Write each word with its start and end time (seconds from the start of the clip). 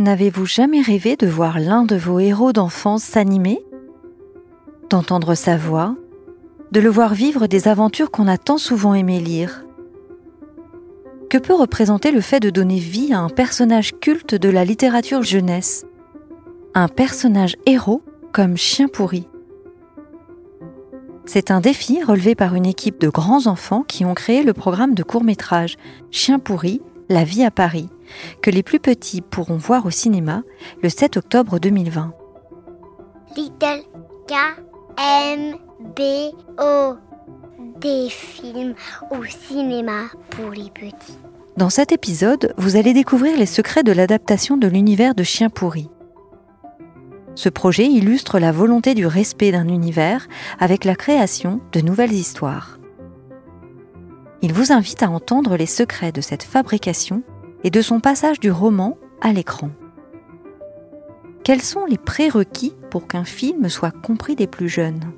N'avez-vous 0.00 0.44
jamais 0.44 0.80
rêvé 0.80 1.14
de 1.14 1.28
voir 1.28 1.60
l'un 1.60 1.84
de 1.84 1.94
vos 1.94 2.18
héros 2.18 2.52
d'enfance 2.52 3.04
s'animer? 3.04 3.64
D'entendre 4.90 5.36
sa 5.36 5.56
voix? 5.56 5.94
De 6.72 6.80
le 6.80 6.90
voir 6.90 7.14
vivre 7.14 7.46
des 7.46 7.68
aventures 7.68 8.10
qu'on 8.10 8.26
a 8.26 8.36
tant 8.36 8.58
souvent 8.58 8.94
aimé 8.94 9.20
lire? 9.20 9.64
Que 11.30 11.38
peut 11.38 11.54
représenter 11.54 12.10
le 12.10 12.20
fait 12.20 12.40
de 12.40 12.50
donner 12.50 12.80
vie 12.80 13.12
à 13.12 13.20
un 13.20 13.28
personnage 13.28 13.92
culte 14.00 14.34
de 14.34 14.48
la 14.48 14.64
littérature 14.64 15.22
jeunesse? 15.22 15.86
Un 16.74 16.88
personnage 16.88 17.54
héros 17.64 18.02
comme 18.32 18.56
Chien 18.56 18.88
pourri? 18.88 19.28
C'est 21.24 21.52
un 21.52 21.60
défi 21.60 22.02
relevé 22.02 22.34
par 22.34 22.56
une 22.56 22.66
équipe 22.66 23.00
de 23.00 23.10
grands 23.10 23.46
enfants 23.46 23.84
qui 23.86 24.04
ont 24.04 24.14
créé 24.14 24.42
le 24.42 24.54
programme 24.54 24.94
de 24.94 25.04
court-métrage 25.04 25.76
Chien 26.10 26.40
pourri, 26.40 26.82
la 27.08 27.22
vie 27.22 27.44
à 27.44 27.52
Paris, 27.52 27.90
que 28.42 28.50
les 28.50 28.62
plus 28.62 28.80
petits 28.80 29.20
pourront 29.20 29.56
voir 29.56 29.86
au 29.86 29.90
cinéma 29.90 30.42
le 30.82 30.88
7 30.88 31.16
octobre 31.16 31.58
2020. 31.58 32.12
Little 33.36 33.82
K 34.28 34.34
M 34.98 35.56
B 35.96 36.00
O 36.58 36.94
des 37.80 38.08
films 38.08 38.74
au 39.10 39.24
cinéma 39.24 40.04
pour 40.30 40.50
les 40.50 40.70
petits. 40.70 41.18
Dans 41.56 41.70
cet 41.70 41.92
épisode, 41.92 42.54
vous 42.56 42.76
allez 42.76 42.92
découvrir 42.92 43.36
les 43.36 43.46
secrets 43.46 43.82
de 43.82 43.92
l'adaptation 43.92 44.56
de 44.56 44.66
l'univers 44.66 45.14
de 45.14 45.22
Chien 45.22 45.50
pourri. 45.50 45.88
Ce 47.36 47.48
projet 47.48 47.86
illustre 47.86 48.38
la 48.38 48.52
volonté 48.52 48.94
du 48.94 49.06
respect 49.06 49.50
d'un 49.50 49.68
univers 49.68 50.28
avec 50.60 50.84
la 50.84 50.94
création 50.94 51.60
de 51.72 51.80
nouvelles 51.80 52.12
histoires. 52.12 52.78
Il 54.42 54.52
vous 54.52 54.72
invite 54.72 55.02
à 55.02 55.10
entendre 55.10 55.56
les 55.56 55.66
secrets 55.66 56.12
de 56.12 56.20
cette 56.20 56.42
fabrication 56.42 57.22
et 57.64 57.70
de 57.70 57.82
son 57.82 57.98
passage 57.98 58.38
du 58.38 58.50
roman 58.50 58.96
à 59.20 59.32
l'écran. 59.32 59.70
Quels 61.42 61.62
sont 61.62 61.84
les 61.86 61.98
prérequis 61.98 62.74
pour 62.90 63.08
qu'un 63.08 63.24
film 63.24 63.68
soit 63.68 63.90
compris 63.90 64.36
des 64.36 64.46
plus 64.46 64.68
jeunes? 64.68 65.12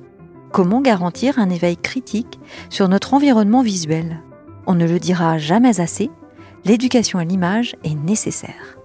Comment 0.52 0.80
garantir 0.80 1.38
un 1.38 1.50
éveil 1.50 1.76
critique 1.76 2.40
sur 2.70 2.88
notre 2.88 3.14
environnement 3.14 3.62
visuel? 3.62 4.22
On 4.66 4.74
ne 4.74 4.86
le 4.86 4.98
dira 4.98 5.38
jamais 5.38 5.80
assez, 5.80 6.10
l'éducation 6.64 7.18
à 7.18 7.24
l'image 7.24 7.76
est 7.84 7.94
nécessaire. 7.94 8.78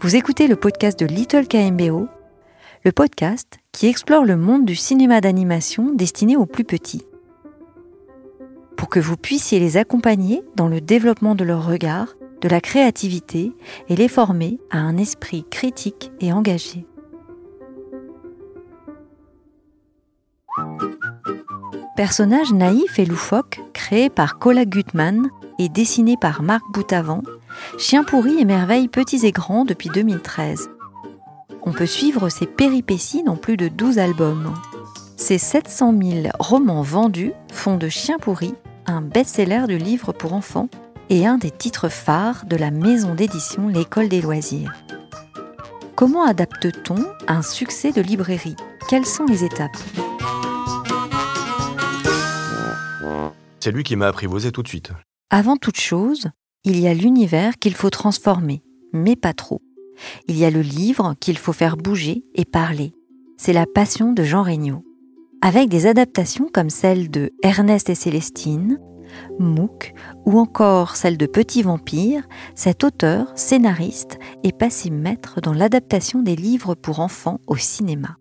Vous 0.00 0.16
écoutez 0.16 0.48
le 0.48 0.56
podcast 0.56 0.98
de 0.98 1.06
Little 1.06 1.46
KMBO, 1.46 2.08
le 2.84 2.92
podcast 2.92 3.58
qui 3.72 3.86
explore 3.86 4.24
le 4.24 4.36
monde 4.36 4.64
du 4.64 4.76
cinéma 4.76 5.20
d'animation 5.20 5.92
destiné 5.94 6.36
aux 6.36 6.46
plus 6.46 6.64
petits. 6.64 7.06
Pour 8.76 8.88
que 8.88 9.00
vous 9.00 9.16
puissiez 9.16 9.60
les 9.60 9.76
accompagner 9.76 10.42
dans 10.56 10.68
le 10.68 10.80
développement 10.80 11.34
de 11.34 11.44
leur 11.44 11.66
regard, 11.66 12.14
de 12.40 12.48
la 12.48 12.60
créativité 12.60 13.52
et 13.88 13.96
les 13.96 14.08
former 14.08 14.58
à 14.70 14.78
un 14.78 14.96
esprit 14.96 15.44
critique 15.50 16.10
et 16.20 16.32
engagé. 16.32 16.86
Personnage 21.96 22.52
naïf 22.52 22.98
et 22.98 23.04
loufoque, 23.04 23.60
créé 23.74 24.08
par 24.08 24.38
Cola 24.38 24.64
Gutmann 24.64 25.28
et 25.58 25.68
dessiné 25.68 26.16
par 26.18 26.42
Marc 26.42 26.64
Boutavant, 26.72 27.22
Chien 27.78 28.04
pourri 28.04 28.38
émerveille 28.38 28.88
petits 28.88 29.26
et 29.26 29.32
grands 29.32 29.66
depuis 29.66 29.90
2013. 29.90 30.70
On 31.62 31.72
peut 31.72 31.86
suivre 31.86 32.30
ses 32.30 32.46
péripéties 32.46 33.22
dans 33.22 33.36
plus 33.36 33.58
de 33.58 33.68
12 33.68 33.98
albums. 33.98 34.54
Ces 35.16 35.36
700 35.36 35.94
000 36.02 36.28
romans 36.38 36.80
vendus 36.80 37.32
font 37.52 37.76
de 37.76 37.90
Chien 37.90 38.18
pourri 38.18 38.54
un 38.86 39.02
best-seller 39.02 39.64
de 39.68 39.74
livres 39.74 40.12
pour 40.12 40.32
enfants 40.32 40.70
et 41.10 41.26
un 41.26 41.38
des 41.38 41.50
titres 41.50 41.88
phares 41.88 42.46
de 42.46 42.56
la 42.56 42.70
maison 42.70 43.14
d'édition 43.14 43.66
L'École 43.66 44.08
des 44.08 44.22
loisirs. 44.22 44.72
Comment 45.96 46.24
adapte-t-on 46.24 47.04
un 47.26 47.42
succès 47.42 47.90
de 47.90 48.00
librairie? 48.00 48.56
Quelles 48.88 49.04
sont 49.04 49.26
les 49.26 49.44
étapes? 49.44 49.76
C'est 53.58 53.72
lui 53.72 53.82
qui 53.82 53.96
m'a 53.96 54.06
apprivoisé 54.06 54.52
tout 54.52 54.62
de 54.62 54.68
suite. 54.68 54.92
Avant 55.28 55.56
toute 55.56 55.78
chose, 55.78 56.30
il 56.64 56.78
y 56.78 56.86
a 56.86 56.94
l'univers 56.94 57.58
qu'il 57.58 57.74
faut 57.74 57.90
transformer, 57.90 58.62
mais 58.92 59.16
pas 59.16 59.34
trop. 59.34 59.60
Il 60.28 60.38
y 60.38 60.44
a 60.44 60.50
le 60.50 60.62
livre 60.62 61.14
qu'il 61.20 61.36
faut 61.36 61.52
faire 61.52 61.76
bouger 61.76 62.24
et 62.34 62.44
parler. 62.44 62.94
C'est 63.36 63.52
la 63.52 63.66
passion 63.66 64.12
de 64.12 64.22
Jean 64.22 64.44
Regnault. 64.44 64.84
Avec 65.42 65.68
des 65.68 65.86
adaptations 65.86 66.48
comme 66.52 66.70
celle 66.70 67.10
de 67.10 67.32
Ernest 67.42 67.90
et 67.90 67.94
Célestine, 67.94 68.78
Mook 69.38 69.94
ou 70.24 70.38
encore 70.38 70.96
celle 70.96 71.16
de 71.16 71.26
Petit 71.26 71.62
Vampire, 71.62 72.22
cet 72.54 72.84
auteur, 72.84 73.32
scénariste, 73.34 74.18
est 74.44 74.56
passé 74.56 74.90
maître 74.90 75.40
dans 75.40 75.52
l'adaptation 75.52 76.22
des 76.22 76.36
livres 76.36 76.74
pour 76.74 77.00
enfants 77.00 77.40
au 77.46 77.56
cinéma. 77.56 78.16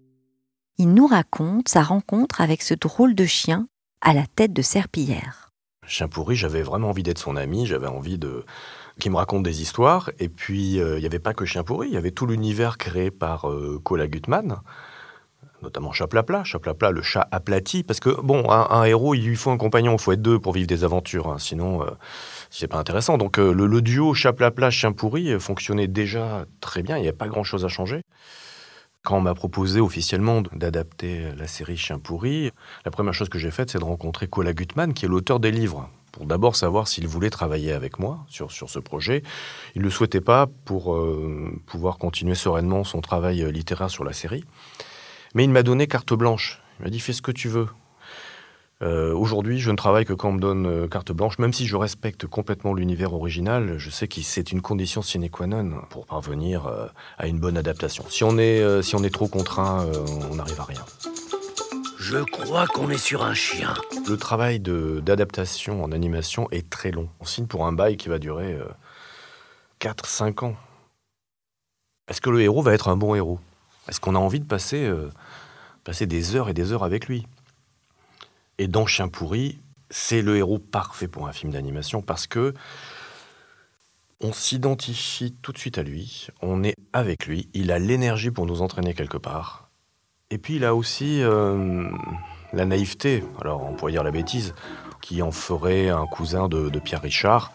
Il 0.77 0.93
nous 0.93 1.07
raconte 1.07 1.67
sa 1.67 1.83
rencontre 1.83 2.41
avec 2.41 2.61
ce 2.61 2.73
drôle 2.73 3.15
de 3.15 3.25
chien 3.25 3.67
à 4.01 4.13
la 4.13 4.25
tête 4.25 4.53
de 4.53 4.61
serpillière. 4.61 5.49
Chien 5.85 6.07
pourri, 6.07 6.35
j'avais 6.35 6.61
vraiment 6.61 6.89
envie 6.89 7.03
d'être 7.03 7.17
son 7.17 7.35
ami, 7.35 7.65
j'avais 7.65 7.87
envie 7.87 8.17
de 8.17 8.45
qu'il 8.99 9.11
me 9.11 9.17
raconte 9.17 9.43
des 9.43 9.61
histoires. 9.61 10.11
Et 10.19 10.29
puis, 10.29 10.79
euh, 10.79 10.97
il 10.97 11.01
n'y 11.01 11.05
avait 11.05 11.19
pas 11.19 11.33
que 11.33 11.45
Chien 11.45 11.63
pourri, 11.63 11.87
il 11.87 11.93
y 11.93 11.97
avait 11.97 12.11
tout 12.11 12.27
l'univers 12.27 12.77
créé 12.77 13.11
par 13.11 13.49
euh, 13.49 13.79
Cola 13.83 14.07
Gutmann 14.07 14.61
notamment 15.61 15.91
Chaplapla, 15.91 16.43
Chaplapla, 16.43 16.91
le 16.91 17.01
chat 17.01 17.27
aplati, 17.31 17.83
parce 17.83 17.99
que 17.99 18.09
bon, 18.21 18.49
un, 18.49 18.83
héros, 18.83 19.15
il 19.15 19.25
lui 19.25 19.35
faut 19.35 19.51
un 19.51 19.57
compagnon, 19.57 19.93
il 19.93 19.99
faut 19.99 20.11
être 20.11 20.21
deux 20.21 20.39
pour 20.39 20.53
vivre 20.53 20.67
des 20.67 20.83
aventures, 20.83 21.27
hein. 21.27 21.37
sinon 21.39 21.83
euh, 21.83 21.91
c'est 22.49 22.67
pas 22.67 22.77
intéressant. 22.77 23.17
Donc 23.17 23.39
euh, 23.39 23.53
le, 23.53 23.81
duo 23.81 24.13
Chaplapla 24.13 24.69
chien 24.69 24.91
pourri 24.91 25.31
euh, 25.31 25.39
fonctionnait 25.39 25.87
déjà 25.87 26.45
très 26.61 26.83
bien, 26.83 26.97
il 26.97 27.01
n'y 27.01 27.07
a 27.07 27.13
pas 27.13 27.27
grand 27.27 27.43
chose 27.43 27.65
à 27.65 27.67
changer. 27.67 28.01
Quand 29.03 29.17
on 29.17 29.21
m'a 29.21 29.33
proposé 29.33 29.79
officiellement 29.79 30.41
d'adapter 30.53 31.31
la 31.37 31.47
série 31.47 31.77
Chien 31.77 31.99
pourri, 31.99 32.51
la 32.83 32.91
première 32.91 33.13
chose 33.13 33.29
que 33.29 33.39
j'ai 33.39 33.49
faite, 33.49 33.69
c'est 33.69 33.79
de 33.79 33.85
rencontrer 33.85 34.27
Cola 34.27 34.51
Gutmann, 34.51 34.93
qui 34.93 35.05
est 35.05 35.07
l'auteur 35.07 35.39
des 35.39 35.51
livres, 35.51 35.89
pour 36.11 36.25
d'abord 36.25 36.57
savoir 36.57 36.85
s'il 36.89 37.07
voulait 37.07 37.29
travailler 37.29 37.71
avec 37.71 37.97
moi 37.97 38.25
sur, 38.27 38.51
sur 38.51 38.69
ce 38.69 38.77
projet. 38.77 39.23
Il 39.73 39.79
ne 39.79 39.85
le 39.85 39.89
souhaitait 39.89 40.19
pas 40.19 40.47
pour 40.65 41.01
pouvoir 41.65 41.97
continuer 41.97 42.35
sereinement 42.35 42.83
son 42.83 42.99
travail 42.99 43.49
littéraire 43.53 43.89
sur 43.89 44.03
la 44.03 44.11
série. 44.11 44.43
Mais 45.35 45.43
il 45.43 45.49
m'a 45.49 45.63
donné 45.63 45.87
carte 45.87 46.13
blanche. 46.13 46.61
Il 46.79 46.83
m'a 46.83 46.89
dit 46.89 46.99
fais 46.99 47.13
ce 47.13 47.21
que 47.21 47.31
tu 47.31 47.47
veux. 47.47 47.67
Euh, 48.81 49.13
aujourd'hui, 49.13 49.59
je 49.59 49.71
ne 49.71 49.75
travaille 49.75 50.05
que 50.05 50.13
quand 50.13 50.29
on 50.29 50.33
me 50.33 50.39
donne 50.39 50.65
euh, 50.65 50.87
carte 50.87 51.11
blanche, 51.11 51.37
même 51.37 51.51
si 51.51 51.67
je 51.67 51.75
respecte 51.75 52.27
complètement 52.27 52.73
l'univers 52.73 53.13
original. 53.13 53.77
Je 53.77 53.89
sais 53.89 54.07
que 54.07 54.21
c'est 54.21 54.53
une 54.53 54.61
condition 54.61 55.01
sine 55.01 55.29
qua 55.29 55.47
non 55.47 55.81
pour 55.89 56.05
parvenir 56.05 56.67
euh, 56.67 56.87
à 57.17 57.27
une 57.27 57.39
bonne 57.39 57.57
adaptation. 57.57 58.05
Si 58.07 58.23
on 58.23 58.37
est, 58.37 58.81
si 58.81 58.95
on 58.95 59.03
est 59.03 59.13
trop 59.13 59.27
contraint, 59.27 59.85
on 60.31 60.35
n'arrive 60.35 60.59
à 60.61 60.63
rien. 60.63 60.85
Je 61.97 62.19
crois 62.19 62.67
qu'on 62.67 62.89
est 62.89 62.97
sur 62.97 63.23
un 63.23 63.33
chien. 63.33 63.73
Le 64.07 64.15
travail 64.15 64.59
d'adaptation 64.61 65.83
en 65.83 65.91
animation 65.91 66.49
est 66.51 66.69
très 66.69 66.91
long. 66.91 67.09
On 67.19 67.25
signe 67.25 67.47
pour 67.47 67.67
un 67.67 67.73
bail 67.73 67.97
qui 67.97 68.07
va 68.07 68.17
durer 68.17 68.57
4-5 69.81 70.45
ans. 70.45 70.55
Est-ce 72.07 72.21
que 72.21 72.29
le 72.29 72.41
héros 72.41 72.61
va 72.61 72.73
être 72.73 72.87
un 72.87 72.97
bon 72.97 73.13
héros? 73.13 73.39
Est-ce 73.89 73.99
qu'on 73.99 74.15
a 74.15 74.19
envie 74.19 74.39
de 74.39 74.45
passer, 74.45 74.85
euh, 74.85 75.09
passer 75.83 76.05
des 76.05 76.35
heures 76.35 76.49
et 76.49 76.53
des 76.53 76.71
heures 76.71 76.83
avec 76.83 77.07
lui? 77.07 77.27
Et 78.59 78.67
dans 78.67 78.85
Chien 78.85 79.07
pourri, 79.07 79.59
c'est 79.89 80.21
le 80.21 80.37
héros 80.37 80.59
parfait 80.59 81.07
pour 81.07 81.27
un 81.27 81.33
film 81.33 81.51
d'animation 81.51 82.01
parce 82.01 82.27
que 82.27 82.53
on 84.21 84.33
s'identifie 84.33 85.33
tout 85.41 85.53
de 85.53 85.57
suite 85.57 85.77
à 85.77 85.83
lui, 85.83 86.27
on 86.41 86.63
est 86.63 86.75
avec 86.93 87.25
lui, 87.25 87.49
il 87.53 87.71
a 87.71 87.79
l'énergie 87.79 88.31
pour 88.31 88.45
nous 88.45 88.61
entraîner 88.61 88.93
quelque 88.93 89.17
part. 89.17 89.69
Et 90.29 90.37
puis 90.37 90.57
il 90.57 90.65
a 90.65 90.75
aussi 90.75 91.23
euh, 91.23 91.89
la 92.53 92.65
naïveté, 92.65 93.23
alors 93.41 93.63
on 93.63 93.73
pourrait 93.73 93.93
dire 93.93 94.03
la 94.03 94.11
bêtise, 94.11 94.53
qui 95.01 95.21
en 95.21 95.31
ferait 95.31 95.89
un 95.89 96.05
cousin 96.05 96.49
de 96.49 96.77
Pierre 96.79 97.01
Richard 97.01 97.53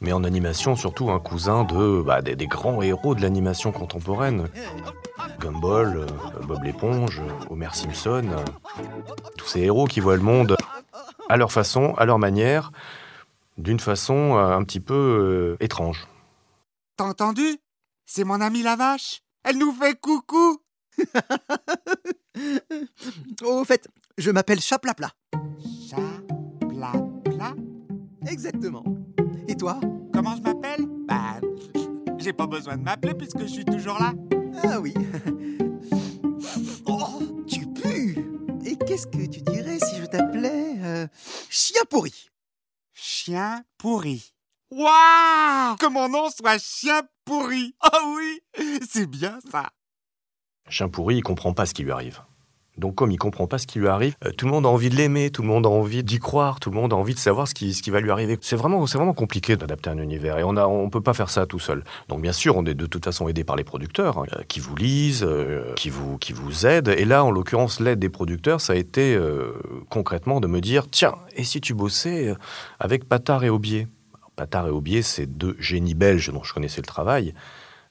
mais 0.00 0.12
en 0.12 0.24
animation 0.24 0.76
surtout 0.76 1.10
un 1.10 1.20
cousin 1.20 1.64
de 1.64 2.02
bah, 2.02 2.22
des, 2.22 2.46
grands 2.46 2.82
héros 2.82 3.14
de 3.14 3.22
l'animation 3.22 3.72
contemporaine. 3.72 4.48
Gumball, 5.40 5.96
euh, 5.96 6.06
Bob 6.46 6.62
l'éponge, 6.62 7.22
Homer 7.48 7.70
Simpson, 7.72 8.28
euh, 8.30 8.44
tous 9.38 9.46
ces 9.46 9.60
héros 9.60 9.86
qui 9.86 10.00
voient 10.00 10.16
le 10.16 10.22
monde 10.22 10.56
à 11.28 11.36
leur 11.36 11.50
façon, 11.50 11.94
à 11.94 12.04
leur 12.04 12.18
manière, 12.18 12.70
d'une 13.56 13.80
façon 13.80 14.36
euh, 14.36 14.56
un 14.56 14.62
petit 14.64 14.80
peu 14.80 15.56
étrange. 15.60 16.06
T'as 16.96 17.04
entendu? 17.04 17.56
C'est 18.04 18.24
mon 18.24 18.40
amie 18.40 18.62
la 18.62 18.76
vache 18.76 19.22
Elle 19.44 19.58
nous 19.58 19.72
fait 19.72 19.98
coucou 19.98 20.58
Au 23.42 23.64
fait, 23.64 23.88
je 24.18 24.30
m'appelle 24.30 24.60
Chaplapla. 24.60 25.10
Chaplapla 25.88 27.54
Exactement. 28.28 28.84
Et 29.48 29.56
toi? 29.56 29.80
Comment 30.12 30.36
je 30.36 30.42
m'appelle? 30.42 30.86
Bah, 31.08 31.40
j'ai 32.18 32.34
pas 32.34 32.46
besoin 32.46 32.76
de 32.76 32.82
m'appeler 32.82 33.14
puisque 33.14 33.40
je 33.40 33.46
suis 33.46 33.64
toujours 33.64 33.98
là. 33.98 34.12
Ah 34.62 34.80
oui. 34.80 34.94
oh, 36.86 37.44
tu 37.48 37.66
pues 37.66 38.16
Et 38.64 38.76
qu'est-ce 38.76 39.06
que 39.06 39.26
tu 39.26 39.40
dirais 39.42 39.78
si 39.78 39.96
je 39.96 40.06
t'appelais 40.06 40.74
euh, 40.78 41.06
Chien 41.48 41.82
pourri? 41.88 42.30
Chien 42.94 43.64
pourri. 43.78 44.32
Waouh 44.70 45.76
Que 45.76 45.86
mon 45.88 46.08
nom 46.08 46.28
soit 46.30 46.58
chien 46.58 47.02
pourri. 47.24 47.74
Ah 47.80 48.00
oui, 48.14 48.40
c'est 48.88 49.06
bien 49.06 49.38
ça. 49.50 49.70
Chien 50.68 50.88
pourri, 50.88 51.16
il 51.16 51.22
comprend 51.22 51.52
pas 51.54 51.66
ce 51.66 51.74
qui 51.74 51.82
lui 51.82 51.92
arrive. 51.92 52.22
Donc 52.80 52.96
comme 52.96 53.12
il 53.12 53.18
comprend 53.18 53.46
pas 53.46 53.58
ce 53.58 53.66
qui 53.66 53.78
lui 53.78 53.88
arrive, 53.88 54.14
euh, 54.24 54.32
tout 54.32 54.46
le 54.46 54.52
monde 54.52 54.66
a 54.66 54.68
envie 54.68 54.90
de 54.90 54.96
l'aimer, 54.96 55.30
tout 55.30 55.42
le 55.42 55.48
monde 55.48 55.66
a 55.66 55.68
envie 55.68 56.02
d'y 56.02 56.18
croire, 56.18 56.58
tout 56.58 56.70
le 56.70 56.76
monde 56.76 56.92
a 56.92 56.96
envie 56.96 57.14
de 57.14 57.18
savoir 57.18 57.46
ce 57.46 57.54
qui, 57.54 57.74
ce 57.74 57.82
qui 57.82 57.90
va 57.90 58.00
lui 58.00 58.10
arriver. 58.10 58.38
C'est 58.40 58.56
vraiment, 58.56 58.86
c'est 58.86 58.98
vraiment 58.98 59.14
compliqué 59.14 59.56
d'adapter 59.56 59.90
un 59.90 59.98
univers 59.98 60.38
et 60.38 60.44
on 60.44 60.56
a, 60.56 60.66
on 60.66 60.90
peut 60.90 61.00
pas 61.00 61.14
faire 61.14 61.30
ça 61.30 61.46
tout 61.46 61.58
seul. 61.58 61.84
Donc 62.08 62.22
bien 62.22 62.32
sûr, 62.32 62.56
on 62.56 62.64
est 62.64 62.74
de 62.74 62.86
toute 62.86 63.04
façon 63.04 63.28
aidé 63.28 63.44
par 63.44 63.56
les 63.56 63.64
producteurs 63.64 64.18
hein, 64.18 64.24
euh, 64.32 64.42
qui 64.48 64.60
vous 64.60 64.74
lisent, 64.74 65.24
euh, 65.24 65.74
qui 65.76 65.90
vous, 65.90 66.18
qui 66.18 66.32
vous 66.32 66.66
aident. 66.66 66.88
Et 66.88 67.04
là, 67.04 67.22
en 67.22 67.30
l'occurrence, 67.30 67.80
l'aide 67.80 67.98
des 67.98 68.08
producteurs, 68.08 68.60
ça 68.60 68.72
a 68.72 68.76
été 68.76 69.18
concrètement 69.88 70.40
de 70.40 70.46
me 70.46 70.60
dire, 70.60 70.88
tiens, 70.90 71.14
et 71.36 71.44
si 71.44 71.60
tu 71.60 71.74
bossais 71.74 72.34
avec 72.78 73.08
Patard 73.08 73.44
et 73.44 73.50
Aubier? 73.50 73.86
Patard 74.36 74.68
et 74.68 74.70
Aubier, 74.70 75.02
c'est 75.02 75.26
deux 75.26 75.56
génies 75.58 75.94
belges 75.94 76.32
dont 76.32 76.42
je 76.42 76.54
connaissais 76.54 76.80
le 76.80 76.86
travail. 76.86 77.34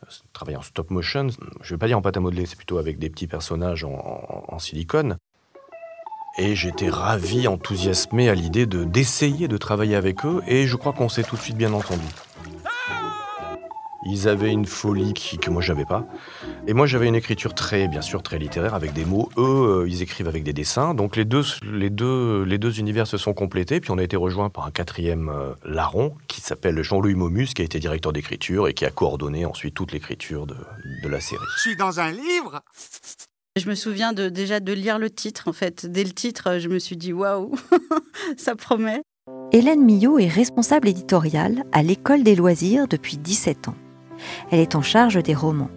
Euh, 0.04 0.08
Travailler 0.34 0.58
en 0.58 0.62
stop 0.62 0.90
motion, 0.92 1.28
je 1.62 1.74
vais 1.74 1.78
pas 1.78 1.88
dire 1.88 1.98
en 1.98 2.02
pâte 2.02 2.18
à 2.18 2.20
modeler, 2.20 2.46
c'est 2.46 2.56
plutôt 2.56 2.78
avec 2.78 3.00
des 3.00 3.10
petits 3.10 3.28
personnages 3.28 3.84
en, 3.84 4.60
silicone. 4.60 5.18
Et 6.38 6.56
j'étais 6.56 6.90
ravi, 6.90 7.48
enthousiasmé 7.48 8.30
à 8.30 8.36
l'idée 8.36 8.66
de 8.66 8.84
d'essayer 8.84 9.48
de 9.48 9.58
travailler 9.58 9.96
avec 9.96 10.26
eux, 10.26 10.42
et 10.48 10.68
je 10.68 10.76
crois 10.76 10.94
qu'on 10.94 11.10
s'est 11.10 11.24
tout 11.24 11.36
de 11.36 11.42
suite 11.42 11.58
bien 11.58 11.74
entendu. 11.74 12.06
Ils 14.06 14.30
avaient 14.30 14.52
une 14.52 14.66
folie 14.66 15.14
que 15.14 15.50
moi 15.50 15.62
j'avais 15.62 15.86
pas, 15.86 16.06
et 16.70 16.74
moi 16.74 16.86
j'avais 16.86 17.08
une 17.08 17.16
écriture 17.16 17.56
très, 17.56 17.88
bien 17.88 18.04
sûr, 18.04 18.22
très 18.22 18.38
littéraire 18.38 18.76
avec 18.76 18.94
des 18.94 19.04
mots. 19.04 19.28
Eux, 19.38 19.42
euh, 19.82 19.90
ils 19.90 20.04
écrivent 20.04 20.28
avec 20.28 20.44
des 20.44 20.54
dessins, 20.54 20.94
donc 20.94 21.16
les 21.16 21.26
deux, 21.26 21.42
les 21.64 21.90
deux, 21.90 22.44
les 22.44 22.60
deux 22.60 22.80
univers 22.80 23.08
se 23.08 23.18
sont 23.18 23.34
complétés. 23.34 23.80
Puis 23.80 23.90
on 23.90 23.98
a 23.98 24.04
été 24.04 24.16
rejoint 24.16 24.52
par 24.52 24.68
un 24.68 24.72
quatrième 24.72 25.30
euh, 25.30 25.54
larron 25.66 26.14
qui 26.28 26.42
s'appelle 26.42 26.80
Jean-Louis 26.84 27.16
Momus, 27.16 27.48
qui 27.56 27.64
a 27.64 27.66
été 27.66 27.80
directeur 27.80 28.14
d'écriture 28.14 28.68
et 28.68 28.76
qui 28.76 28.86
a 28.86 28.92
coordonné 28.92 29.46
ensuite 29.46 29.74
toute 29.74 29.94
l'écriture 29.94 30.46
de, 30.46 30.56
de 31.02 31.10
la 31.10 31.20
série. 31.20 31.42
Je 31.56 31.62
suis 31.62 31.76
dans 31.76 32.00
un 32.00 32.12
livre. 32.12 32.62
Je 33.56 33.68
me 33.68 33.74
souviens 33.74 34.14
de, 34.14 34.30
déjà 34.30 34.60
de 34.60 34.72
lire 34.72 35.00
le 35.00 35.10
titre, 35.10 35.48
en 35.48 35.54
fait. 35.54 35.88
Dès 35.88 36.04
le 36.04 36.12
titre, 36.12 36.60
je 36.60 36.70
me 36.70 36.78
suis 36.78 36.98
dit 36.98 37.14
waouh, 37.14 37.52
ça 38.38 38.56
promet. 38.56 39.02
Hélène 39.52 39.84
Millot 39.84 40.20
est 40.20 40.28
responsable 40.28 40.88
éditoriale 40.88 41.64
à 41.72 41.82
l'École 41.82 42.22
des 42.22 42.36
loisirs 42.36 42.88
depuis 42.88 43.18
17 43.18 43.70
ans. 43.70 43.76
Elle 44.52 44.60
est 44.60 44.76
en 44.76 44.84
charge 44.84 45.16
des 45.24 45.34
romans. 45.34 45.72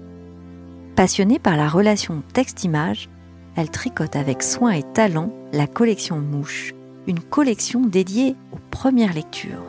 Passionnée 0.97 1.39
par 1.39 1.57
la 1.57 1.71
relation 1.71 2.23
texte-image, 2.35 3.09
elle 3.57 3.71
tricote 3.71 4.15
avec 4.15 4.43
soin 4.43 4.73
et 4.73 4.83
talent 4.83 5.33
la 5.53 5.67
collection 5.67 6.19
Mouche, 6.19 6.75
une 7.07 7.21
collection 7.21 7.81
dédiée 7.81 8.37
aux 8.53 8.59
premières 8.71 9.15
lectures. 9.15 9.65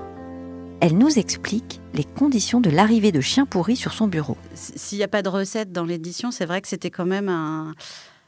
Elle 0.81 0.97
nous 0.97 1.17
explique 1.17 1.79
les 1.93 2.03
conditions 2.03 2.59
de 2.59 2.69
l'arrivée 2.69 3.13
de 3.13 3.21
Chien 3.21 3.45
pourri 3.45 3.77
sur 3.77 3.93
son 3.93 4.07
bureau. 4.07 4.35
S'il 4.53 4.97
n'y 4.97 5.03
a 5.05 5.07
pas 5.07 5.21
de 5.21 5.29
recette 5.29 5.71
dans 5.71 5.85
l'édition, 5.85 6.29
c'est 6.29 6.45
vrai 6.45 6.61
que 6.61 6.67
c'était 6.67 6.91
quand 6.91 7.05
même 7.05 7.29
un, 7.29 7.73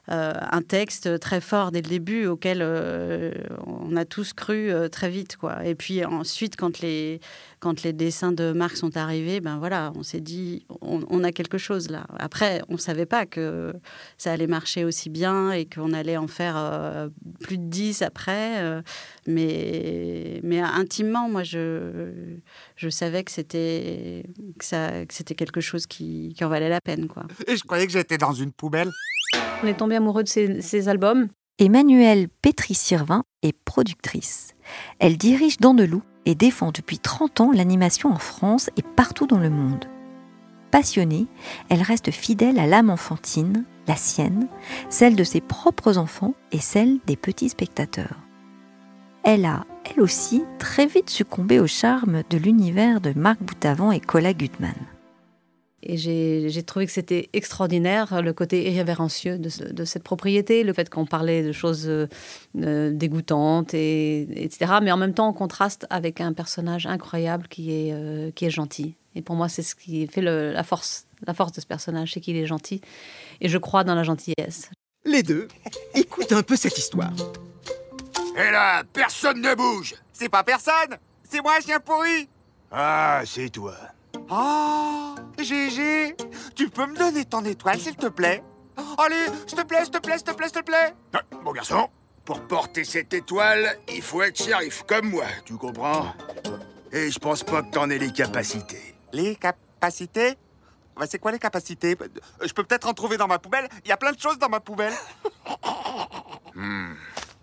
un 0.07 0.61
texte 0.61 1.19
très 1.19 1.41
fort 1.41 1.71
dès 1.71 1.81
le 1.81 1.89
début 1.89 2.25
auquel 2.27 2.59
euh, 2.61 3.31
on 3.65 3.95
a 3.95 4.05
tous 4.05 4.33
cru 4.33 4.71
euh, 4.71 4.87
très 4.87 5.09
vite. 5.09 5.37
Quoi. 5.37 5.65
Et 5.65 5.75
puis 5.75 6.03
ensuite, 6.05 6.55
quand 6.55 6.79
les, 6.79 7.19
quand 7.59 7.83
les 7.83 7.93
dessins 7.93 8.31
de 8.31 8.51
Marc 8.51 8.77
sont 8.77 8.97
arrivés, 8.97 9.39
ben 9.41 9.57
voilà, 9.57 9.91
on 9.95 10.03
s'est 10.03 10.21
dit, 10.21 10.65
on, 10.81 11.23
a 11.23 11.31
quelque 11.31 11.57
chose 11.57 11.89
là. 11.89 12.05
Après, 12.19 12.61
on 12.69 12.73
ne 12.73 12.79
savait 12.79 13.05
pas 13.05 13.25
que 13.25 13.73
ça 14.17 14.31
allait 14.31 14.47
marcher 14.47 14.85
aussi 14.85 15.09
bien 15.09 15.51
et 15.51 15.65
qu'on 15.65 15.93
allait 15.93 16.17
en 16.17 16.27
faire 16.27 16.55
euh, 16.57 17.09
plus 17.41 17.57
de 17.57 17.65
10 17.65 18.01
après. 18.01 18.61
euh, 18.61 18.81
mais, 19.27 20.39
mais 20.43 20.59
intimement, 20.59 21.29
moi, 21.29 21.43
je, 21.43 22.37
je 22.75 22.89
savais 22.89 23.23
que 23.23 23.31
c'était 23.31 24.23
que 24.59 25.05
que 25.05 25.33
quelque 25.33 25.61
chose 25.61 25.87
qui, 25.87 26.33
qui 26.37 26.43
en 26.43 26.49
valait 26.49 26.69
la 26.69 26.81
peine. 26.81 27.07
Quoi. 27.07 27.23
Et 27.47 27.57
je 27.57 27.63
croyais 27.63 27.85
que 27.87 27.91
j'étais 27.91 28.17
dans 28.17 28.33
une 28.33 28.51
poubelle. 28.51 28.91
On 29.63 29.67
est 29.67 29.77
tombé 29.77 29.95
amoureux 29.95 30.23
de 30.23 30.29
ces 30.29 30.89
albums. 30.89 31.27
Emmanuelle 31.57 32.27
Pétry-Sirvin 32.41 33.23
est 33.41 33.53
productrice. 33.53 34.55
Elle 34.99 35.17
dirige 35.17 35.57
Dandelou 35.57 36.01
et 36.25 36.35
défend 36.35 36.71
depuis 36.71 36.99
30 36.99 37.41
ans 37.41 37.51
l'animation 37.53 38.09
en 38.11 38.17
France 38.17 38.69
et 38.77 38.81
partout 38.81 39.25
dans 39.25 39.39
le 39.39 39.49
monde. 39.49 39.85
Passionnée, 40.71 41.27
elle 41.69 41.81
reste 41.81 42.11
fidèle 42.11 42.59
à 42.59 42.67
l'âme 42.67 42.89
enfantine, 42.89 43.63
la 43.87 43.95
sienne, 43.95 44.47
celle 44.89 45.15
de 45.15 45.23
ses 45.23 45.39
propres 45.39 45.97
enfants 45.97 46.33
et 46.51 46.59
celle 46.59 46.99
des 47.05 47.15
petits 47.15 47.49
spectateurs. 47.49 48.19
Elle 49.23 49.45
a, 49.45 49.65
elle 49.85 50.01
aussi, 50.01 50.43
très 50.59 50.85
vite 50.85 51.09
succombé 51.09 51.59
au 51.59 51.67
charme 51.67 52.23
de 52.29 52.37
l'univers 52.37 52.99
de 52.99 53.13
Marc 53.15 53.41
Boutavant 53.41 53.91
et 53.91 53.99
Cola 53.99 54.33
Gutmann. 54.33 54.75
Et 55.87 55.97
j'ai 55.97 56.63
trouvé 56.63 56.85
que 56.87 56.91
c'était 56.91 57.29
extraordinaire, 57.33 58.21
le 58.21 58.33
côté 58.33 58.71
irrévérencieux 58.71 59.37
de, 59.37 59.49
ce- 59.49 59.63
de 59.63 59.85
cette 59.85 60.03
propriété, 60.03 60.63
le 60.63 60.73
fait 60.73 60.89
qu'on 60.89 61.05
parlait 61.05 61.43
de 61.43 61.51
choses 61.51 61.87
euh, 61.87 62.07
euh, 62.61 62.91
dégoûtantes, 62.91 63.73
et, 63.73 64.21
etc. 64.43 64.73
Mais 64.81 64.91
en 64.91 64.97
même 64.97 65.13
temps, 65.13 65.27
en 65.27 65.33
contraste 65.33 65.85
avec 65.89 66.21
un 66.21 66.33
personnage 66.33 66.85
incroyable 66.87 67.47
qui 67.47 67.71
est, 67.71 67.93
euh, 67.93 68.31
qui 68.31 68.45
est 68.45 68.49
gentil. 68.49 68.95
Et 69.13 69.21
pour 69.21 69.35
moi, 69.35 69.47
c'est 69.47 69.61
ce 69.61 69.75
qui 69.75 70.07
fait 70.07 70.21
le- 70.21 70.51
la, 70.51 70.63
force, 70.63 71.05
la 71.27 71.33
force 71.33 71.51
de 71.51 71.61
ce 71.61 71.67
personnage, 71.67 72.13
c'est 72.13 72.19
qu'il 72.19 72.35
est 72.35 72.45
gentil. 72.47 72.81
Et 73.41 73.47
je 73.47 73.57
crois 73.57 73.83
dans 73.83 73.95
la 73.95 74.03
gentillesse. 74.03 74.69
Les 75.05 75.21
deux, 75.23 75.47
écoute 75.93 76.31
un 76.31 76.41
peu 76.41 76.55
cette 76.55 76.77
histoire. 76.79 77.13
Et 78.35 78.51
là, 78.51 78.83
personne 78.91 79.39
ne 79.39 79.53
bouge 79.55 79.93
C'est 80.11 80.29
pas 80.29 80.43
personne. 80.43 80.97
C'est 81.23 81.41
moi, 81.41 81.53
chien 81.63 81.79
pourri. 81.79 82.27
Ah, 82.71 83.21
c'est 83.25 83.49
toi. 83.49 83.75
Oh, 84.29 85.15
Gégé, 85.45 86.15
tu 86.55 86.69
peux 86.69 86.87
me 86.87 86.97
donner 86.97 87.23
ton 87.25 87.45
étoile, 87.45 87.79
s'il 87.79 87.95
te 87.95 88.07
plaît? 88.07 88.43
Allez, 88.97 89.27
s'il 89.45 89.57
te 89.57 89.63
plaît, 89.63 89.83
s'il 89.83 89.91
te 89.91 89.99
plaît, 89.99 90.15
s'il 90.17 90.23
te 90.23 90.31
plaît, 90.31 90.47
s'il 90.47 90.57
te 90.61 90.65
plaît 90.65 90.95
Ah, 91.13 91.21
Mon 91.43 91.51
garçon, 91.51 91.87
pour 92.25 92.41
porter 92.47 92.83
cette 92.83 93.13
étoile, 93.13 93.77
il 93.93 94.01
faut 94.01 94.23
être 94.23 94.41
shérif 94.41 94.81
comme 94.87 95.09
moi, 95.11 95.25
tu 95.45 95.55
comprends? 95.55 96.13
Et 96.91 97.11
je 97.11 97.19
pense 97.19 97.43
pas 97.43 97.61
que 97.61 97.69
t'en 97.71 97.89
aies 97.91 97.99
les 97.99 98.11
capacités. 98.11 98.95
Les 99.13 99.35
capacités? 99.35 100.35
Bah, 100.97 101.05
C'est 101.07 101.19
quoi 101.19 101.31
les 101.31 101.37
capacités? 101.39 101.95
Je 102.41 102.51
peux 102.53 102.63
peut-être 102.63 102.87
en 102.87 102.93
trouver 102.93 103.17
dans 103.17 103.27
ma 103.27 103.37
poubelle. 103.37 103.69
Il 103.83 103.89
y 103.89 103.91
a 103.91 103.97
plein 103.97 104.13
de 104.13 104.19
choses 104.19 104.39
dans 104.39 104.49
ma 104.49 104.59
poubelle. 104.59 104.93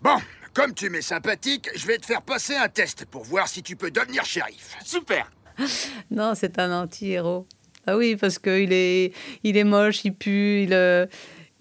Bon, 0.01 0.17
comme 0.53 0.73
tu 0.73 0.89
m'es 0.89 1.01
sympathique, 1.01 1.69
je 1.75 1.87
vais 1.87 1.97
te 1.97 2.05
faire 2.05 2.21
passer 2.21 2.55
un 2.57 2.67
test 2.67 3.05
pour 3.05 3.23
voir 3.23 3.47
si 3.47 3.63
tu 3.63 3.77
peux 3.77 3.89
devenir 3.91 4.25
shérif. 4.25 4.75
Super 4.83 5.31
Non, 6.11 6.33
c'est 6.35 6.59
un 6.59 6.81
anti-héros. 6.81 7.47
Ah 7.87 7.97
oui, 7.97 8.15
parce 8.15 8.39
qu'il 8.39 8.71
est, 8.73 9.11
il 9.43 9.57
est 9.57 9.63
moche, 9.63 10.05
il 10.05 10.13
pue, 10.13 10.63
il, 10.63 10.73
euh, 10.73 11.05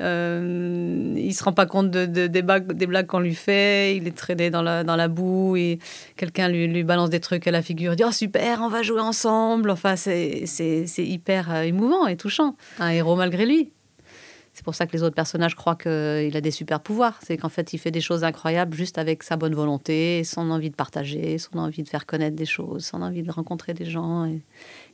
euh, 0.01 1.15
il 1.17 1.35
se 1.35 1.43
rend 1.45 1.53
pas 1.53 1.67
compte 1.67 1.91
de, 1.91 2.07
de- 2.07 2.27
des, 2.27 2.43
bagues- 2.43 2.73
des 2.73 2.87
blagues 2.87 3.07
qu'on 3.07 3.21
lui 3.21 3.35
fait, 3.35 3.97
il 3.97 4.07
est 4.07 4.17
traîné 4.17 4.51
dans 4.51 4.63
la, 4.63 4.85
dans 4.85 4.97
la 4.97 5.09
boue, 5.09 5.57
et 5.57 5.79
quelqu'un 6.17 6.49
lui, 6.49 6.85
balance 6.85 7.11
des 7.11 7.21
trucs 7.21 7.47
à 7.47 7.51
la 7.51 7.63
figure, 7.63 7.93
il 7.93 7.97
dit 7.97 8.05
«Oh 8.07 8.13
super, 8.13 8.61
on 8.63 8.69
va 8.69 8.83
jouer 8.83 9.01
ensemble!» 9.01 9.71
Enfin, 9.73 9.97
c'est 9.97 10.47
c'est- 10.47 10.87
c'est 10.87 11.05
hyper 11.05 11.53
euh, 11.53 11.63
émouvant 11.63 12.07
et 12.07 12.17
touchant. 12.17 12.57
Un 12.79 12.91
héros 12.91 13.17
malgré 13.17 13.47
lui. 13.47 13.71
C'est 14.55 14.65
pour 14.65 14.75
ça 14.75 14.87
que 14.87 14.93
les 14.93 15.03
autres 15.03 15.15
personnages 15.15 15.55
croient 15.57 15.77
qu'il 15.77 16.37
a 16.37 16.41
des 16.43 16.51
super 16.51 16.81
pouvoirs. 16.81 17.19
C'est 17.27 17.39
qu'en 17.39 17.49
fait, 17.49 17.73
il 17.73 17.79
fait 17.79 17.91
des 17.91 18.03
choses 18.03 18.23
incroyables 18.23 18.77
juste 18.77 18.99
avec 18.99 19.23
sa 19.23 19.37
bonne 19.37 19.55
volonté, 19.55 20.25
son 20.25 20.51
envie 20.51 20.69
de 20.69 20.75
partager, 20.75 21.39
son 21.39 21.57
envie 21.59 21.83
de 21.83 21.89
faire 21.89 22.05
connaître 22.05 22.37
des 22.37 22.45
choses, 22.45 22.85
son 22.85 23.01
envie 23.01 23.23
de 23.23 23.31
rencontrer 23.33 23.73
des 23.73 23.87
gens. 23.87 24.27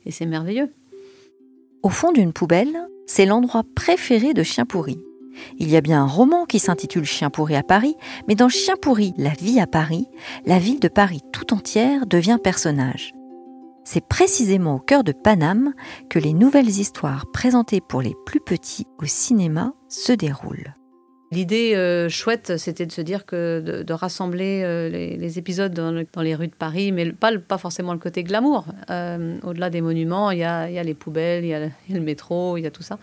Et 0.05 0.11
c'est 0.11 0.25
merveilleux. 0.25 0.71
Au 1.81 1.89
fond 1.89 2.11
d'une 2.11 2.33
poubelle, 2.33 2.89
c'est 3.07 3.25
l'endroit 3.25 3.63
préféré 3.73 4.33
de 4.33 4.43
Chien 4.43 4.65
pourri. 4.65 4.99
Il 5.57 5.69
y 5.69 5.77
a 5.77 5.81
bien 5.81 6.03
un 6.03 6.07
roman 6.07 6.45
qui 6.45 6.59
s'intitule 6.59 7.05
Chien 7.05 7.29
pourri 7.29 7.55
à 7.55 7.63
Paris, 7.63 7.95
mais 8.27 8.35
dans 8.35 8.49
Chien 8.49 8.75
pourri, 8.81 9.13
la 9.17 9.29
vie 9.29 9.61
à 9.61 9.67
Paris, 9.67 10.07
la 10.45 10.59
ville 10.59 10.81
de 10.81 10.89
Paris 10.89 11.21
tout 11.31 11.53
entière 11.53 12.05
devient 12.05 12.37
personnage. 12.43 13.13
C'est 13.85 14.05
précisément 14.05 14.75
au 14.75 14.79
cœur 14.79 15.05
de 15.05 15.13
Paname 15.13 15.73
que 16.09 16.19
les 16.19 16.33
nouvelles 16.33 16.67
histoires 16.67 17.25
présentées 17.31 17.81
pour 17.81 18.01
les 18.01 18.15
plus 18.25 18.41
petits 18.41 18.85
au 19.01 19.05
cinéma 19.05 19.73
se 19.87 20.11
déroulent. 20.11 20.75
L'idée 21.31 21.75
euh, 21.75 22.09
chouette, 22.09 22.57
c'était 22.57 22.87
de 22.87 22.91
se 22.91 23.01
dire 23.01 23.25
que 23.25 23.83
de, 23.85 23.93
rassembler 23.93 24.63
euh, 24.63 24.89
les, 24.89 25.37
épisodes 25.37 25.71
dans, 25.73 25.91
le- 25.91 26.07
dans 26.11 26.23
les 26.23 26.33
rues 26.33 26.47
de 26.47 26.55
Paris, 26.55 26.91
mais 26.91 27.11
pas, 27.11 27.57
forcément 27.59 27.93
le 27.93 27.99
côté 27.99 28.23
glamour. 28.23 28.65
Euh, 28.89 29.37
Au-delà 29.43 29.69
des 29.69 29.81
monuments, 29.81 30.31
il 30.31 30.39
y 30.39 30.43
a, 30.43 30.67
les 30.83 30.93
poubelles, 30.95 31.45
il 31.45 31.49
y 31.49 31.51
il 31.51 31.93
y 31.93 31.95
a 31.95 31.99
le 31.99 32.03
métro, 32.03 32.57
il 32.57 32.61
y 32.63 32.67
a 32.67 32.71
tout 32.71 32.81
ça. 32.81 32.97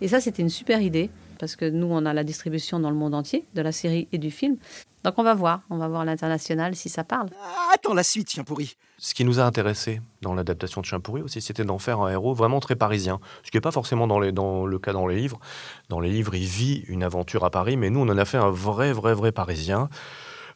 Et 0.00 0.08
ça, 0.08 0.20
c'était 0.20 0.40
une 0.42 0.48
super 0.48 0.80
idée, 0.80 1.10
parce 1.38 1.54
que 1.56 1.68
nous, 1.68 1.88
on 1.90 2.06
a 2.06 2.14
la 2.14 2.24
distribution 2.24 2.80
dans 2.80 2.90
le 2.90 2.96
monde 2.96 3.14
entier, 3.14 3.44
de 3.54 3.60
la 3.60 3.72
série 3.72 4.08
et 4.12 4.18
du 4.18 4.30
film. 4.30 4.56
Donc 5.04 5.14
on 5.18 5.22
va 5.22 5.34
voir, 5.34 5.62
on 5.70 5.78
va 5.78 5.88
voir 5.88 6.02
à 6.02 6.04
l'international 6.04 6.76
si 6.76 6.88
ça 6.88 7.02
parle. 7.04 7.28
Ah, 7.42 7.72
Attends 7.74 7.94
la 7.94 8.02
suite, 8.04 8.30
chien 8.30 8.44
pourri. 8.44 8.76
Ce 8.98 9.14
qui 9.14 9.24
nous 9.24 9.40
a 9.40 9.44
intéressé 9.44 10.00
dans 10.20 10.32
l'adaptation 10.34 10.80
de 10.80 10.86
Chien 10.86 11.00
pourri 11.00 11.22
aussi, 11.22 11.40
c'était 11.40 11.64
d'en 11.64 11.78
faire 11.80 12.00
un 12.00 12.08
héros 12.10 12.34
vraiment 12.34 12.60
très 12.60 12.76
parisien. 12.76 13.18
Ce 13.42 13.50
qui 13.50 13.56
n'est 13.56 13.60
pas 13.62 13.72
forcément 13.72 14.06
dans, 14.06 14.20
les- 14.20 14.30
dans 14.30 14.64
le 14.64 14.78
cas 14.78 14.92
dans 14.92 15.08
les 15.08 15.16
livres. 15.16 15.40
Dans 15.88 15.98
les 15.98 16.10
livres, 16.10 16.36
il 16.36 16.44
vit 16.46 16.84
une 16.86 17.02
aventure 17.02 17.44
à 17.44 17.50
Paris, 17.50 17.76
mais 17.76 17.90
nous, 17.90 17.98
on 18.00 18.08
en 18.08 18.16
a 18.18 18.24
fait 18.24 18.38
un 18.38 18.50
vrai, 18.50 18.92
vrai, 18.92 19.14
vrai 19.14 19.32
parisien. 19.32 19.88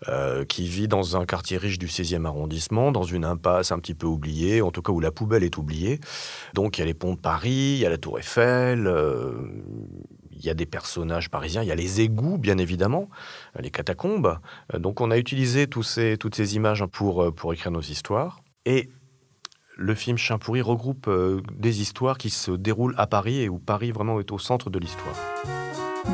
euh, 0.09 0.45
qui 0.45 0.69
vit 0.69 0.89
dans 0.89 1.17
un 1.17 1.25
quartier 1.25 1.57
riche 1.57 1.79
du 1.79 1.87
16e 1.89 2.27
arrondissement, 2.27 2.93
dans 2.93 3.03
une 3.05 3.25
impasse 3.25 3.73
un 3.73 3.79
petit 3.79 3.95
peu 3.95 4.07
oubliée, 4.07 4.61
en 4.61 4.71
tout 4.71 4.83
cas 4.83 4.93
où 4.93 5.01
la 5.01 5.11
poubelle 5.11 5.43
est 5.43 5.57
oubliée. 5.57 6.01
Donc 6.53 6.77
il 6.77 6.83
y 6.83 6.85
a 6.85 6.87
les 6.87 6.93
ponts 6.93 7.15
de 7.15 7.19
Paris, 7.19 7.51
il 7.77 7.79
y 7.79 7.87
a 7.87 7.89
la 7.89 7.97
Tour 7.97 8.19
Eiffel, 8.19 8.87
euh, 8.87 9.33
il 10.39 10.45
y 10.45 10.51
a 10.51 10.55
des 10.55 10.67
personnages 10.67 11.31
parisiens, 11.31 11.63
il 11.63 11.69
y 11.69 11.73
a 11.73 11.75
les 11.75 12.01
égouts, 12.01 12.39
bien 12.39 12.59
évidemment, 12.59 13.09
les 13.59 13.71
catacombes. 13.71 14.39
Euh, 14.75 14.79
Donc 14.79 15.01
on 15.01 15.11
a 15.11 15.19
utilisé 15.19 15.67
toutes 15.67 15.87
ces 15.87 16.57
images 16.57 16.85
pour, 16.87 17.25
euh, 17.25 17.31
pour 17.33 17.53
écrire 17.53 17.73
nos 17.73 17.81
histoires. 17.81 18.41
Et 18.65 18.91
le 19.77 19.95
film 19.95 20.17
Chien 20.17 20.39
pourri 20.39 20.63
regroupe 20.63 21.07
euh, 21.09 21.41
des 21.55 21.81
histoires 21.81 22.19
qui 22.19 22.31
se 22.31 22.51
déroulent 22.51 22.95
à 22.97 23.07
Paris 23.07 23.41
et 23.41 23.49
où 23.49 23.59
Paris 23.59 23.93
vraiment 23.93 24.21
est 24.21 24.33
au 24.33 24.39
centre 24.39 24.71
de 24.71 24.79
l'histoire. 24.79 25.17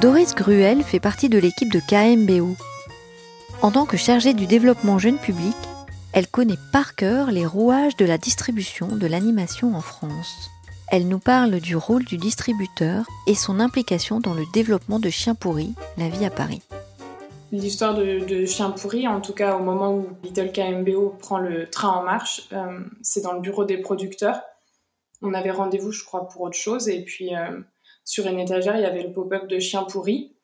Doris 0.00 0.34
Gruel 0.34 0.82
fait 0.82 1.00
partie 1.00 1.28
de 1.28 1.38
l'équipe 1.38 1.72
de 1.72 1.80
KMBO. 1.80 2.56
En 3.60 3.70
tant 3.70 3.86
que 3.86 3.96
chargée 3.96 4.34
du 4.34 4.46
développement 4.46 4.98
jeune 4.98 5.18
public, 5.18 5.54
elle 6.12 6.26
connaît 6.26 6.58
par 6.72 6.94
cœur 6.94 7.30
les 7.30 7.46
rouages 7.46 7.96
de 7.96 8.04
la 8.04 8.18
distribution 8.18 8.88
de 8.88 9.06
l'animation 9.06 9.76
en 9.76 9.80
France. 9.80 10.50
Elle 10.90 11.08
nous 11.08 11.18
parle 11.18 11.60
du 11.60 11.76
rôle 11.76 12.04
du 12.04 12.18
distributeur 12.18 13.06
et 13.26 13.34
son 13.34 13.60
implication 13.60 14.20
dans 14.20 14.34
le 14.34 14.44
développement 14.52 14.98
de 14.98 15.10
Chien 15.10 15.34
pourri, 15.34 15.74
la 15.96 16.08
vie 16.08 16.24
à 16.24 16.30
Paris. 16.30 16.62
L'histoire 17.50 17.94
de, 17.94 18.46
Chien 18.46 18.70
pourri, 18.70 19.06
en 19.06 19.20
tout 19.20 19.34
cas 19.34 19.56
au 19.56 19.62
moment 19.62 19.94
où 19.94 20.08
Little 20.22 20.52
KMBO 20.52 21.16
prend 21.18 21.38
le 21.38 21.68
train 21.68 21.90
en 21.90 22.02
marche, 22.02 22.48
euh, 22.52 22.80
c'est 23.02 23.22
dans 23.22 23.34
le 23.34 23.40
bureau 23.40 23.64
des 23.64 23.78
producteurs. 23.78 24.40
On 25.20 25.34
avait 25.34 25.50
rendez-vous, 25.50 25.92
je 25.92 26.04
crois, 26.04 26.28
pour 26.28 26.42
autre 26.42 26.56
chose. 26.56 26.88
Et 26.88 27.04
puis, 27.04 27.36
euh, 27.36 27.60
sur 28.04 28.26
une 28.26 28.38
étagère, 28.38 28.76
il 28.76 28.82
y 28.82 28.86
avait 28.86 29.02
le 29.02 29.12
pop-up 29.12 29.48
de 29.48 29.58
Chien 29.58 29.84
pourri. 29.84 30.34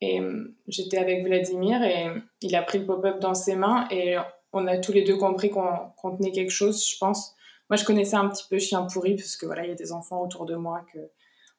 Et 0.00 0.20
euh, 0.20 0.54
j'étais 0.68 0.98
avec 0.98 1.24
Vladimir 1.24 1.82
et 1.82 2.08
il 2.42 2.54
a 2.54 2.62
pris 2.62 2.78
le 2.78 2.86
pop-up 2.86 3.18
dans 3.18 3.34
ses 3.34 3.56
mains 3.56 3.88
et 3.90 4.16
on 4.52 4.66
a 4.66 4.76
tous 4.76 4.92
les 4.92 5.04
deux 5.04 5.16
compris 5.16 5.50
qu'on 5.50 5.90
qu'on 5.96 6.16
tenait 6.16 6.32
quelque 6.32 6.50
chose, 6.50 6.86
je 6.86 6.98
pense. 6.98 7.35
Moi, 7.70 7.76
je 7.76 7.84
connaissais 7.84 8.16
un 8.16 8.28
petit 8.28 8.44
peu 8.48 8.58
Chien 8.58 8.82
pourri 8.82 9.16
parce 9.16 9.36
que 9.36 9.46
voilà, 9.46 9.64
il 9.64 9.68
y 9.68 9.72
a 9.72 9.76
des 9.76 9.92
enfants 9.92 10.22
autour 10.22 10.46
de 10.46 10.54
moi 10.56 10.84
que 10.92 10.98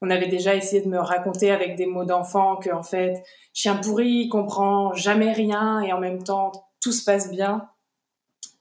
on 0.02 0.10
avait 0.10 0.28
déjà 0.28 0.56
essayé 0.56 0.82
de 0.82 0.88
me 0.88 1.00
raconter 1.00 1.50
avec 1.50 1.76
des 1.76 1.88
mots 1.88 2.06
d'enfant 2.06 2.58
que 2.58 2.70
en 2.70 2.84
fait, 2.84 3.24
Chien 3.54 3.76
pourri, 3.78 4.30
comprend 4.30 4.94
jamais 4.94 5.34
rien 5.34 5.82
et 5.82 5.92
en 5.92 6.00
même 6.00 6.24
temps, 6.24 6.52
tout 6.82 6.92
se 6.92 7.04
passe 7.04 7.32
bien. 7.32 7.68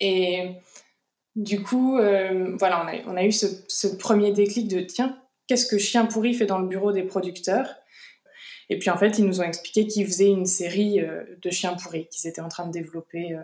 Et 0.00 0.56
du 1.34 1.62
coup, 1.62 1.98
euh, 1.98 2.56
voilà, 2.58 2.86
on 3.06 3.16
a, 3.16 3.24
eu 3.24 3.32
ce, 3.32 3.96
premier 3.96 4.32
déclic 4.32 4.68
de 4.68 4.80
tiens, 4.80 5.18
qu'est-ce 5.46 5.66
que 5.66 5.78
Chien 5.78 6.06
pourri 6.06 6.32
fait 6.34 6.46
dans 6.46 6.58
le 6.58 6.66
bureau 6.66 6.92
des 6.92 7.02
producteurs? 7.02 7.68
Et 8.68 8.78
puis 8.78 8.90
en 8.90 8.96
fait, 8.96 9.18
ils 9.18 9.26
nous 9.26 9.40
ont 9.40 9.44
expliqué 9.44 9.86
qu'ils 9.86 10.06
faisaient 10.06 10.30
une 10.30 10.46
série 10.46 11.00
euh, 11.00 11.22
de 11.42 11.50
Chiens 11.50 11.74
pourris 11.74 12.08
qu'ils 12.08 12.28
étaient 12.28 12.40
en 12.40 12.48
train 12.48 12.66
de 12.66 12.72
développer 12.72 13.34
euh, 13.34 13.42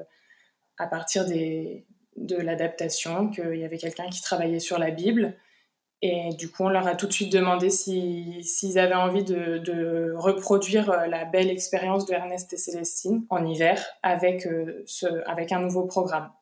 à 0.78 0.86
partir 0.86 1.26
des, 1.26 1.84
de 2.16 2.36
l'adaptation, 2.36 3.28
qu'il 3.28 3.56
y 3.56 3.64
avait 3.64 3.78
quelqu'un 3.78 4.08
qui 4.08 4.22
travaillait 4.22 4.60
sur 4.60 4.78
la 4.78 4.90
Bible. 4.90 5.36
Et 6.04 6.30
du 6.36 6.50
coup, 6.50 6.64
on 6.64 6.68
leur 6.68 6.88
a 6.88 6.96
tout 6.96 7.06
de 7.06 7.12
suite 7.12 7.32
demandé 7.32 7.70
si- 7.70 8.42
s'ils 8.42 8.78
avaient 8.78 8.94
envie 8.94 9.22
de, 9.22 9.58
de 9.58 10.12
reproduire 10.16 10.90
euh, 10.90 11.06
la 11.06 11.24
belle 11.24 11.48
expérience 11.48 12.06
de 12.06 12.12
Ernest 12.12 12.52
et 12.52 12.56
Célestine 12.56 13.24
en 13.30 13.46
hiver 13.46 13.80
avec, 14.02 14.46
euh, 14.46 14.82
ce, 14.84 15.06
avec 15.28 15.52
un 15.52 15.60
nouveau 15.60 15.84
programme. 15.84 16.32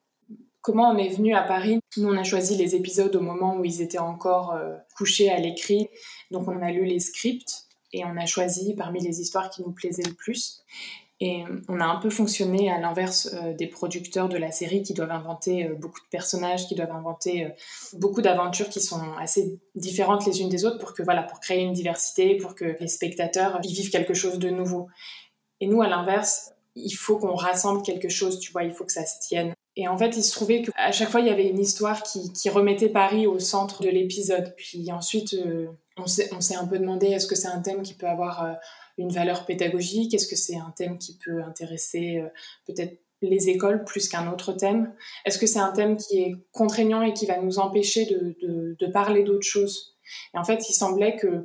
Comment 0.63 0.91
on 0.91 0.97
est 0.97 1.11
venu 1.11 1.35
à 1.35 1.43
Paris? 1.43 1.79
Nous, 1.99 2.09
on 2.09 2.17
a 2.17 2.23
choisi 2.25 2.57
les 2.57 2.75
épisodes 2.75 3.15
au 3.15 3.21
moment 3.21 3.57
où 3.57 3.65
ils 3.65 3.83
étaient 3.83 3.99
encore 3.99 4.55
euh, 4.55 4.77
couchés 4.97 5.31
à 5.31 5.39
l'écrit. 5.39 5.89
Donc, 6.31 6.49
on 6.49 6.63
a 6.63 6.71
lu 6.71 6.85
les 6.87 7.01
scripts 7.01 7.67
et 7.93 8.05
on 8.05 8.17
a 8.17 8.25
choisi 8.25 8.75
parmi 8.75 9.01
les 9.01 9.21
histoires 9.21 9.51
qui 9.51 9.63
nous 9.63 9.73
plaisaient 9.73 10.09
le 10.09 10.15
plus. 10.15 10.63
Et 11.23 11.45
on 11.69 11.81
a 11.81 11.85
un 11.85 11.97
peu 11.97 12.09
fonctionné 12.09 12.71
à 12.73 12.81
l'inverse 12.81 13.35
euh, 13.35 13.53
des 13.53 13.67
producteurs 13.67 14.31
de 14.31 14.39
la 14.39 14.51
série 14.51 14.83
qui 14.83 14.95
doivent 14.95 15.11
inventer 15.11 15.67
euh, 15.67 15.75
beaucoup 15.75 16.01
de 16.01 16.09
personnages, 16.11 16.67
qui 16.67 16.75
doivent 16.75 16.93
inventer 16.93 17.45
euh, 17.45 17.49
beaucoup 17.93 18.23
d'aventures 18.23 18.71
qui 18.71 18.81
sont 18.81 19.03
assez 19.19 19.61
différentes 19.75 20.25
les 20.25 20.41
unes 20.41 20.49
des 20.49 20.65
autres 20.65 20.79
pour 20.79 20.95
que 20.95 21.03
voilà, 21.03 21.23
pour 21.23 21.39
créer 21.41 21.61
une 21.61 21.75
diversité, 21.75 22.39
pour 22.39 22.55
que 22.55 22.75
les 22.81 22.89
spectateurs 22.89 23.61
y 23.63 23.71
vivent 23.71 23.91
quelque 23.91 24.15
chose 24.15 24.39
de 24.39 24.49
nouveau. 24.49 24.89
Et 25.61 25.67
nous, 25.67 25.83
à 25.83 25.89
l'inverse, 25.89 26.53
il 26.75 26.93
faut 26.93 27.19
qu'on 27.19 27.35
rassemble 27.35 27.83
quelque 27.83 28.09
chose, 28.09 28.41
tu 28.41 28.51
vois, 28.53 28.65
il 28.65 28.73
faut 28.73 28.87
que 28.87 28.93
ça 28.93 29.05
se 29.05 29.21
tienne. 29.21 29.53
Et 29.77 29.89
en 29.89 29.99
fait, 29.99 30.17
il 30.17 30.25
se 30.25 30.33
trouvait 30.33 30.63
qu'à 30.63 30.91
chaque 30.91 31.11
fois, 31.11 31.21
il 31.21 31.27
y 31.27 31.31
avait 31.31 31.49
une 31.49 31.61
histoire 31.61 32.03
qui, 32.03 32.49
remettait 32.49 32.89
Paris 32.89 33.27
au 33.27 33.39
centre 33.39 33.83
de 33.83 33.91
l'épisode. 33.91 34.55
Puis 34.57 34.91
ensuite, 34.91 35.37
on 35.97 36.07
s'est 36.07 36.57
un 36.57 36.67
peu 36.67 36.79
demandé 36.79 37.09
est-ce 37.09 37.27
que 37.27 37.37
c'est 37.37 37.49
un 37.49 37.61
thème 37.61 37.83
qui 37.83 37.95
peut 37.95 38.09
avoir 38.09 38.57
une 39.01 39.13
valeur 39.13 39.47
pédagogique? 39.47 40.15
Est-ce 40.15 40.29
que 40.29 40.37
c'est 40.37 40.57
un 40.57 40.73
thème 40.77 40.99
qui 40.99 41.17
peut 41.17 41.43
intéresser 41.43 42.19
euh, 42.19 42.29
peut-être 42.67 43.01
les 43.23 43.49
écoles 43.49 43.85
plus 43.85 44.09
qu'un 44.09 44.31
autre 44.33 44.53
thème? 44.53 44.95
Est-ce 45.25 45.39
que 45.39 45.47
c'est 45.47 45.59
un 45.59 45.73
thème 45.73 45.97
qui 45.97 46.21
est 46.21 46.35
contraignant 46.53 47.03
et 47.03 47.13
qui 47.13 47.27
va 47.27 47.41
nous 47.41 47.59
empêcher 47.59 48.07
de, 48.07 48.87
parler 48.93 49.25
d'autres 49.25 49.47
choses 49.47 49.97
Et 50.35 50.39
en 50.39 50.45
fait, 50.45 50.69
il 50.69 50.73
semblait 50.73 51.17
que 51.17 51.45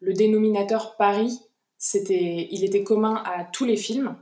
le 0.00 0.12
dénominateur 0.12 0.96
Paris, 0.96 1.40
c'était, 1.78 2.48
il 2.50 2.64
était 2.64 2.82
commun 2.82 3.22
à 3.24 3.44
tous 3.44 3.64
les 3.64 3.76
films. 3.76 4.16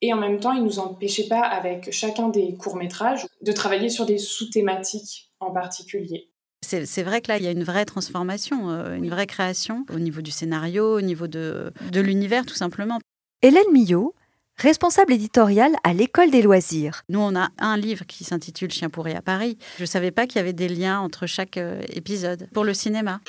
Et 0.00 0.12
en 0.12 0.16
même 0.16 0.40
temps, 0.40 0.52
il 0.52 0.64
nous 0.64 0.78
empêchait 0.78 1.28
pas, 1.28 1.42
avec 1.42 1.92
chacun 1.92 2.28
des 2.28 2.56
courts-métrages, 2.56 3.26
de 3.40 3.52
travailler 3.52 3.88
sur 3.88 4.04
des 4.04 4.18
sous-thématiques 4.18 5.30
en 5.38 5.52
particulier. 5.52 6.31
C'est 6.62 7.02
vrai 7.02 7.20
que 7.20 7.28
là, 7.28 7.36
il 7.36 7.44
y 7.44 7.48
a 7.48 7.50
une 7.50 7.64
vraie 7.64 7.84
transformation, 7.84 8.70
euh, 8.70 8.94
une 8.94 9.10
vraie 9.10 9.26
création 9.26 9.84
au 9.92 9.98
niveau 9.98 10.22
du 10.22 10.30
scénario, 10.30 10.96
au 10.96 11.00
niveau 11.00 11.26
de, 11.26 11.72
de 11.90 12.00
l'univers, 12.00 12.46
tout 12.46 12.54
simplement. 12.54 12.98
Hélène 13.42 13.70
Millot, 13.72 14.14
responsable 14.56 15.12
éditoriale 15.12 15.72
à 15.84 15.92
l'École 15.92 16.30
des 16.30 16.40
loisirs. 16.40 17.02
Nous, 17.08 17.20
on 17.20 17.36
a 17.36 17.48
un 17.58 17.76
livre 17.76 18.06
qui 18.06 18.24
s'intitule 18.24 18.70
Chien 18.70 18.88
pourri 18.88 19.14
à 19.14 19.22
Paris. 19.22 19.58
Je 19.76 19.82
ne 19.82 19.86
savais 19.86 20.12
pas 20.12 20.26
qu'il 20.26 20.36
y 20.36 20.40
avait 20.40 20.52
des 20.52 20.68
liens 20.68 21.00
entre 21.00 21.26
chaque 21.26 21.56
euh, 21.56 21.82
épisode 21.88 22.48
pour 22.54 22.64
le 22.64 22.74
cinéma. 22.74 23.20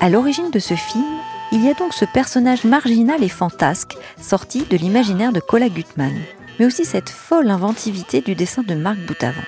À 0.00 0.10
l'origine 0.10 0.50
de 0.50 0.58
ce 0.58 0.74
film, 0.74 1.04
il 1.52 1.64
y 1.64 1.68
a 1.68 1.74
donc 1.74 1.94
ce 1.94 2.04
personnage 2.04 2.64
marginal 2.64 3.22
et 3.22 3.28
fantasque 3.28 3.96
sorti 4.20 4.64
de 4.64 4.76
l'imaginaire 4.76 5.32
de 5.32 5.40
Cola 5.40 5.68
Gutmann, 5.68 6.18
mais 6.58 6.66
aussi 6.66 6.84
cette 6.84 7.10
folle 7.10 7.50
inventivité 7.50 8.20
du 8.20 8.34
dessin 8.34 8.62
de 8.62 8.74
Marc 8.74 8.98
Boutavant. 9.06 9.42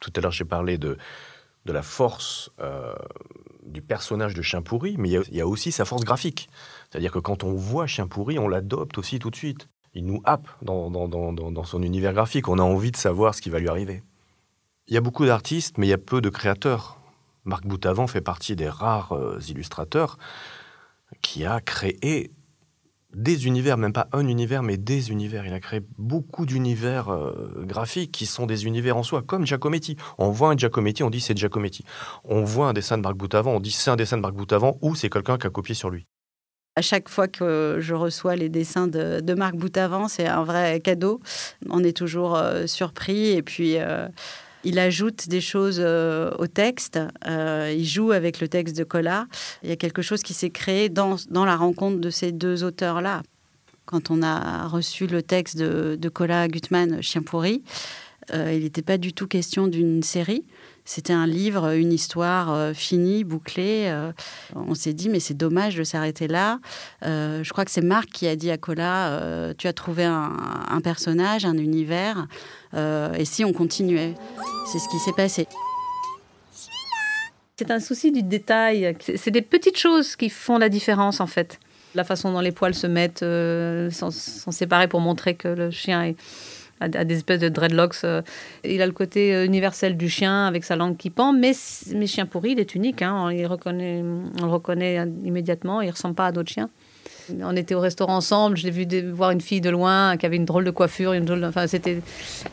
Tout 0.00 0.12
à 0.16 0.20
l'heure, 0.20 0.32
j'ai 0.32 0.44
parlé 0.44 0.78
de, 0.78 0.96
de 1.64 1.72
la 1.72 1.82
force 1.82 2.50
euh, 2.60 2.94
du 3.64 3.82
personnage 3.82 4.34
de 4.34 4.42
Chien 4.42 4.62
pourri, 4.62 4.96
mais 4.98 5.10
il 5.10 5.34
y 5.34 5.40
a- 5.40 5.46
aussi 5.46 5.72
sa 5.72 5.84
force 5.84 6.04
graphique. 6.04 6.48
C'est-à-dire 6.90 7.12
que 7.12 7.18
quand 7.18 7.44
on 7.44 7.52
voit 7.54 7.86
Chien 7.86 8.06
pourri, 8.06 8.38
on 8.38 8.48
l'adopte 8.48 8.98
aussi 8.98 9.18
tout 9.18 9.30
de 9.30 9.36
suite. 9.36 9.68
Il 9.94 10.04
nous 10.04 10.20
happe 10.24 10.48
dans, 10.62 10.90
dans- 10.90 11.08
dans- 11.08 11.32
dans- 11.32 11.50
dans 11.50 11.64
son 11.64 11.82
univers 11.82 12.12
graphique. 12.12 12.48
On 12.48 12.58
a 12.58 12.62
envie 12.62 12.90
de 12.92 12.96
savoir 12.96 13.34
ce 13.34 13.40
qui 13.40 13.50
va 13.50 13.58
lui 13.58 13.68
arriver. 13.68 14.02
Il 14.88 14.94
y 14.94 14.98
a 14.98 15.00
beaucoup 15.00 15.24
d'artistes, 15.26 15.78
mais 15.78 15.86
il 15.86 15.90
y 15.90 15.94
a 15.94 15.98
peu 15.98 16.20
de 16.20 16.28
créateurs. 16.28 16.98
Marc 17.44 17.66
Boutavant 17.66 18.06
fait 18.06 18.20
partie 18.20 18.54
des 18.56 18.68
rares 18.68 19.12
euh, 19.12 19.38
illustrateurs 19.48 20.18
qui 21.22 21.44
a 21.44 21.60
créé 21.60 22.30
des 23.16 23.46
univers, 23.46 23.78
même 23.78 23.94
pas 23.94 24.08
un 24.12 24.28
univers, 24.28 24.62
mais 24.62 24.76
des 24.76 25.10
univers. 25.10 25.46
Il 25.46 25.54
a 25.54 25.60
créé 25.60 25.80
beaucoup 25.98 26.44
d'univers 26.44 27.08
euh, 27.08 27.64
graphiques 27.64 28.12
qui 28.12 28.26
sont 28.26 28.46
des 28.46 28.66
univers 28.66 28.96
en 28.96 29.02
soi, 29.02 29.22
comme 29.22 29.46
Giacometti. 29.46 29.96
On 30.18 30.30
voit 30.30 30.50
un 30.50 30.56
Giacometti, 30.56 31.02
on 31.02 31.10
dit 31.10 31.20
c'est 31.20 31.36
Giacometti. 31.36 31.84
On 32.24 32.44
voit 32.44 32.68
un 32.68 32.72
dessin 32.74 32.98
de 32.98 33.02
Marc 33.02 33.16
Boutavant, 33.16 33.52
on 33.52 33.60
dit 33.60 33.72
c'est 33.72 33.90
un 33.90 33.96
dessin 33.96 34.18
de 34.18 34.22
Marc 34.22 34.34
Boutavant 34.34 34.76
ou 34.82 34.94
c'est 34.94 35.08
quelqu'un 35.08 35.38
qui 35.38 35.46
a 35.46 35.50
copié 35.50 35.74
sur 35.74 35.88
lui. 35.88 36.06
À 36.78 36.82
chaque 36.82 37.08
fois 37.08 37.26
que 37.26 37.78
je 37.80 37.94
reçois 37.94 38.36
les 38.36 38.50
dessins 38.50 38.86
de, 38.86 39.34
Marc 39.34 39.56
Boutavant, 39.56 40.08
c'est 40.08 40.26
un 40.26 40.44
vrai 40.44 40.80
cadeau. 40.80 41.20
On 41.70 41.82
est 41.82 41.96
toujours 41.96 42.36
euh, 42.36 42.66
surpris 42.66 43.30
et 43.30 43.42
puis 43.42 43.78
euh, 43.78 44.08
il 44.66 44.80
ajoute 44.80 45.28
des 45.28 45.40
choses 45.40 45.80
euh, 45.80 46.32
au 46.38 46.48
texte. 46.48 46.98
Euh, 47.26 47.72
il 47.74 47.84
joue 47.84 48.10
avec 48.10 48.40
le 48.40 48.48
texte 48.48 48.76
de 48.76 48.82
Collat. 48.82 49.26
Il 49.62 49.68
y 49.68 49.72
a 49.72 49.76
quelque 49.76 50.02
chose 50.02 50.22
qui 50.22 50.34
s'est 50.34 50.50
créé 50.50 50.88
dans, 50.88 51.16
dans 51.30 51.44
la 51.44 51.56
rencontre 51.56 52.00
de 52.00 52.10
ces 52.10 52.32
deux 52.32 52.64
auteurs-là. 52.64 53.22
Quand 53.84 54.10
on 54.10 54.22
a 54.22 54.66
reçu 54.66 55.06
le 55.06 55.22
texte 55.22 55.56
de, 55.56 55.96
de 55.96 56.48
Gutmann, 56.48 57.00
Chien 57.00 57.22
pourri, 57.22 57.62
euh, 58.34 58.52
il 58.52 58.64
n'était 58.64 58.82
pas 58.82 58.98
du 58.98 59.12
tout 59.12 59.28
question 59.28 59.68
d'une 59.68 60.02
série. 60.02 60.44
C'était 60.86 61.12
un 61.12 61.26
livre, 61.26 61.74
une 61.74 61.92
histoire 61.92 62.54
euh, 62.54 62.72
finie, 62.72 63.24
bouclée. 63.24 63.86
Euh, 63.88 64.12
on 64.54 64.74
s'est 64.74 64.94
dit, 64.94 65.08
mais 65.08 65.20
c'est 65.20 65.34
dommage 65.34 65.74
de 65.74 65.84
s'arrêter 65.84 66.28
là. 66.28 66.60
Euh, 67.04 67.42
je 67.44 67.52
crois 67.52 67.64
que 67.64 67.70
c'est 67.72 67.82
Marc 67.82 68.08
qui 68.08 68.26
a 68.28 68.36
dit 68.36 68.50
à 68.50 68.56
Cola, 68.56 69.52
tu 69.58 69.66
as 69.66 69.72
trouvé 69.72 70.04
un, 70.04 70.80
personnage, 70.82 71.44
un 71.44 71.58
univers, 71.58 72.26
et 72.74 73.24
si 73.24 73.44
on 73.44 73.52
continuait? 73.52 74.14
C'est 74.66 74.78
ce 74.78 74.88
qui 74.88 74.98
s'est 74.98 75.12
passé. 75.12 75.46
C'est 77.58 77.70
un 77.70 77.80
souci 77.80 78.12
du 78.12 78.22
détail. 78.22 78.94
C'est 79.00 79.16
c'est 79.16 79.30
des 79.30 79.42
petites 79.42 79.78
choses 79.78 80.14
qui 80.14 80.28
font 80.28 80.58
la 80.58 80.68
différence, 80.68 81.20
en 81.20 81.26
fait. 81.26 81.58
La 81.94 82.04
façon 82.04 82.30
dont 82.30 82.40
les 82.40 82.52
poils 82.52 82.74
se 82.74 82.86
mettent, 82.86 83.22
euh, 83.22 83.90
sont, 83.90 84.10
sont 84.10 84.50
séparés 84.52 84.88
pour 84.88 85.00
montrer 85.00 85.34
que 85.34 85.48
le 85.48 85.70
chien 85.70 86.02
est- 86.04 86.16
a 86.80 86.88
des 87.04 87.16
espèces 87.16 87.40
de 87.40 87.48
dreadlocks. 87.48 87.96
euh. 88.04 88.22
Il 88.64 88.82
a 88.82 88.86
le 88.86 88.92
côté 88.92 89.34
euh, 89.34 89.44
universel 89.44 89.96
du 89.96 90.08
chien 90.08 90.46
avec 90.46 90.64
sa 90.64 90.76
langue 90.76 90.96
qui 90.96 91.10
pend, 91.10 91.32
mais, 91.32 91.52
mais 91.94 92.06
chien 92.06 92.26
pourri, 92.26 92.52
il 92.52 92.60
est 92.60 92.74
unique. 92.74 93.02
hein. 93.02 93.14
On, 93.24 93.28
le 93.28 93.46
reconnaît 93.46 94.96
immédiatement. 95.24 95.80
Il 95.80 95.90
ressemble 95.90 96.14
pas 96.14 96.26
à 96.26 96.32
d'autres 96.32 96.50
chiens. 96.50 96.70
On 97.42 97.56
était 97.56 97.74
au 97.74 97.80
restaurant 97.80 98.16
ensemble, 98.16 98.56
je 98.56 98.64
l'ai 98.64 98.70
vu 98.70 98.86
voir 99.10 99.32
une 99.32 99.40
fille 99.40 99.60
de 99.60 99.70
loin 99.70 100.16
qui 100.16 100.26
avait 100.26 100.36
une 100.36 100.44
drôle 100.44 100.64
de 100.64 100.70
coiffure, 100.70 101.12
enfin 101.44 101.66
c'était 101.66 102.00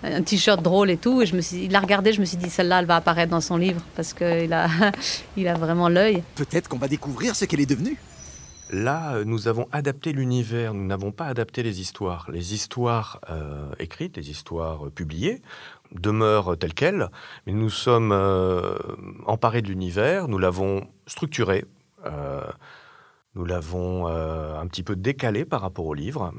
un 0.03 0.24
t-shirt 0.24 0.63
drôle 0.63 0.89
et 0.89 0.98
tout. 0.98 1.22
Et 1.22 1.27
je 1.27 1.36
me 1.36 1.42
suis, 1.42 1.65
il 1.65 1.72
l'a 1.72 1.80
regardé, 1.80 2.12
je 2.12 2.20
me 2.20 2.25
suis 2.25 2.38
dit 2.38 2.50
celle-là, 2.50 2.80
elle 2.80 2.86
va 2.88 2.96
apparaître 2.96 3.30
dans 3.30 3.42
son 3.42 3.58
livre 3.58 3.82
parce 3.96 4.13
qu'il 4.13 4.51
a, 4.51 4.68
il 5.38 5.48
a 5.48 5.53
vraiment 5.53 5.89
l'œil. 5.89 6.24
Peut-être 6.36 6.70
qu'on 6.70 6.80
va 6.80 6.88
découvrir 6.88 7.36
ce 7.36 7.46
qu'elle 7.46 7.62
est 7.62 7.70
devenue. 7.70 7.98
Là, 8.74 9.18
euh, 9.18 9.24
nous 9.24 9.48
avons 9.48 9.68
adapté 9.72 10.13
l'univers, 10.13 10.74
nous 10.74 10.86
n'avons 10.86 11.12
pas 11.12 11.27
adapté 11.27 11.62
les 11.62 11.80
histoires. 11.80 12.25
Les 12.32 12.56
histoires 12.56 13.22
euh, 13.30 13.72
écrites, 13.77 14.18
les 14.18 14.32
histoires 14.32 14.89
publiées, 14.89 15.44
demeurent 15.92 16.58
telles 16.58 16.74
quelles, 16.74 17.10
mais 17.46 17.53
nous 17.53 17.70
sommes 17.70 18.12
euh, 18.12 18.75
emparés 19.27 19.62
de 19.62 19.68
l'univers, 19.68 20.27
nous 20.27 20.39
l'avons 20.39 20.88
structuré, 21.06 21.65
nous 23.36 23.46
l'avons 23.46 24.08
un 24.08 24.68
petit 24.68 24.84
peu 24.84 24.96
décalé 24.96 25.46
par 25.46 25.62
rapport 25.62 25.86
au 25.86 25.94
livre, 25.94 26.34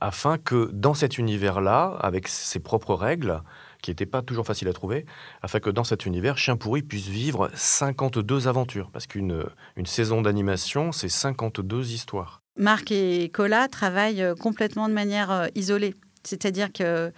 afin 0.00 0.36
que 0.36 0.68
dans 0.72 0.94
cet 0.94 1.16
univers-là, 1.16 1.96
avec 2.00 2.28
ses 2.28 2.58
propres 2.58 2.94
règles, 2.94 3.40
qui 3.82 3.90
n'était 3.90 4.06
pas 4.06 4.22
toujours 4.22 4.46
facile 4.46 4.68
à 4.68 4.72
trouver, 4.72 5.04
afin 5.42 5.60
que 5.60 5.68
dans 5.68 5.84
cet 5.84 6.06
univers, 6.06 6.38
Chien 6.38 6.56
pourri 6.56 6.82
puisse 6.82 7.08
vivre 7.08 7.50
52 7.54 8.48
aventures. 8.48 8.90
Parce 8.92 9.06
qu'une 9.06 9.44
une 9.76 9.86
saison 9.86 10.22
d'animation, 10.22 10.92
c'est 10.92 11.08
52 11.08 11.92
histoires. 11.92 12.42
Marc 12.56 12.92
et 12.92 13.28
Cola 13.30 13.68
travaillent 13.68 14.22
euh, 14.22 14.34
complètement 14.34 14.88
de 14.88 14.94
manière 14.94 15.30
euh, 15.30 15.46
isolée. 15.54 15.94
C'est-à-dire 16.22 16.72
que 16.72 17.12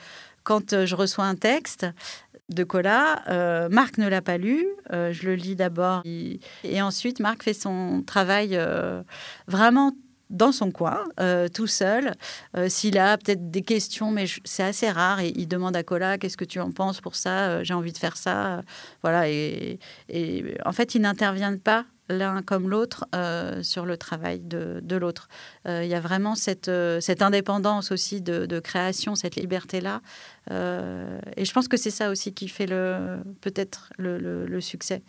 quand 0.45 0.73
euh, 0.73 0.87
je 0.87 0.95
reçois 0.95 1.25
un 1.25 1.37
texte, 1.37 1.87
de 2.51 2.63
Cola. 2.63 3.23
Marc 3.71 3.97
ne 3.97 4.07
l'a 4.07 4.21
pas 4.21 4.37
lu. 4.37 4.67
je 4.91 5.27
le 5.27 5.35
lis 5.35 5.57
d'abord. 5.57 6.03
Et 6.05 6.83
ensuite, 6.83 7.19
Marc 7.19 7.43
fait 7.43 7.55
son 7.55 8.03
travail 8.07 8.61
vraiment 9.49 9.93
dans 10.31 10.53
son 10.53 10.71
coin, 10.71 11.05
euh, 11.21 11.49
tout 11.49 11.67
seul. 11.67 12.15
Euh, 12.57 12.69
s'il 12.69 12.99
a 12.99 13.17
peut-être 13.19 13.51
des 13.51 13.63
questions, 13.63 14.11
mais 14.11 14.27
c'est 14.45 14.63
assez 14.63 14.91
rare, 14.91 15.21
et 15.21 15.33
il 15.37 15.49
demande 15.49 15.77
à 15.77 15.83
Cola 15.83 16.19
qu'est-ce 16.19 16.37
que 16.37 16.45
tu 16.45 16.61
en 16.61 16.71
penses 16.71 17.01
pour 17.01 17.15
ça 17.15 17.49
euh, 17.49 17.65
J'ai 17.65 17.75
envie 17.75 17.93
de 17.93 17.99
faire 17.99 18.17
ça. 18.17 18.63
voilà. 19.03 19.29
Et, 19.29 19.79
en 20.65 20.73
fait, 20.73 20.95
ils 20.95 21.01
n'interviennent 21.01 21.61
pas 21.61 21.85
l'un 22.11 22.43
comme 22.43 22.69
l'autre 22.69 23.07
sur 23.63 23.87
le 23.87 23.97
travail 23.97 24.41
de, 24.41 24.97
l'autre. 24.97 25.29
Il 25.67 25.87
y 25.87 25.95
a 25.95 26.01
vraiment 26.01 26.35
cette, 26.35 26.69
indépendance 26.69 27.93
aussi 27.93 28.21
de, 28.21 28.61
création, 28.61 29.15
cette 29.15 29.37
liberté-là. 29.37 30.03
et 30.51 31.45
je 31.45 31.53
pense 31.53 31.67
que 31.67 31.79
c'est 31.79 31.91
ça 31.91 32.11
aussi 32.11 32.35
qui 32.35 32.49
fait 32.49 32.67
peut-être 32.67 33.91
le 33.99 34.61
succès. 34.61 35.03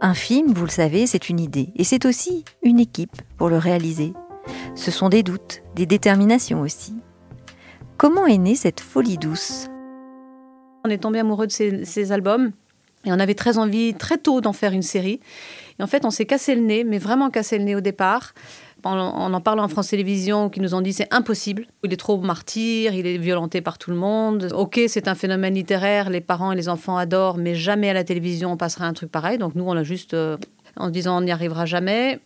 Un 0.00 0.14
film, 0.14 0.52
vous 0.52 0.64
le 0.64 0.70
savez, 0.70 1.06
c'est 1.06 1.28
une 1.28 1.40
idée, 1.40 1.70
et 1.76 1.84
c'est 1.84 2.04
aussi 2.04 2.44
une 2.62 2.80
équipe 2.80 3.16
pour 3.38 3.48
le 3.48 3.58
réaliser. 3.58 4.12
Ce 4.74 4.90
sont 4.90 5.08
des 5.08 5.22
doutes, 5.22 5.62
des 5.76 5.86
déterminations 5.86 6.60
aussi. 6.60 6.94
Comment 7.96 8.26
est 8.26 8.38
née 8.38 8.56
cette 8.56 8.80
folie 8.80 9.18
douce? 9.18 9.68
On 10.84 10.90
est 10.90 10.98
tombé 10.98 11.20
amoureux 11.20 11.46
de 11.46 11.52
ces, 11.52 12.12
albums, 12.12 12.50
et 13.04 13.12
on 13.12 13.20
avait 13.20 13.34
très 13.34 13.56
envie, 13.56 13.94
très 13.94 14.18
tôt, 14.18 14.40
d'en 14.40 14.52
faire 14.52 14.72
une 14.72 14.82
série. 14.82 15.20
Et 15.78 15.82
en 15.82 15.86
fait, 15.86 16.04
on 16.04 16.10
s'est 16.10 16.26
cassé 16.26 16.54
le 16.54 16.62
nez, 16.62 16.84
mais 16.84 16.98
vraiment 16.98 17.30
cassé 17.30 17.56
le 17.56 17.64
nez 17.64 17.76
au 17.76 17.80
départ 17.80 18.34
en 18.84 19.32
en 19.32 19.40
parlant 19.40 19.64
en 19.64 19.68
France 19.68 19.88
Télévisions, 19.88 20.50
qui 20.50 20.60
nous 20.60 20.74
ont 20.74 20.80
dit 20.80 20.92
c'est 20.92 21.12
impossible. 21.12 21.66
Il 21.82 21.92
est 21.92 21.96
trop 21.96 22.18
martyr, 22.18 22.94
il 22.94 23.06
est 23.06 23.18
violenté 23.18 23.60
par 23.60 23.78
tout 23.78 23.90
le 23.90 23.96
monde. 23.96 24.50
Ok, 24.54 24.80
c'est 24.88 25.08
un 25.08 25.14
phénomène 25.14 25.54
littéraire, 25.54 26.10
les 26.10 26.20
parents 26.20 26.52
et 26.52 26.56
les 26.56 26.68
enfants 26.68 26.96
adorent, 26.96 27.38
mais 27.38 27.54
jamais 27.54 27.90
à 27.90 27.94
la 27.94 28.04
télévision 28.04 28.52
on 28.52 28.56
passerait 28.56 28.84
un 28.84 28.92
truc 28.92 29.10
pareil. 29.10 29.38
Donc 29.38 29.54
nous, 29.54 29.64
on 29.64 29.76
a 29.76 29.82
juste, 29.82 30.14
euh, 30.14 30.36
en 30.76 30.90
disant 30.90 31.18
on 31.18 31.22
n'y 31.22 31.32
arrivera 31.32 31.66
jamais. 31.66 32.20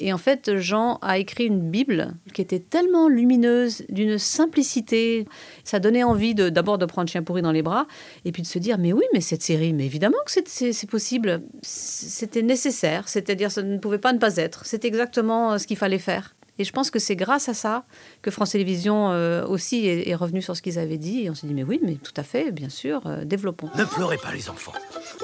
Et 0.00 0.14
en 0.14 0.18
fait, 0.18 0.56
Jean 0.56 0.98
a 1.02 1.18
écrit 1.18 1.44
une 1.44 1.70
Bible 1.70 2.14
qui 2.32 2.40
était 2.40 2.58
tellement 2.58 3.06
lumineuse, 3.06 3.84
d'une 3.90 4.16
simplicité. 4.18 5.26
Ça 5.62 5.78
donnait 5.78 6.02
envie 6.02 6.34
d'abord 6.34 6.78
de, 6.78 6.86
prendre 6.86 7.08
Chien 7.08 7.22
pourri 7.22 7.42
dans 7.42 7.52
les 7.52 7.62
bras 7.62 7.86
et 8.24 8.32
puis 8.32 8.42
de 8.42 8.46
se 8.46 8.58
dire 8.58 8.78
mais 8.78 8.94
oui, 8.94 9.04
mais 9.12 9.20
cette 9.20 9.42
série, 9.42 9.74
mais 9.74 9.84
évidemment 9.84 10.16
que 10.24 10.32
c'est 10.32 10.90
possible. 10.90 11.42
C'était 11.62 12.42
nécessaire, 12.42 13.08
c'est-à-dire 13.08 13.50
ça 13.52 13.62
ne 13.62 13.78
pouvait 13.78 13.98
pas 13.98 14.14
ne 14.14 14.18
pas 14.18 14.36
être. 14.36 14.62
C'est 14.64 14.86
exactement 14.86 15.52
euh, 15.52 15.58
ce 15.58 15.66
qu'il 15.66 15.76
fallait 15.76 15.98
faire. 15.98 16.34
Et 16.58 16.64
je 16.64 16.72
pense 16.72 16.90
que 16.90 16.98
c'est 16.98 17.16
grâce 17.16 17.48
à 17.48 17.54
ça 17.54 17.84
que 18.22 18.30
France 18.30 18.50
Télévisions 18.50 19.10
euh, 19.12 19.46
aussi 19.46 19.86
est, 19.86 20.14
revenu 20.14 20.42
sur 20.42 20.56
ce 20.56 20.62
qu'ils 20.62 20.78
avaient 20.78 20.98
dit. 20.98 21.22
Et 21.24 21.30
on 21.30 21.34
s'est 21.34 21.46
dit, 21.46 21.54
mais 21.54 21.62
oui, 21.62 21.80
mais 21.82 21.94
tout 21.94 22.12
à 22.16 22.22
fait, 22.22 22.52
bien 22.52 22.68
sûr, 22.68 23.00
euh, 23.06 23.24
développons. 23.24 23.70
Ne 23.76 23.84
pleurez 23.84 24.18
pas 24.18 24.32
les 24.32 24.50
enfants. 24.50 24.72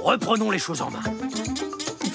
Reprenons 0.03 0.51
les 0.51 0.59
choses 0.59 0.81
en 0.81 0.91
main 0.91 1.03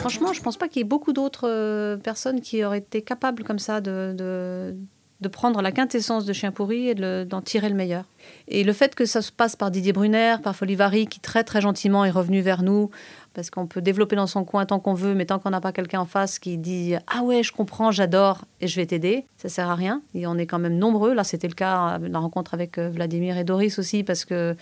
franchement, 0.01 0.33
je 0.33 0.41
pense 0.41 0.57
pas 0.57 0.67
qu'il 0.67 0.79
y 0.79 0.81
ait 0.81 0.87
beaucoup 0.87 1.13
d'autres 1.13 1.47
euh, 1.47 1.95
personnes 1.95 2.41
qui 2.41 2.63
auraient 2.63 2.79
été 2.79 3.01
capables 3.03 3.43
comme 3.43 3.59
ça 3.59 3.81
de, 3.81 4.15
de, 4.17 5.27
prendre 5.29 5.61
la 5.61 5.71
quintessence 5.71 6.25
de 6.25 6.33
Chien 6.33 6.51
pourri 6.51 6.89
et 6.89 6.95
d'en 6.95 7.41
tirer 7.41 7.69
le 7.69 7.75
meilleur. 7.75 8.05
Et 8.47 8.63
le 8.63 8.73
fait 8.73 8.95
que 8.95 9.05
ça 9.05 9.21
se 9.21 9.31
passe 9.31 9.55
par 9.55 9.71
Didier 9.71 9.93
Brunner, 9.93 10.37
par 10.43 10.55
Folivari, 10.55 11.07
qui 11.07 11.19
très 11.19 11.43
très 11.43 11.61
gentiment 11.61 12.05
est 12.05 12.11
revenu 12.11 12.41
vers 12.41 12.63
nous 12.63 12.89
parce 13.33 13.49
qu'on 13.49 13.65
peut 13.65 13.81
développer 13.81 14.15
dans 14.15 14.27
son 14.27 14.43
coin 14.43 14.65
tant 14.65 14.79
qu'on 14.79 14.93
veut, 14.93 15.15
mais 15.15 15.25
tant 15.25 15.39
qu'on 15.39 15.51
n'a 15.51 15.61
pas 15.61 15.71
quelqu'un 15.71 16.01
en 16.01 16.05
face 16.05 16.39
qui 16.39 16.57
dit 16.57 16.95
Ah 17.07 17.23
ouais, 17.23 17.43
je 17.43 17.51
comprends, 17.51 17.91
j'adore 17.91 18.43
et 18.59 18.67
je 18.67 18.75
vais 18.75 18.85
t'aider, 18.85 19.25
ça 19.37 19.47
sert 19.47 19.69
à 19.69 19.75
rien. 19.75 20.01
Et 20.13 20.27
on 20.27 20.37
est 20.37 20.45
quand 20.45 20.59
même 20.59 20.77
nombreux. 20.77 21.13
Là, 21.13 21.23
c'était 21.23 21.47
le 21.47 21.53
cas, 21.53 21.97
la 21.99 22.19
rencontre 22.19 22.53
avec 22.53 22.77
euh, 22.77 22.89
Vladimir 22.89 23.37
et 23.37 23.43
Doris 23.43 23.79
aussi, 23.79 24.03
parce 24.03 24.25
que 24.25 24.55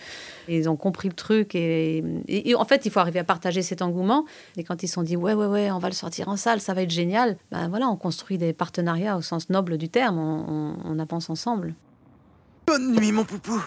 ils 0.48 0.68
ont 0.68 0.76
compris 0.76 1.08
le 1.08 1.14
truc. 1.14 1.54
Et, 1.54 2.04
en 2.56 2.64
fait, 2.64 2.86
il 2.86 2.92
faut 2.92 3.00
arriver 3.00 3.18
à 3.18 3.24
partager 3.24 3.62
cet 3.62 3.82
engouement. 3.82 4.24
Et 4.56 4.64
quand 4.64 4.82
ils 4.82 4.88
se 4.88 4.94
sont 4.94 5.02
dit 5.02 5.16
Ouais, 5.16 5.34
ouais, 5.34 5.46
ouais, 5.46 5.70
on 5.70 5.78
va 5.78 5.88
le 5.88 5.94
sortir 5.94 6.28
en 6.28 6.36
salle, 6.36 6.60
ça 6.60 6.74
va 6.74 6.82
être 6.82 6.90
génial, 6.90 7.36
ben 7.50 7.68
voilà, 7.68 7.88
on 7.88 7.96
construit 7.96 8.38
des 8.38 8.52
partenariats 8.52 9.16
au 9.16 9.22
sens 9.22 9.50
noble 9.50 9.78
du 9.78 9.88
terme, 9.88 10.18
on, 10.18 10.76
on 10.84 10.98
avance 10.98 11.28
ensemble. 11.28 11.74
Bonne 12.70 12.92
nuit, 12.92 13.10
mon 13.10 13.24
poupou. 13.24 13.60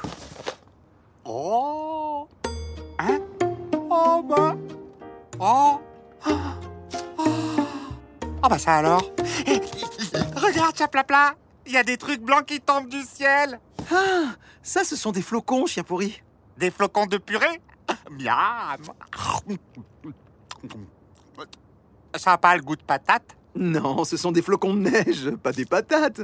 Oh. 1.26 2.26
Hein? 2.98 3.20
Oh 3.90 4.24
bah. 4.24 4.56
Oh. 5.42 5.82
Oh 6.26 6.32
bah 8.50 8.58
ça 8.58 8.78
alors. 8.78 9.04
Regarde, 10.38 10.78
chaplapla. 10.78 11.36
Il 11.66 11.74
y 11.74 11.78
a 11.78 11.84
des 11.84 11.98
trucs 11.98 12.22
blancs 12.22 12.46
qui 12.46 12.62
tombent 12.62 12.88
du 12.88 13.02
ciel. 13.02 13.60
Ah 13.92 14.36
Ça, 14.62 14.86
ce 14.86 14.96
sont 14.96 15.12
des 15.12 15.22
flocons, 15.22 15.66
chien 15.66 15.84
pourri. 15.84 16.22
Des 16.58 16.72
flocons 16.72 17.06
de 17.06 17.18
purée? 17.18 17.62
Miam. 18.10 18.84
Ça 22.16 22.32
a 22.32 22.38
pas 22.38 22.56
le 22.56 22.62
goût 22.62 22.78
de 22.78 22.84
patate? 22.84 23.36
Non, 23.54 24.06
ce 24.06 24.16
sont 24.16 24.32
des 24.32 24.42
flocons 24.42 24.76
de 24.76 24.90
neige, 24.90 25.30
pas 25.44 25.52
des 25.52 25.66
patates 25.66 26.22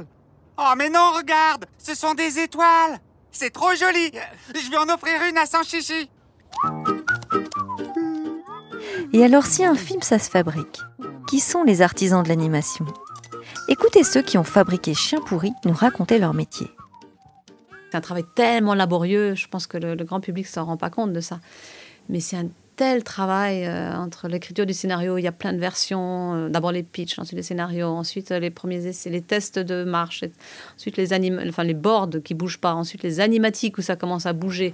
Oh 0.62 0.74
mais 0.76 0.90
non, 0.90 1.12
regarde 1.16 1.64
Ce 1.78 1.94
sont 1.94 2.14
des 2.14 2.38
étoiles 2.38 2.98
C'est 3.32 3.50
trop 3.50 3.74
joli 3.74 4.12
Je 4.54 4.70
vais 4.70 4.76
en 4.76 4.92
offrir 4.92 5.14
une 5.28 5.38
à 5.38 5.46
Sanchichi 5.46 6.10
et 9.12 9.24
alors 9.24 9.46
si 9.46 9.64
un 9.64 9.74
film, 9.74 10.02
ça 10.02 10.18
se 10.18 10.30
fabrique, 10.30 10.80
qui 11.28 11.40
sont 11.40 11.64
les 11.64 11.82
artisans 11.82 12.22
de 12.22 12.28
l'animation? 12.28 12.86
Écoutez 13.68 14.04
ceux 14.04 14.22
qui 14.22 14.38
ont 14.38 14.44
fabriqué 14.44 14.94
Chien 14.94 15.20
pourri 15.20 15.52
nous 15.64 15.72
raconter 15.72 16.18
leur 16.18 16.34
métier. 16.34 16.68
C'est 17.90 17.96
un 17.96 18.00
travail 18.00 18.24
tellement 18.36 18.74
laborieux, 18.74 19.34
je 19.34 19.48
pense 19.48 19.66
que 19.66 19.78
le, 19.78 19.96
grand 20.04 20.20
public 20.20 20.46
ne 20.46 20.50
s'en 20.50 20.64
rend 20.64 20.76
pas 20.76 20.90
compte 20.90 21.12
de 21.12 21.20
ça. 21.20 21.40
Mais 22.08 22.20
c'est 22.20 22.36
un 22.36 22.48
tel 22.80 23.04
travail 23.04 23.66
euh, 23.66 23.94
entre 23.94 24.26
l'écriture 24.26 24.64
du 24.64 24.72
scénario, 24.72 25.18
il 25.18 25.22
y 25.22 25.26
a 25.26 25.32
plein 25.32 25.52
de 25.52 25.58
versions. 25.58 26.32
Euh, 26.34 26.48
d'abord 26.48 26.72
les 26.72 26.82
pitchs, 26.82 27.18
ensuite 27.18 27.36
les 27.36 27.42
scénarios, 27.42 27.88
ensuite 27.88 28.30
euh, 28.30 28.38
les 28.38 28.48
premiers 28.48 28.86
essais, 28.86 29.10
les 29.10 29.20
tests 29.20 29.58
de 29.58 29.84
marche, 29.84 30.24
ensuite 30.76 30.96
les, 30.96 31.12
enfin, 31.46 31.62
les 31.62 31.74
boards 31.74 32.22
qui 32.24 32.32
bougent 32.32 32.56
pas, 32.56 32.72
ensuite 32.72 33.02
les 33.02 33.20
animatiques 33.20 33.76
où 33.76 33.82
ça 33.82 33.96
commence 33.96 34.24
à 34.24 34.32
bouger. 34.32 34.72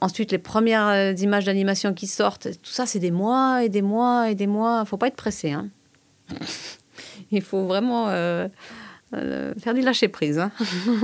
Ensuite, 0.00 0.32
les 0.32 0.38
premières 0.38 1.12
images 1.20 1.44
d'animation 1.44 1.92
qui 1.92 2.06
sortent, 2.06 2.48
tout 2.62 2.72
ça, 2.72 2.86
c'est 2.86 2.98
des 2.98 3.10
mois 3.10 3.64
et 3.64 3.68
des 3.68 3.82
mois 3.82 4.30
et 4.30 4.34
des 4.34 4.46
mois. 4.46 4.80
Il 4.82 4.88
faut 4.88 4.96
pas 4.96 5.08
être 5.08 5.16
pressé. 5.16 5.52
Hein. 5.52 5.68
Il 7.30 7.42
faut 7.42 7.66
vraiment 7.66 8.06
faire 8.06 9.74
du 9.74 9.82
lâcher 9.82 10.08
prise. 10.08 10.38
Hein. 10.38 10.50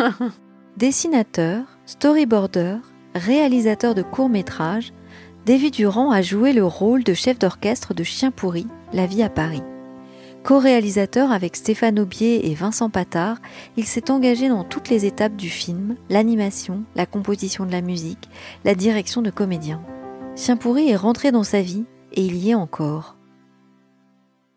Dessinateur, 0.79 1.63
storyboarder, 1.85 2.79
réalisateur 3.15 3.95
de 3.95 4.03
courts-métrages, 4.03 4.93
David 5.47 5.75
Durand 5.75 6.11
a 6.11 6.23
joué 6.23 6.53
le 6.53 6.65
rôle 6.65 7.05
de 7.05 7.15
chef 7.15 7.39
d'orchestre 7.39 7.95
de 7.95 8.03
Chien 8.03 8.33
pourri, 8.33 8.67
La 8.93 9.07
vie 9.07 9.23
à 9.23 9.29
Paris. 9.29 9.63
Co-réalisateur 10.43 11.31
avec 11.31 11.55
Stéphane 11.55 12.01
Aubier 12.01 12.51
et 12.51 12.55
Vincent 12.55 12.91
Patard, 12.91 13.37
il 13.77 13.85
s'est 13.85 14.11
engagé 14.11 14.49
dans 14.49 14.65
toutes 14.65 14.89
les 14.89 15.07
étapes 15.07 15.37
du 15.37 15.49
film, 15.49 15.95
l'animation, 16.11 16.83
la 16.97 17.07
composition 17.07 17.65
de 17.65 17.71
la 17.71 17.81
musique, 17.81 18.29
la 18.65 18.75
direction 18.75 19.23
de 19.23 19.31
comédiens. 19.31 19.81
Chien 20.35 20.57
pourri 20.57 20.91
est 20.91 20.97
rentré 20.97 21.31
dans 21.31 21.45
sa 21.45 21.63
vie 21.63 21.85
et 22.11 22.23
il 22.23 22.37
y 22.39 22.51
est 22.51 22.55
encore. 22.57 23.17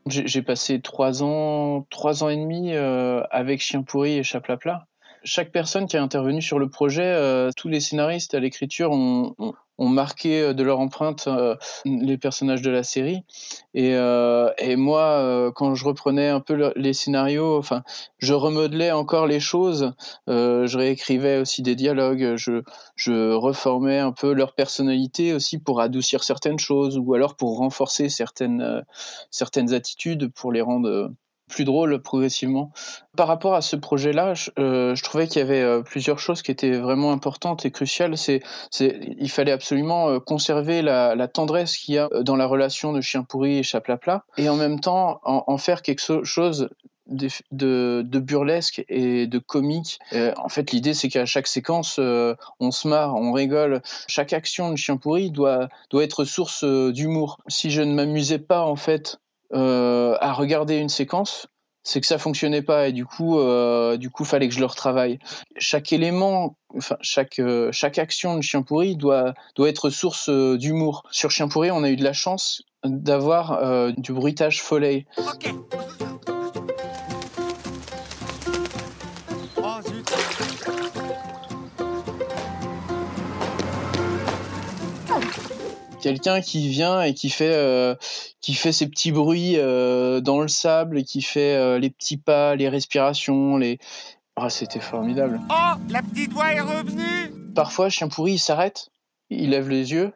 J'ai 0.08 0.42
passé 0.42 0.82
trois 0.82 1.22
ans, 1.22 1.86
trois 1.92 2.24
ans 2.24 2.30
et 2.30 2.38
demi 2.38 2.74
euh, 2.74 3.22
avec 3.30 3.62
Chien 3.62 3.84
pourri 3.84 4.18
et 4.18 4.24
Chaplapla. 4.24 4.89
Chaque 5.24 5.52
personne 5.52 5.88
qui 5.88 5.98
a 5.98 6.02
intervenu 6.02 6.42
sur 6.42 6.60
le 6.60 6.70
projet, 6.70 7.04
euh, 7.04 7.52
tous 7.56 7.68
les 7.68 7.80
scénaristes 7.80 8.34
à 8.34 8.40
l'écriture 8.40 8.92
ont, 8.92 9.36
ont, 9.78 9.90
marqué 9.90 10.42
euh, 10.42 10.54
de 10.54 10.64
leur 10.64 10.80
empreinte 10.80 11.28
euh, 11.28 11.56
les 11.86 12.18
personnages 12.18 12.62
de 12.62 12.70
la 12.70 12.84
série. 12.84 13.24
Et, 13.74 13.96
euh, 13.96 14.50
et 14.58 14.76
moi, 14.76 15.02
euh, 15.02 15.52
quand 15.52 15.76
je 15.76 15.86
reprenais 15.86 16.30
un 16.30 16.40
peu 16.40 16.56
le, 16.56 16.74
les 16.76 16.94
scénarios, 16.94 17.58
enfin, 17.58 17.84
je 18.18 18.34
remodelais 18.34 18.92
encore 18.92 19.28
les 19.28 19.40
choses. 19.40 19.94
je 20.28 20.78
réécrivais 20.78 21.38
aussi 21.38 21.62
des 21.62 21.76
dialogues. 21.76 22.36
Je, 22.36 22.64
je 22.96 23.34
reformais 23.34 24.00
un 24.00 24.12
peu 24.12 24.34
leur 24.34 24.54
personnalité 24.54 25.34
aussi 25.34 25.60
pour 25.60 25.82
adoucir 25.82 26.24
certaines 26.24 26.60
choses 26.60 26.98
ou 26.98 27.14
alors 27.14 27.36
pour 27.36 27.58
renforcer 27.58 28.10
certaines 28.10 28.84
certaines 29.32 29.74
attitudes 29.74 30.32
pour 30.34 30.52
les 30.52 30.62
rendre 30.62 31.12
plus 31.50 31.66
drôle 31.66 32.02
progressivement. 32.02 32.72
Par 33.18 33.28
rapport 33.28 33.56
à 33.56 33.62
ce 33.62 33.76
projet-là, 33.76 34.34
je, 34.34 34.52
euh, 34.60 34.96
trouvais 35.04 35.28
qu'il 35.28 35.40
y 35.40 35.42
avait 35.42 35.62
euh, 35.62 35.82
plusieurs 35.82 36.20
choses 36.20 36.42
qui 36.42 36.52
étaient 36.52 36.78
vraiment 36.78 37.12
importantes 37.12 37.66
et 37.66 37.72
cruciales. 37.72 38.18
C'est, 38.18 38.42
il 38.80 39.30
fallait 39.30 39.52
absolument 39.52 40.10
euh, 40.10 40.20
conserver 40.20 40.82
la, 40.82 41.28
tendresse 41.28 41.76
qu'il 41.76 41.96
y 41.96 41.98
a 41.98 42.08
dans 42.22 42.38
la 42.38 42.46
relation 42.46 42.94
de 42.94 43.02
Chien 43.02 43.24
pourri 43.24 43.58
et 43.58 43.64
Chaplapla, 43.64 44.24
et 44.38 44.48
en 44.48 44.56
même 44.56 44.80
temps 44.80 45.20
en, 45.24 45.58
faire 45.58 45.82
quelque 45.82 46.24
chose 46.24 46.70
de, 47.10 48.02
burlesque 48.20 48.86
et 48.88 49.28
de 49.28 49.40
comique. 49.40 50.00
En 50.38 50.50
fait, 50.50 50.72
l'idée, 50.72 50.94
c'est 50.94 51.10
qu'à 51.10 51.26
chaque 51.26 51.48
séquence, 51.48 52.00
on 52.00 52.72
se 52.72 52.88
marre, 52.88 53.16
on 53.16 53.32
rigole. 53.32 53.82
Chaque 54.08 54.34
action 54.34 54.72
de 54.72 54.76
Chien 54.78 54.98
pourri 54.98 55.30
doit, 55.30 55.68
doit 55.90 56.04
être 56.04 56.24
source 56.24 56.64
d'humour. 56.64 57.38
Si 57.48 57.70
je 57.70 57.82
ne 57.82 57.94
m'amusais 57.94 58.40
pas, 58.40 58.62
en 58.62 58.76
fait, 58.76 59.20
à 59.54 60.34
regarder 60.34 60.78
une 60.78 60.90
séquence, 60.90 61.48
c'est 61.84 62.02
que 62.02 62.08
ça 62.08 62.18
fonctionnait 62.18 62.62
pas 62.62 62.90
et 62.90 62.92
du 62.92 63.06
coup, 63.06 63.40
euh, 63.40 63.98
du 63.98 64.10
coup, 64.10 64.26
fallait 64.26 64.48
que 64.48 64.54
je 64.54 64.60
le 64.60 64.66
retravaille. 64.66 65.20
Chaque 65.58 65.94
élément, 65.94 66.56
enfin 66.76 66.98
chaque 67.02 67.40
euh, 67.40 67.70
chaque 67.72 67.98
action 67.98 68.36
de 68.36 68.42
Chien 68.42 68.62
pourri 68.62 68.96
doit 68.96 69.34
doit 69.56 69.70
être 69.70 69.90
source 69.90 70.30
euh, 70.30 70.58
d'humour. 70.58 71.04
Sur 71.12 71.32
Chien 71.32 71.48
pourri, 71.48 71.72
on 71.72 71.84
a 71.84 71.90
eu 71.90 71.96
de 71.96 72.04
la 72.04 72.14
chance 72.14 72.62
d'avoir 72.84 73.54
euh, 73.64 73.92
du 73.98 74.14
bruitage 74.14 74.62
follet. 74.62 75.06
Quelqu'un 86.10 86.42
qui 86.42 86.68
vient 86.70 87.04
et 87.04 87.14
qui 87.14 87.30
fait 87.30 87.54
euh, 87.54 87.94
qui 88.42 88.56
fait 88.56 88.72
ses 88.72 88.88
petits 88.88 89.12
bruits 89.12 89.58
euh, 89.58 90.22
dans 90.22 90.42
le 90.42 90.48
sable 90.48 90.98
et 90.98 91.04
qui 91.04 91.22
fait 91.22 91.56
euh, 91.56 91.78
les 91.78 91.92
petits 91.92 92.18
pas, 92.18 92.56
les 92.56 92.68
respirations, 92.68 93.58
les 93.58 93.78
ah 94.36 94.50
c'était 94.50 94.80
formidable. 94.80 95.40
Oh, 95.52 95.78
la 95.90 96.02
petite 96.02 96.32
voix 96.34 96.52
est 96.52 96.62
revenue. 96.62 97.32
Parfois, 97.54 97.90
chien 97.90 98.08
pourri, 98.08 98.34
il 98.34 98.40
s'arrête, 98.40 98.90
il 99.30 99.52
lève 99.52 99.70
les 99.70 99.92
yeux 99.92 100.12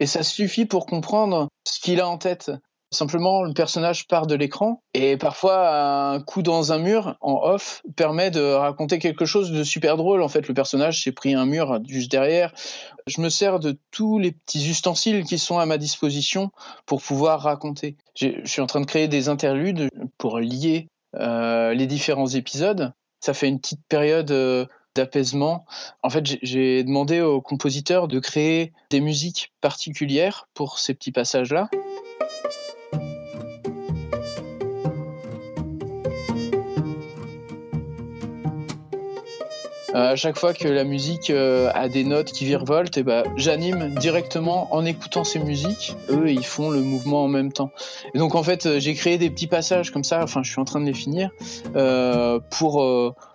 et 0.00 0.06
ça 0.06 0.24
suffit 0.24 0.66
pour 0.66 0.84
comprendre 0.84 1.48
ce 1.64 1.78
qu'il 1.78 2.00
a 2.00 2.08
en 2.08 2.18
tête. 2.18 2.50
Simplement, 2.96 3.42
le 3.42 3.52
personnage 3.52 4.08
part 4.08 4.26
de 4.26 4.34
l'écran 4.34 4.82
et 4.94 5.18
parfois 5.18 6.14
un 6.14 6.20
coup 6.22 6.40
dans 6.40 6.72
un 6.72 6.78
mur 6.78 7.18
en 7.20 7.42
off 7.42 7.82
permet 7.94 8.30
de 8.30 8.40
raconter 8.40 8.98
quelque 8.98 9.26
chose 9.26 9.52
de 9.52 9.64
super 9.64 9.98
drôle. 9.98 10.22
En 10.22 10.28
fait, 10.28 10.48
le 10.48 10.54
personnage 10.54 11.04
s'est 11.04 11.12
pris 11.12 11.34
un 11.34 11.44
mur 11.44 11.78
juste 11.86 12.10
derrière. 12.10 12.54
Je 13.06 13.20
me 13.20 13.28
sers 13.28 13.60
de 13.60 13.78
tous 13.90 14.18
les 14.18 14.32
petits 14.32 14.66
ustensiles 14.70 15.24
qui 15.24 15.38
sont 15.38 15.58
à 15.58 15.66
ma 15.66 15.76
disposition 15.76 16.50
pour 16.86 17.02
pouvoir 17.02 17.42
raconter. 17.42 17.98
Je 18.14 18.30
suis 18.46 18.62
en 18.62 18.66
train 18.66 18.80
de 18.80 18.86
créer 18.86 19.08
des 19.08 19.28
interludes 19.28 19.90
pour 20.16 20.38
lier 20.38 20.88
euh, 21.16 21.74
les 21.74 21.86
différents 21.86 22.28
épisodes. 22.28 22.94
Ça 23.20 23.34
fait 23.34 23.48
une 23.48 23.60
petite 23.60 23.84
période 23.90 24.30
euh, 24.30 24.64
d'apaisement. 24.94 25.66
En 26.02 26.08
fait, 26.08 26.38
j'ai 26.40 26.82
demandé 26.82 27.20
au 27.20 27.42
compositeur 27.42 28.08
de 28.08 28.20
créer 28.20 28.72
des 28.88 29.02
musiques 29.02 29.52
particulières 29.60 30.48
pour 30.54 30.78
ces 30.78 30.94
petits 30.94 31.12
passages-là. 31.12 31.68
À 40.02 40.16
chaque 40.16 40.38
fois 40.38 40.52
que 40.52 40.68
la 40.68 40.84
musique 40.84 41.30
euh, 41.30 41.70
a 41.74 41.88
des 41.88 42.04
notes 42.04 42.30
qui 42.32 42.44
virevoltent, 42.44 42.98
et 42.98 43.02
ben, 43.02 43.24
j'anime 43.36 43.94
directement 43.94 44.74
en 44.74 44.84
écoutant 44.84 45.24
ces 45.24 45.38
musiques. 45.38 45.96
Eux, 46.10 46.30
ils 46.30 46.44
font 46.44 46.70
le 46.70 46.80
mouvement 46.80 47.24
en 47.24 47.28
même 47.28 47.52
temps. 47.52 47.70
Et 48.12 48.18
donc 48.18 48.34
en 48.34 48.42
fait, 48.42 48.66
euh, 48.66 48.78
j'ai 48.78 48.94
créé 48.94 49.16
des 49.16 49.30
petits 49.30 49.46
passages 49.46 49.90
comme 49.90 50.04
ça. 50.04 50.22
Enfin, 50.22 50.42
je 50.42 50.50
suis 50.50 50.60
en 50.60 50.64
train 50.64 50.80
de 50.80 50.86
les 50.86 50.94
finir 50.94 51.30
euh, 51.76 52.38
pour 52.50 52.86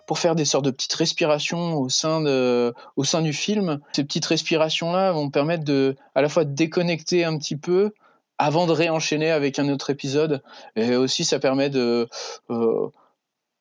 pour 0.06 0.18
faire 0.18 0.34
des 0.34 0.44
sortes 0.44 0.64
de 0.64 0.70
petites 0.70 0.92
respirations 0.92 1.76
au 1.78 1.88
sein 1.88 2.20
de 2.20 2.72
au 2.96 3.04
sein 3.04 3.22
du 3.22 3.32
film. 3.32 3.80
Ces 3.92 4.04
petites 4.04 4.26
respirations 4.26 4.92
là 4.92 5.10
vont 5.10 5.30
permettre 5.30 5.64
de 5.64 5.96
à 6.14 6.22
la 6.22 6.28
fois 6.28 6.44
de 6.44 6.54
déconnecter 6.54 7.24
un 7.24 7.38
petit 7.38 7.56
peu 7.56 7.92
avant 8.38 8.66
de 8.66 8.72
réenchaîner 8.72 9.30
avec 9.30 9.58
un 9.58 9.68
autre 9.68 9.90
épisode. 9.90 10.42
Et 10.76 10.96
aussi, 10.96 11.24
ça 11.24 11.38
permet 11.38 11.70
de 11.70 12.08
euh, 12.50 12.88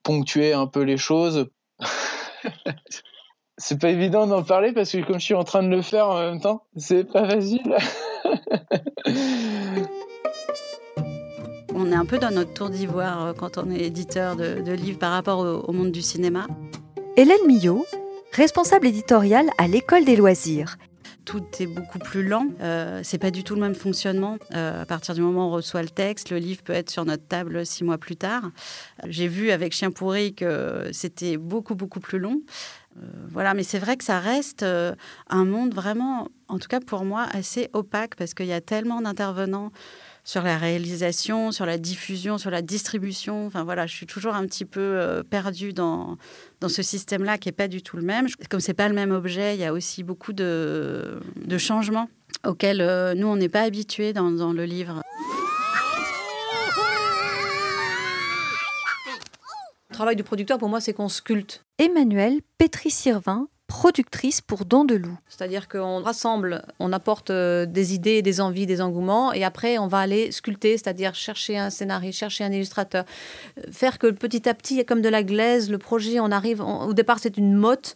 ponctuer 0.03 0.53
un 0.53 0.67
peu 0.67 0.81
les 0.81 0.97
choses. 0.97 1.47
c'est 3.57 3.79
pas 3.79 3.89
évident 3.89 4.27
d'en 4.27 4.43
parler 4.43 4.71
parce 4.73 4.91
que 4.91 5.05
comme 5.05 5.19
je 5.19 5.25
suis 5.25 5.33
en 5.33 5.43
train 5.43 5.63
de 5.63 5.69
le 5.69 5.81
faire 5.81 6.07
en 6.07 6.19
même 6.19 6.39
temps, 6.41 6.63
c'est 6.75 7.03
pas 7.03 7.27
facile. 7.27 7.75
on 11.73 11.91
est 11.91 11.95
un 11.95 12.05
peu 12.05 12.17
dans 12.17 12.31
notre 12.31 12.53
tour 12.53 12.69
d'ivoire 12.69 13.33
quand 13.35 13.57
on 13.57 13.69
est 13.71 13.81
éditeur 13.81 14.35
de, 14.35 14.61
de 14.61 14.71
livres 14.71 14.99
par 14.99 15.11
rapport 15.11 15.39
au, 15.39 15.61
au, 15.67 15.71
monde 15.71 15.91
du 15.91 16.01
cinéma. 16.01 16.47
Hélène 17.17 17.45
Millot, 17.47 17.85
responsable 18.31 18.87
éditoriale 18.87 19.49
à 19.57 19.67
l'école 19.67 20.05
des 20.05 20.15
loisirs. 20.15 20.77
Tout 21.25 21.43
est 21.59 21.67
beaucoup 21.67 21.99
plus 21.99 22.23
lent. 22.27 22.47
Euh, 22.61 23.01
c'est 23.03 23.17
pas 23.17 23.31
du 23.31 23.43
tout 23.43 23.55
le 23.55 23.61
même 23.61 23.75
fonctionnement. 23.75 24.37
Euh, 24.55 24.81
à 24.81 24.85
partir 24.85 25.13
du 25.13 25.21
moment 25.21 25.45
où 25.45 25.49
on 25.49 25.51
reçoit 25.51 25.83
le 25.83 25.89
texte, 25.89 26.31
le 26.31 26.37
livre 26.37 26.63
peut 26.63 26.73
être 26.73 26.89
sur 26.89 27.05
notre 27.05 27.27
table 27.27 27.65
six 27.65 27.83
mois 27.83 27.97
plus 27.97 28.15
tard. 28.15 28.51
J'ai 29.07 29.27
vu 29.27 29.51
avec 29.51 29.73
Chien 29.73 29.91
pourri 29.91 30.33
que 30.33 30.89
c'était 30.91 31.37
beaucoup 31.37 31.75
beaucoup 31.75 31.99
plus 31.99 32.19
long. 32.19 32.41
Euh, 32.97 33.01
voilà, 33.29 33.53
mais 33.53 33.63
c'est 33.63 33.79
vrai 33.79 33.97
que 33.97 34.03
ça 34.03 34.19
reste 34.19 34.63
euh, 34.63 34.93
un 35.29 35.45
monde 35.45 35.73
vraiment, 35.73 36.27
en 36.47 36.59
tout 36.59 36.67
cas 36.67 36.79
pour 36.79 37.05
moi, 37.05 37.25
assez 37.31 37.69
opaque 37.73 38.15
parce 38.15 38.33
qu'il 38.33 38.47
y 38.47 38.53
a 38.53 38.61
tellement 38.61 39.01
d'intervenants 39.01 39.71
sur 40.31 40.43
la 40.43 40.57
réalisation, 40.57 41.51
sur 41.51 41.65
la 41.65 41.77
diffusion, 41.77 42.37
sur 42.37 42.51
la 42.51 42.61
distribution. 42.61 43.45
Enfin 43.47 43.65
voilà, 43.65 43.85
je 43.85 43.93
suis 43.93 44.05
toujours 44.05 44.33
un 44.33 44.45
petit 44.45 44.63
peu 44.63 44.79
euh, 44.79 45.23
perdue 45.23 45.73
dans, 45.73 46.17
dans 46.61 46.69
ce 46.69 46.81
système-là 46.81 47.37
qui 47.37 47.49
n'est 47.49 47.53
pas 47.53 47.67
du 47.67 47.81
tout 47.81 47.97
le 47.97 48.03
même. 48.03 48.27
Comme 48.49 48.61
c'est 48.61 48.73
pas 48.73 48.87
le 48.87 48.95
même 48.95 49.11
objet, 49.11 49.55
il 49.55 49.59
y 49.59 49.65
a 49.65 49.73
aussi 49.73 50.03
beaucoup 50.03 50.31
de, 50.31 51.19
de 51.35 51.57
changements 51.57 52.09
auxquels 52.47 52.79
euh, 52.79 53.13
nous, 53.13 53.27
on 53.27 53.35
n'est 53.35 53.49
pas 53.49 53.63
habitués 53.63 54.13
dans, 54.13 54.31
dans 54.31 54.53
le 54.53 54.63
livre. 54.63 55.01
Le 59.89 59.93
travail 59.93 60.15
du 60.15 60.23
producteur, 60.23 60.57
pour 60.57 60.69
moi, 60.69 60.79
c'est 60.79 60.93
qu'on 60.93 61.09
sculpte. 61.09 61.65
Emmanuel 61.77 62.39
Pétri-Sirvin, 62.57 63.49
productrice 63.71 64.41
pour 64.41 64.65
Don 64.65 64.83
de 64.83 64.95
Loup. 64.95 65.17
C'est-à-dire 65.29 65.69
qu'on 65.69 66.01
rassemble, 66.01 66.61
on 66.79 66.91
apporte 66.91 67.29
euh, 67.29 67.65
des 67.65 67.93
idées, 67.93 68.21
des 68.21 68.41
envies, 68.41 68.65
des 68.65 68.81
engouements, 68.81 69.31
et 69.31 69.45
après 69.45 69.77
on 69.77 69.87
va 69.87 69.99
aller 69.99 70.29
sculpter, 70.33 70.77
c'est-à-dire 70.77 71.15
chercher 71.15 71.57
un 71.57 71.69
scénariste, 71.69 72.19
chercher 72.19 72.43
un 72.43 72.51
illustrateur, 72.51 73.05
faire 73.71 73.97
que 73.97 74.07
petit 74.11 74.49
à 74.49 74.53
petit, 74.53 74.83
comme 74.83 75.01
de 75.01 75.07
la 75.07 75.23
glaise, 75.23 75.71
le 75.71 75.77
projet, 75.77 76.19
on 76.19 76.31
arrive, 76.31 76.59
au 76.59 76.93
départ 76.93 77.19
c'est 77.19 77.37
une 77.37 77.53
motte, 77.53 77.95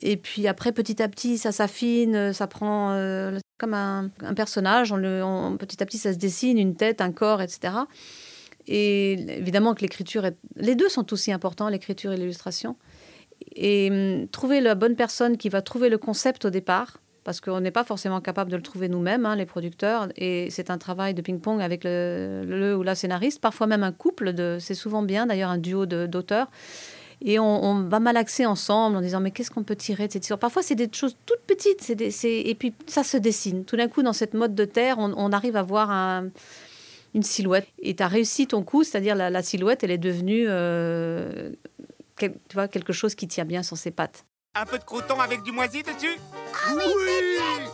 et 0.00 0.16
puis 0.16 0.48
après 0.48 0.72
petit 0.72 1.02
à 1.02 1.08
petit 1.08 1.36
ça 1.36 1.52
s'affine, 1.52 2.32
ça 2.32 2.46
prend 2.46 2.92
euh, 2.92 3.38
comme 3.58 3.74
un, 3.74 4.08
un 4.22 4.32
personnage, 4.32 4.90
on 4.90 4.96
le, 4.96 5.22
on, 5.22 5.58
petit 5.58 5.82
à 5.82 5.86
petit 5.86 5.98
ça 5.98 6.14
se 6.14 6.18
dessine, 6.18 6.56
une 6.56 6.76
tête, 6.76 7.02
un 7.02 7.12
corps, 7.12 7.42
etc. 7.42 7.74
Et 8.66 9.12
évidemment 9.12 9.74
que 9.74 9.82
l'écriture, 9.82 10.24
est... 10.24 10.38
les 10.56 10.76
deux 10.76 10.88
sont 10.88 11.12
aussi 11.12 11.30
importants, 11.30 11.68
l'écriture 11.68 12.12
et 12.12 12.16
l'illustration 12.16 12.76
et 13.54 13.88
hum, 13.90 14.28
trouver 14.28 14.60
la 14.60 14.74
bonne 14.74 14.96
personne 14.96 15.36
qui 15.36 15.48
va 15.48 15.62
trouver 15.62 15.88
le 15.88 15.98
concept 15.98 16.44
au 16.44 16.50
départ, 16.50 16.98
parce 17.24 17.40
qu'on 17.40 17.60
n'est 17.60 17.70
pas 17.70 17.84
forcément 17.84 18.20
capable 18.20 18.50
de 18.50 18.56
le 18.56 18.62
trouver 18.62 18.88
nous-mêmes, 18.88 19.26
hein, 19.26 19.36
les 19.36 19.46
producteurs, 19.46 20.08
et 20.16 20.48
c'est 20.50 20.70
un 20.70 20.78
travail 20.78 21.14
de 21.14 21.22
ping-pong 21.22 21.60
avec 21.60 21.84
le, 21.84 22.74
ou 22.78 22.82
la 22.82 22.94
scénariste, 22.94 23.40
parfois 23.40 23.66
même 23.66 23.82
un 23.82 23.92
couple, 23.92 24.34
c'est 24.58 24.74
souvent 24.74 25.02
bien 25.02 25.26
d'ailleurs 25.26 25.50
un 25.50 25.58
duo 25.58 25.86
d'auteurs. 25.86 26.48
Et 27.22 27.38
on, 27.38 27.82
va 27.82 28.00
malaxer 28.00 28.46
ensemble 28.46 28.96
en 28.96 29.02
disant 29.02 29.20
mais 29.20 29.30
qu'est-ce 29.30 29.50
qu'on 29.50 29.62
peut 29.62 29.76
tirer 29.76 30.06
de 30.06 30.12
cette 30.12 30.24
histoire? 30.24 30.38
Parfois 30.38 30.62
c'est 30.62 30.74
des 30.74 30.88
choses 30.90 31.16
toutes 31.26 31.42
petites, 31.46 31.90
et 31.90 32.54
puis 32.54 32.72
ça 32.86 33.04
se 33.04 33.18
dessine. 33.18 33.66
Tout 33.66 33.76
d'un 33.76 33.88
coup 33.88 34.02
dans 34.02 34.14
cette 34.14 34.32
mode 34.32 34.54
de 34.54 34.64
terre, 34.64 34.96
on, 34.98 35.32
arrive 35.32 35.56
à 35.56 35.62
voir 35.62 35.90
un, 35.90 36.30
une 37.14 37.22
silhouette. 37.22 37.68
Et 37.78 37.94
tu 37.94 38.02
as 38.02 38.08
réussi 38.08 38.46
ton 38.46 38.62
coup, 38.62 38.84
c'est-à-dire 38.84 39.14
la, 39.16 39.28
la, 39.28 39.42
silhouette, 39.42 39.84
elle 39.84 39.90
est 39.90 39.98
devenue 39.98 40.46
euh, 40.48 41.50
tu 42.26 42.54
vois, 42.54 42.68
quelque 42.68 42.92
chose 42.92 43.14
qui 43.14 43.28
tient 43.28 43.44
bien 43.44 43.62
sur 43.62 43.76
ses 43.76 43.90
pattes. 43.90 44.24
Un 44.54 44.66
peu 44.66 44.78
de 44.78 45.20
avec 45.20 45.42
du 45.42 45.52
moisi 45.52 45.82
dessus 45.82 46.18
ah 46.52 46.72
oui, 46.76 46.82
oui, 46.86 47.12
oui, 47.38 47.66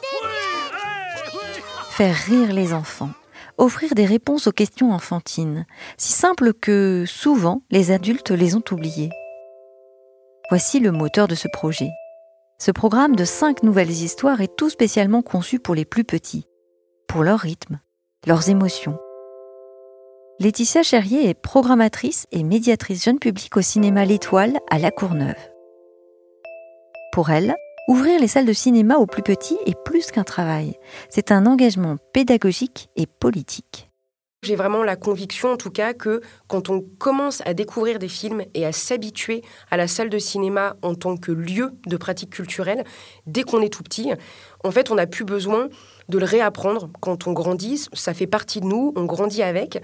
Faire 1.90 2.14
rire 2.14 2.52
les 2.52 2.74
enfants. 2.74 3.10
Offrir 3.56 3.94
des 3.94 4.04
réponses 4.04 4.46
aux 4.46 4.52
questions 4.52 4.92
enfantines. 4.92 5.64
Si 5.96 6.12
simple 6.12 6.52
que, 6.52 7.04
souvent, 7.06 7.62
les 7.70 7.90
adultes 7.90 8.30
les 8.30 8.54
ont 8.54 8.62
oubliées. 8.70 9.10
Voici 10.50 10.78
le 10.78 10.92
moteur 10.92 11.26
de 11.26 11.34
ce 11.34 11.48
projet. 11.48 11.88
Ce 12.58 12.70
programme 12.70 13.16
de 13.16 13.24
cinq 13.24 13.62
nouvelles 13.62 13.90
histoires 13.90 14.42
est 14.42 14.54
tout 14.56 14.70
spécialement 14.70 15.22
conçu 15.22 15.58
pour 15.58 15.74
les 15.74 15.84
plus 15.86 16.04
petits, 16.04 16.46
pour 17.08 17.22
leur 17.22 17.40
rythme, 17.40 17.80
leurs 18.26 18.50
émotions. 18.50 18.98
Laetitia 20.38 20.82
Cherrier 20.82 21.30
est 21.30 21.34
programmatrice 21.34 22.26
et 22.30 22.42
médiatrice 22.42 23.02
jeune 23.02 23.18
public 23.18 23.56
au 23.56 23.62
cinéma 23.62 24.04
L'Étoile 24.04 24.58
à 24.70 24.78
La 24.78 24.90
Courneuve. 24.90 25.34
Pour 27.10 27.30
elle, 27.30 27.54
ouvrir 27.88 28.20
les 28.20 28.28
salles 28.28 28.44
de 28.44 28.52
cinéma 28.52 28.96
aux 28.96 29.06
plus 29.06 29.22
petits 29.22 29.56
est 29.64 29.82
plus 29.86 30.10
qu'un 30.10 30.24
travail, 30.24 30.74
c'est 31.08 31.32
un 31.32 31.46
engagement 31.46 31.96
pédagogique 32.12 32.90
et 32.96 33.06
politique. 33.06 33.88
J'ai 34.42 34.56
vraiment 34.56 34.84
la 34.84 34.96
conviction, 34.96 35.52
en 35.52 35.56
tout 35.56 35.70
cas, 35.70 35.94
que 35.94 36.20
quand 36.48 36.68
on 36.68 36.82
commence 36.82 37.42
à 37.46 37.54
découvrir 37.54 37.98
des 37.98 38.06
films 38.06 38.44
et 38.52 38.66
à 38.66 38.72
s'habituer 38.72 39.42
à 39.70 39.78
la 39.78 39.88
salle 39.88 40.10
de 40.10 40.18
cinéma 40.18 40.76
en 40.82 40.94
tant 40.94 41.16
que 41.16 41.32
lieu 41.32 41.72
de 41.86 41.96
pratique 41.96 42.30
culturelle, 42.30 42.84
dès 43.26 43.42
qu'on 43.42 43.62
est 43.62 43.72
tout 43.72 43.82
petit, 43.82 44.12
en 44.62 44.70
fait, 44.70 44.90
on 44.90 44.96
n'a 44.96 45.06
plus 45.06 45.24
besoin 45.24 45.68
de 46.08 46.18
le 46.18 46.24
réapprendre 46.24 46.88
quand 47.00 47.26
on 47.26 47.32
grandit. 47.32 47.86
Ça 47.92 48.14
fait 48.14 48.26
partie 48.26 48.60
de 48.60 48.66
nous, 48.66 48.92
on 48.96 49.04
grandit 49.04 49.42
avec. 49.42 49.82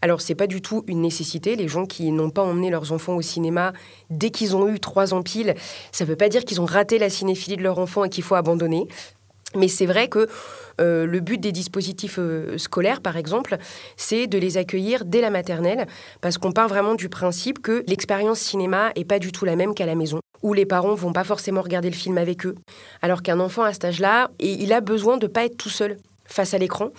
Alors, 0.00 0.20
c'est 0.20 0.34
pas 0.34 0.46
du 0.46 0.60
tout 0.60 0.84
une 0.86 1.00
nécessité. 1.00 1.56
Les 1.56 1.68
gens 1.68 1.86
qui 1.86 2.10
n'ont 2.12 2.30
pas 2.30 2.42
emmené 2.42 2.70
leurs 2.70 2.92
enfants 2.92 3.14
au 3.14 3.22
cinéma 3.22 3.72
dès 4.10 4.30
qu'ils 4.30 4.56
ont 4.56 4.68
eu 4.68 4.80
trois 4.80 5.14
ans 5.14 5.22
pile, 5.22 5.54
ça 5.92 6.04
veut 6.04 6.16
pas 6.16 6.28
dire 6.28 6.44
qu'ils 6.44 6.60
ont 6.60 6.66
raté 6.66 6.98
la 6.98 7.10
cinéphilie 7.10 7.56
de 7.56 7.62
leur 7.62 7.78
enfant 7.78 8.04
et 8.04 8.08
qu'il 8.08 8.24
faut 8.24 8.34
abandonner. 8.34 8.88
Mais 9.54 9.68
c'est 9.68 9.86
vrai 9.86 10.08
que 10.08 10.28
euh, 10.80 11.06
le 11.06 11.20
but 11.20 11.38
des 11.38 11.52
dispositifs 11.52 12.16
euh, 12.18 12.56
scolaires, 12.56 13.00
par 13.00 13.16
exemple, 13.16 13.58
c'est 13.96 14.26
de 14.26 14.38
les 14.38 14.56
accueillir 14.56 15.04
dès 15.04 15.20
la 15.20 15.30
maternelle, 15.30 15.86
parce 16.20 16.38
qu'on 16.38 16.52
part 16.52 16.68
vraiment 16.68 16.94
du 16.94 17.08
principe 17.08 17.60
que 17.60 17.84
l'expérience 17.86 18.38
cinéma 18.38 18.92
est 18.94 19.04
pas 19.04 19.18
du 19.18 19.30
tout 19.30 19.44
la 19.44 19.56
même 19.56 19.74
qu'à 19.74 19.86
la 19.86 19.94
maison, 19.94 20.20
où 20.42 20.54
les 20.54 20.66
parents 20.66 20.94
vont 20.94 21.12
pas 21.12 21.24
forcément 21.24 21.62
regarder 21.62 21.90
le 21.90 21.96
film 21.96 22.18
avec 22.18 22.46
eux, 22.46 22.56
alors 23.00 23.22
qu'un 23.22 23.40
enfant 23.40 23.62
à 23.62 23.72
cet 23.72 23.84
âge-là, 23.84 24.30
il 24.40 24.72
a 24.72 24.80
besoin 24.80 25.16
de 25.16 25.26
pas 25.26 25.44
être 25.44 25.56
tout 25.56 25.68
seul 25.68 25.98
face 26.26 26.54
à 26.54 26.58
l'écran. 26.58 26.90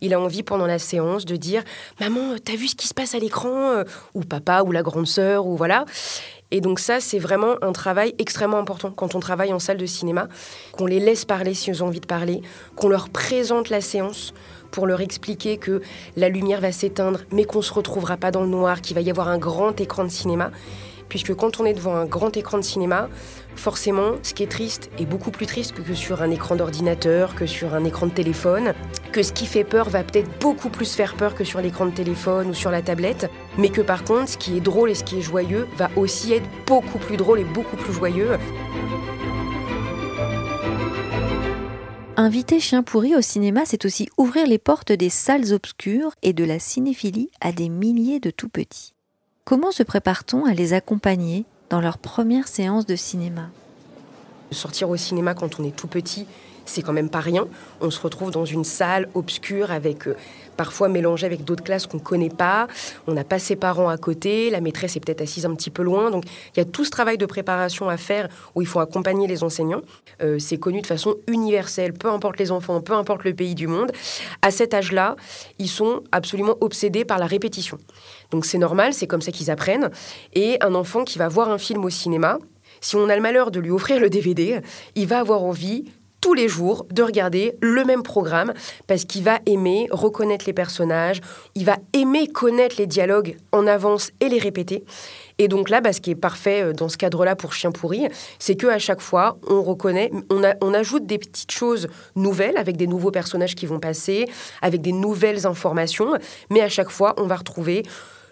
Il 0.00 0.14
a 0.14 0.20
envie 0.20 0.42
pendant 0.42 0.66
la 0.66 0.78
séance 0.78 1.24
de 1.24 1.36
dire 1.36 1.62
Maman, 2.00 2.36
t'as 2.44 2.56
vu 2.56 2.68
ce 2.68 2.74
qui 2.74 2.86
se 2.86 2.94
passe 2.94 3.14
à 3.14 3.18
l'écran 3.18 3.70
euh, 3.70 3.84
Ou 4.14 4.20
papa, 4.20 4.62
ou 4.62 4.72
la 4.72 4.82
grande 4.82 5.06
sœur, 5.06 5.46
ou 5.46 5.56
voilà. 5.56 5.84
Et 6.50 6.60
donc 6.60 6.80
ça, 6.80 6.98
c'est 7.00 7.18
vraiment 7.18 7.54
un 7.62 7.72
travail 7.72 8.14
extrêmement 8.18 8.58
important 8.58 8.90
quand 8.90 9.14
on 9.14 9.20
travaille 9.20 9.52
en 9.52 9.60
salle 9.60 9.76
de 9.76 9.86
cinéma, 9.86 10.28
qu'on 10.72 10.86
les 10.86 10.98
laisse 10.98 11.24
parler 11.24 11.54
s'ils 11.54 11.84
ont 11.84 11.86
envie 11.86 12.00
de 12.00 12.06
parler, 12.06 12.42
qu'on 12.74 12.88
leur 12.88 13.08
présente 13.08 13.70
la 13.70 13.80
séance 13.80 14.34
pour 14.72 14.86
leur 14.86 15.00
expliquer 15.00 15.58
que 15.58 15.80
la 16.16 16.28
lumière 16.28 16.60
va 16.60 16.72
s'éteindre, 16.72 17.20
mais 17.30 17.44
qu'on 17.44 17.58
ne 17.58 17.64
se 17.64 17.72
retrouvera 17.72 18.16
pas 18.16 18.30
dans 18.30 18.42
le 18.42 18.48
noir, 18.48 18.80
qu'il 18.80 18.94
va 18.94 19.00
y 19.00 19.10
avoir 19.10 19.28
un 19.28 19.38
grand 19.38 19.80
écran 19.80 20.04
de 20.04 20.10
cinéma. 20.10 20.50
Puisque 21.10 21.34
quand 21.34 21.60
on 21.60 21.66
est 21.66 21.74
devant 21.74 21.96
un 21.96 22.06
grand 22.06 22.34
écran 22.36 22.56
de 22.56 22.62
cinéma, 22.62 23.10
forcément, 23.56 24.12
ce 24.22 24.32
qui 24.32 24.44
est 24.44 24.50
triste 24.50 24.90
est 24.98 25.04
beaucoup 25.04 25.32
plus 25.32 25.44
triste 25.44 25.74
que 25.74 25.92
sur 25.92 26.22
un 26.22 26.30
écran 26.30 26.54
d'ordinateur, 26.54 27.34
que 27.34 27.46
sur 27.46 27.74
un 27.74 27.84
écran 27.84 28.06
de 28.06 28.12
téléphone, 28.12 28.72
que 29.12 29.22
ce 29.24 29.32
qui 29.32 29.44
fait 29.44 29.64
peur 29.64 29.90
va 29.90 30.04
peut-être 30.04 30.30
beaucoup 30.38 30.70
plus 30.70 30.94
faire 30.94 31.16
peur 31.16 31.34
que 31.34 31.42
sur 31.42 31.60
l'écran 31.60 31.86
de 31.86 31.90
téléphone 31.90 32.50
ou 32.50 32.54
sur 32.54 32.70
la 32.70 32.80
tablette, 32.80 33.28
mais 33.58 33.70
que 33.70 33.80
par 33.80 34.04
contre, 34.04 34.30
ce 34.30 34.38
qui 34.38 34.56
est 34.56 34.60
drôle 34.60 34.90
et 34.90 34.94
ce 34.94 35.02
qui 35.02 35.18
est 35.18 35.22
joyeux 35.22 35.66
va 35.76 35.90
aussi 35.96 36.32
être 36.32 36.48
beaucoup 36.66 36.98
plus 36.98 37.16
drôle 37.16 37.40
et 37.40 37.44
beaucoup 37.44 37.76
plus 37.76 37.92
joyeux. 37.92 38.38
Inviter 42.16 42.60
Chien 42.60 42.84
pourri 42.84 43.16
au 43.16 43.20
cinéma, 43.20 43.62
c'est 43.64 43.84
aussi 43.84 44.08
ouvrir 44.16 44.46
les 44.46 44.58
portes 44.58 44.92
des 44.92 45.10
salles 45.10 45.52
obscures 45.52 46.12
et 46.22 46.32
de 46.32 46.44
la 46.44 46.60
cinéphilie 46.60 47.30
à 47.40 47.50
des 47.50 47.68
milliers 47.68 48.20
de 48.20 48.30
tout 48.30 48.48
petits. 48.48 48.94
Comment 49.50 49.72
se 49.72 49.82
prépare-t-on 49.82 50.44
à 50.44 50.54
les 50.54 50.74
accompagner 50.74 51.44
dans 51.70 51.80
leur 51.80 51.98
première 51.98 52.46
séance 52.46 52.86
de 52.86 52.94
cinéma? 52.94 53.50
Sortir 54.52 54.88
au 54.88 54.96
cinéma 54.96 55.34
quand 55.34 55.58
on 55.58 55.64
est 55.64 55.74
tout 55.74 55.88
petit, 55.88 56.28
c'est 56.66 56.82
quand 56.82 56.92
même 56.92 57.10
pas 57.10 57.18
rien. 57.18 57.48
On 57.80 57.90
se 57.90 58.00
retrouve 58.00 58.30
dans 58.30 58.44
une 58.44 58.62
salle 58.62 59.08
obscure 59.14 59.72
avec 59.72 60.06
euh, 60.06 60.16
parfois 60.56 60.88
mélangé 60.88 61.26
avec 61.26 61.42
d'autres 61.42 61.64
classes 61.64 61.88
qu'on 61.88 61.96
ne 61.96 62.02
connaît 62.02 62.30
pas. 62.30 62.68
On 63.08 63.12
n'a 63.12 63.24
pas 63.24 63.40
ses 63.40 63.56
parents 63.56 63.88
à 63.88 63.96
côté, 63.96 64.50
la 64.50 64.60
maîtresse 64.60 64.94
est 64.96 65.00
peut-être 65.00 65.22
assise 65.22 65.46
un 65.46 65.54
petit 65.56 65.70
peu 65.70 65.82
loin. 65.82 66.12
Donc 66.12 66.26
il 66.54 66.58
y 66.58 66.62
a 66.62 66.64
tout 66.64 66.84
ce 66.84 66.90
travail 66.90 67.18
de 67.18 67.26
préparation 67.26 67.88
à 67.88 67.96
faire 67.96 68.28
où 68.54 68.62
il 68.62 68.68
faut 68.68 68.78
accompagner 68.78 69.26
les 69.26 69.42
enseignants. 69.42 69.82
Euh, 70.22 70.38
c'est 70.38 70.58
connu 70.58 70.80
de 70.80 70.86
façon 70.86 71.16
universelle, 71.26 71.92
peu 71.92 72.08
importe 72.08 72.38
les 72.38 72.52
enfants, 72.52 72.80
peu 72.80 72.92
importe 72.92 73.24
le 73.24 73.34
pays 73.34 73.56
du 73.56 73.66
monde. 73.66 73.90
À 74.42 74.52
cet 74.52 74.74
âge-là, 74.74 75.16
ils 75.58 75.68
sont 75.68 76.04
absolument 76.12 76.56
obsédés 76.60 77.04
par 77.04 77.18
la 77.18 77.26
répétition. 77.26 77.78
Donc 78.30 78.44
c'est 78.44 78.58
normal, 78.58 78.94
c'est 78.94 79.06
comme 79.06 79.22
ça 79.22 79.32
qu'ils 79.32 79.50
apprennent. 79.50 79.90
Et 80.34 80.58
un 80.60 80.74
enfant 80.74 81.04
qui 81.04 81.18
va 81.18 81.28
voir 81.28 81.50
un 81.50 81.58
film 81.58 81.84
au 81.84 81.90
cinéma, 81.90 82.38
si 82.80 82.96
on 82.96 83.08
a 83.08 83.16
le 83.16 83.22
malheur 83.22 83.50
de 83.50 83.60
lui 83.60 83.70
offrir 83.70 84.00
le 84.00 84.08
DVD, 84.08 84.60
il 84.94 85.06
va 85.06 85.18
avoir 85.18 85.42
envie 85.42 85.84
tous 86.20 86.34
les 86.34 86.48
jours 86.48 86.86
de 86.90 87.02
regarder 87.02 87.54
le 87.60 87.84
même 87.84 88.02
programme 88.02 88.52
parce 88.86 89.04
qu'il 89.04 89.22
va 89.22 89.38
aimer 89.46 89.88
reconnaître 89.90 90.44
les 90.46 90.52
personnages, 90.52 91.20
il 91.54 91.64
va 91.64 91.78
aimer 91.92 92.26
connaître 92.26 92.76
les 92.78 92.86
dialogues 92.86 93.36
en 93.52 93.66
avance 93.66 94.10
et 94.20 94.28
les 94.28 94.38
répéter. 94.38 94.84
Et 95.38 95.48
donc 95.48 95.70
là, 95.70 95.80
bah, 95.80 95.92
ce 95.92 96.00
qui 96.00 96.10
est 96.10 96.16
parfait 96.16 96.62
euh, 96.62 96.72
dans 96.72 96.90
ce 96.90 96.98
cadre-là 96.98 97.36
pour 97.36 97.54
Chien 97.54 97.72
pourri, 97.72 98.08
c'est 98.38 98.56
qu'à 98.56 98.78
chaque 98.78 99.00
fois, 99.00 99.38
on 99.48 99.62
reconnaît, 99.62 100.10
on, 100.28 100.42
on 100.60 100.74
ajoute 100.74 101.06
des 101.06 101.18
petites 101.18 101.52
choses 101.52 101.88
nouvelles 102.16 102.58
avec 102.58 102.76
des 102.76 102.86
nouveaux 102.86 103.10
personnages 103.10 103.54
qui 103.54 103.64
vont 103.64 103.80
passer, 103.80 104.26
avec 104.60 104.82
des 104.82 104.92
nouvelles 104.92 105.46
informations, 105.46 106.12
mais 106.50 106.60
à 106.60 106.68
chaque 106.68 106.90
fois, 106.90 107.14
on 107.16 107.24
va 107.24 107.36
retrouver 107.36 107.84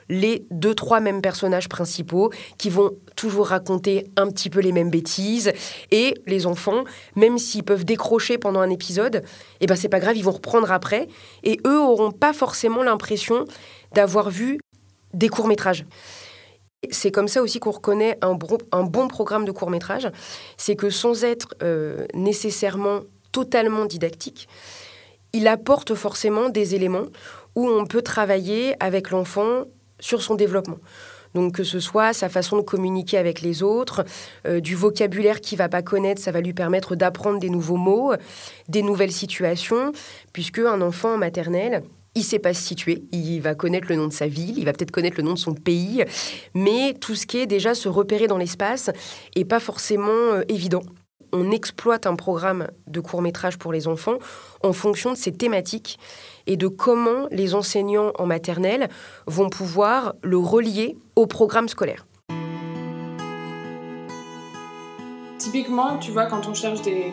les 0.09 0.47
deux, 0.51 0.75
trois 0.75 1.01
mêmes 1.01 1.21
personnages 1.21 1.69
principaux 1.69 2.31
qui 2.57 2.71
vont 2.71 2.93
toujours 3.17 3.49
raconter 3.49 4.07
un 4.17 4.29
petit 4.29 4.51
peu 4.51 4.61
les 4.61 4.73
mêmes 4.73 4.91
bêtises. 4.91 5.53
Et 5.91 6.15
les 6.27 6.47
enfants, 6.47 6.85
même 7.17 7.39
s'ils 7.39 7.65
peuvent 7.65 7.85
décrocher 7.85 8.39
pendant 8.39 8.61
un 8.61 8.71
épisode, 8.71 9.23
eh 9.61 9.67
ben 9.67 9.77
c'est 9.77 9.89
pas 9.89 10.01
grave, 10.01 10.17
ils 10.17 10.25
vont 10.25 10.33
reprendre 10.33 10.73
après. 10.73 11.09
Et 11.43 11.59
eux 11.67 11.79
auront 11.79 12.13
pas 12.13 12.33
forcément 12.33 12.83
l'impression 12.83 13.45
d'avoir 13.95 14.31
vu 14.31 14.59
des 15.15 15.29
courts-métrages. 15.29 15.85
C'est 16.91 17.11
comme 17.11 17.29
ça 17.29 17.43
aussi 17.43 17.59
qu'on 17.59 17.73
reconnaît 17.73 18.19
un 18.23 18.35
bon, 18.35 19.09
programme 19.09 19.45
de 19.45 19.53
court-métrage. 19.53 20.09
C'est 20.57 20.77
que 20.77 20.91
sans 20.91 21.25
être 21.25 21.55
euh, 21.63 22.07
nécessairement 22.15 23.01
totalement 23.33 23.85
didactique, 23.85 24.49
il 25.33 25.49
apporte 25.49 25.95
forcément 25.95 26.49
des 26.49 26.75
éléments 26.75 27.07
où 27.55 27.69
on 27.69 27.85
peut 27.85 28.03
travailler 28.03 28.75
avec 28.81 29.11
l'enfant 29.11 29.65
sur 30.01 30.23
son 30.23 30.35
développement. 30.35 30.79
Donc 31.35 31.55
que 31.55 31.65
ce 31.65 31.81
soit 31.81 32.13
sa 32.13 32.29
façon 32.29 32.57
de 32.57 32.63
communiquer 32.63 33.19
avec 33.19 33.41
les 33.41 33.63
autres, 33.63 34.05
euh, 34.47 34.61
du 34.61 34.75
vocabulaire 34.75 35.41
qu'il 35.41 35.59
va 35.59 35.69
pas 35.69 35.83
connaître, 35.83 36.21
ça 36.21 36.33
va 36.33 36.41
lui 36.41 36.55
permettre 36.55 36.97
d'apprendre 36.97 37.39
des 37.39 37.51
nouveaux 37.51 37.77
mots, 37.77 38.15
des 38.69 38.83
nouvelles 38.83 39.13
situations, 39.13 39.93
puisque 40.33 40.59
un 40.59 40.81
enfant 40.81 41.15
en 41.15 41.19
maternelle, 41.19 41.83
il 42.15 42.25
sait 42.25 42.39
pas 42.39 42.55
se 42.55 42.63
situer, 42.63 43.05
il 43.13 43.41
va 43.41 43.55
connaître 43.55 43.87
le 43.89 43.97
nom 43.97 44.09
de 44.09 44.13
sa 44.13 44.27
ville, 44.27 44.59
il 44.59 44.65
va 44.65 44.73
peut-être 44.73 44.91
connaître 44.91 45.19
le 45.19 45.23
nom 45.23 45.35
de 45.35 45.39
son 45.39 45.55
pays, 45.55 46.05
mais 46.55 46.95
tout 46.95 47.15
ce 47.15 47.27
qui 47.27 47.39
est 47.39 47.47
déjà 47.47 47.75
se 47.75 47.89
repérer 47.89 48.27
dans 48.27 48.39
l'espace 48.39 48.91
est 49.37 49.45
pas 49.45 49.61
forcément 49.61 50.09
euh, 50.09 50.43
évident 50.49 50.83
on 51.33 51.51
exploite 51.51 52.07
un 52.07 52.17
programme 52.17 52.69
de 52.87 53.01
court 53.01 53.23
métrage 53.23 53.59
pour 53.59 53.73
les 53.73 53.89
enfants 53.89 54.19
en 54.63 54.73
fonction 54.73 55.13
de 55.13 55.17
ces 55.17 55.33
thématiques 55.33 55.99
et 56.47 56.57
de 56.57 56.69
comment 56.69 57.27
les 57.31 57.55
enseignants 57.55 58.13
en 58.19 58.27
maternelle 58.27 58.89
vont 59.27 59.49
pouvoir 59.49 60.15
le 60.23 60.39
relier 60.39 60.97
au 61.17 61.27
programme 61.27 61.69
scolaire. 61.69 62.07
Typiquement, 65.39 65.99
tu 65.99 66.11
vois, 66.11 66.27
quand 66.27 66.49
on 66.49 66.55
cherche 66.55 66.83
des, 66.83 67.13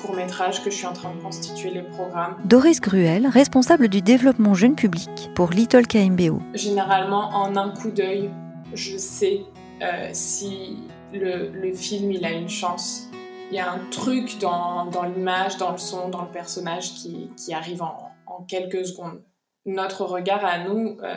courts-métrages 0.00 0.62
que 0.62 0.70
je 0.70 0.76
suis 0.76 0.86
en 0.86 0.92
train 0.92 1.12
de 1.14 1.20
constituer 1.20 1.70
les 1.70 1.82
programmes. 1.82 2.36
Doris 2.44 2.80
Gruel, 2.80 3.26
responsable 3.26 3.88
du 3.88 4.02
développement 4.02 4.54
jeune 4.54 4.74
public 4.74 5.30
pour 5.34 5.50
Little 5.50 5.86
KMBO. 5.86 6.40
Généralement, 6.54 7.30
en 7.30 7.56
un 7.56 7.70
coup 7.70 7.90
d'œil, 7.90 8.30
je 8.74 8.96
sais 8.96 9.40
euh, 9.82 10.10
si 10.12 10.78
le, 11.12 11.50
le, 11.50 11.72
film 11.72 12.12
il 12.12 12.24
a 12.24 12.32
une 12.32 12.48
chance. 12.48 13.10
Il 13.50 13.56
y 13.56 13.58
a 13.58 13.70
un 13.70 13.84
truc 13.90 14.38
dans, 14.38 14.88
l'image, 15.02 15.56
dans 15.56 15.72
le 15.72 15.78
son, 15.78 16.08
dans 16.08 16.22
le 16.22 16.30
personnage 16.30 16.94
qui, 16.94 17.28
qui 17.36 17.52
arrive 17.52 17.82
en, 17.82 18.06
quelques 18.48 18.86
secondes. 18.86 19.22
Notre 19.66 20.04
regard 20.04 20.44
à 20.44 20.60
nous, 20.60 20.98
euh, 21.02 21.14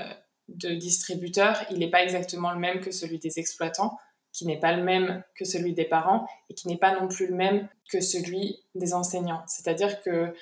de 0.49 0.69
distributeurs, 0.69 1.63
il 1.69 1.79
n'est 1.79 1.89
pas 1.89 2.03
exactement 2.03 2.51
le 2.51 2.59
même 2.59 2.81
que 2.81 2.91
celui 2.91 3.19
des 3.19 3.39
exploitants, 3.39 3.97
qui 4.31 4.45
n'est 4.45 4.59
pas 4.59 4.75
le 4.75 4.83
même 4.83 5.23
que 5.35 5.45
celui 5.45 5.73
des 5.73 5.85
parents 5.85 6.27
et 6.49 6.53
qui 6.53 6.67
n'est 6.67 6.77
pas 6.77 6.99
non 6.99 7.07
plus 7.07 7.27
le 7.27 7.35
même 7.35 7.69
que 7.89 8.01
celui 8.01 8.59
des 8.75 8.93
enseignants. 8.93 9.43
C'est-à-dire 9.47 10.01
que 10.01 10.33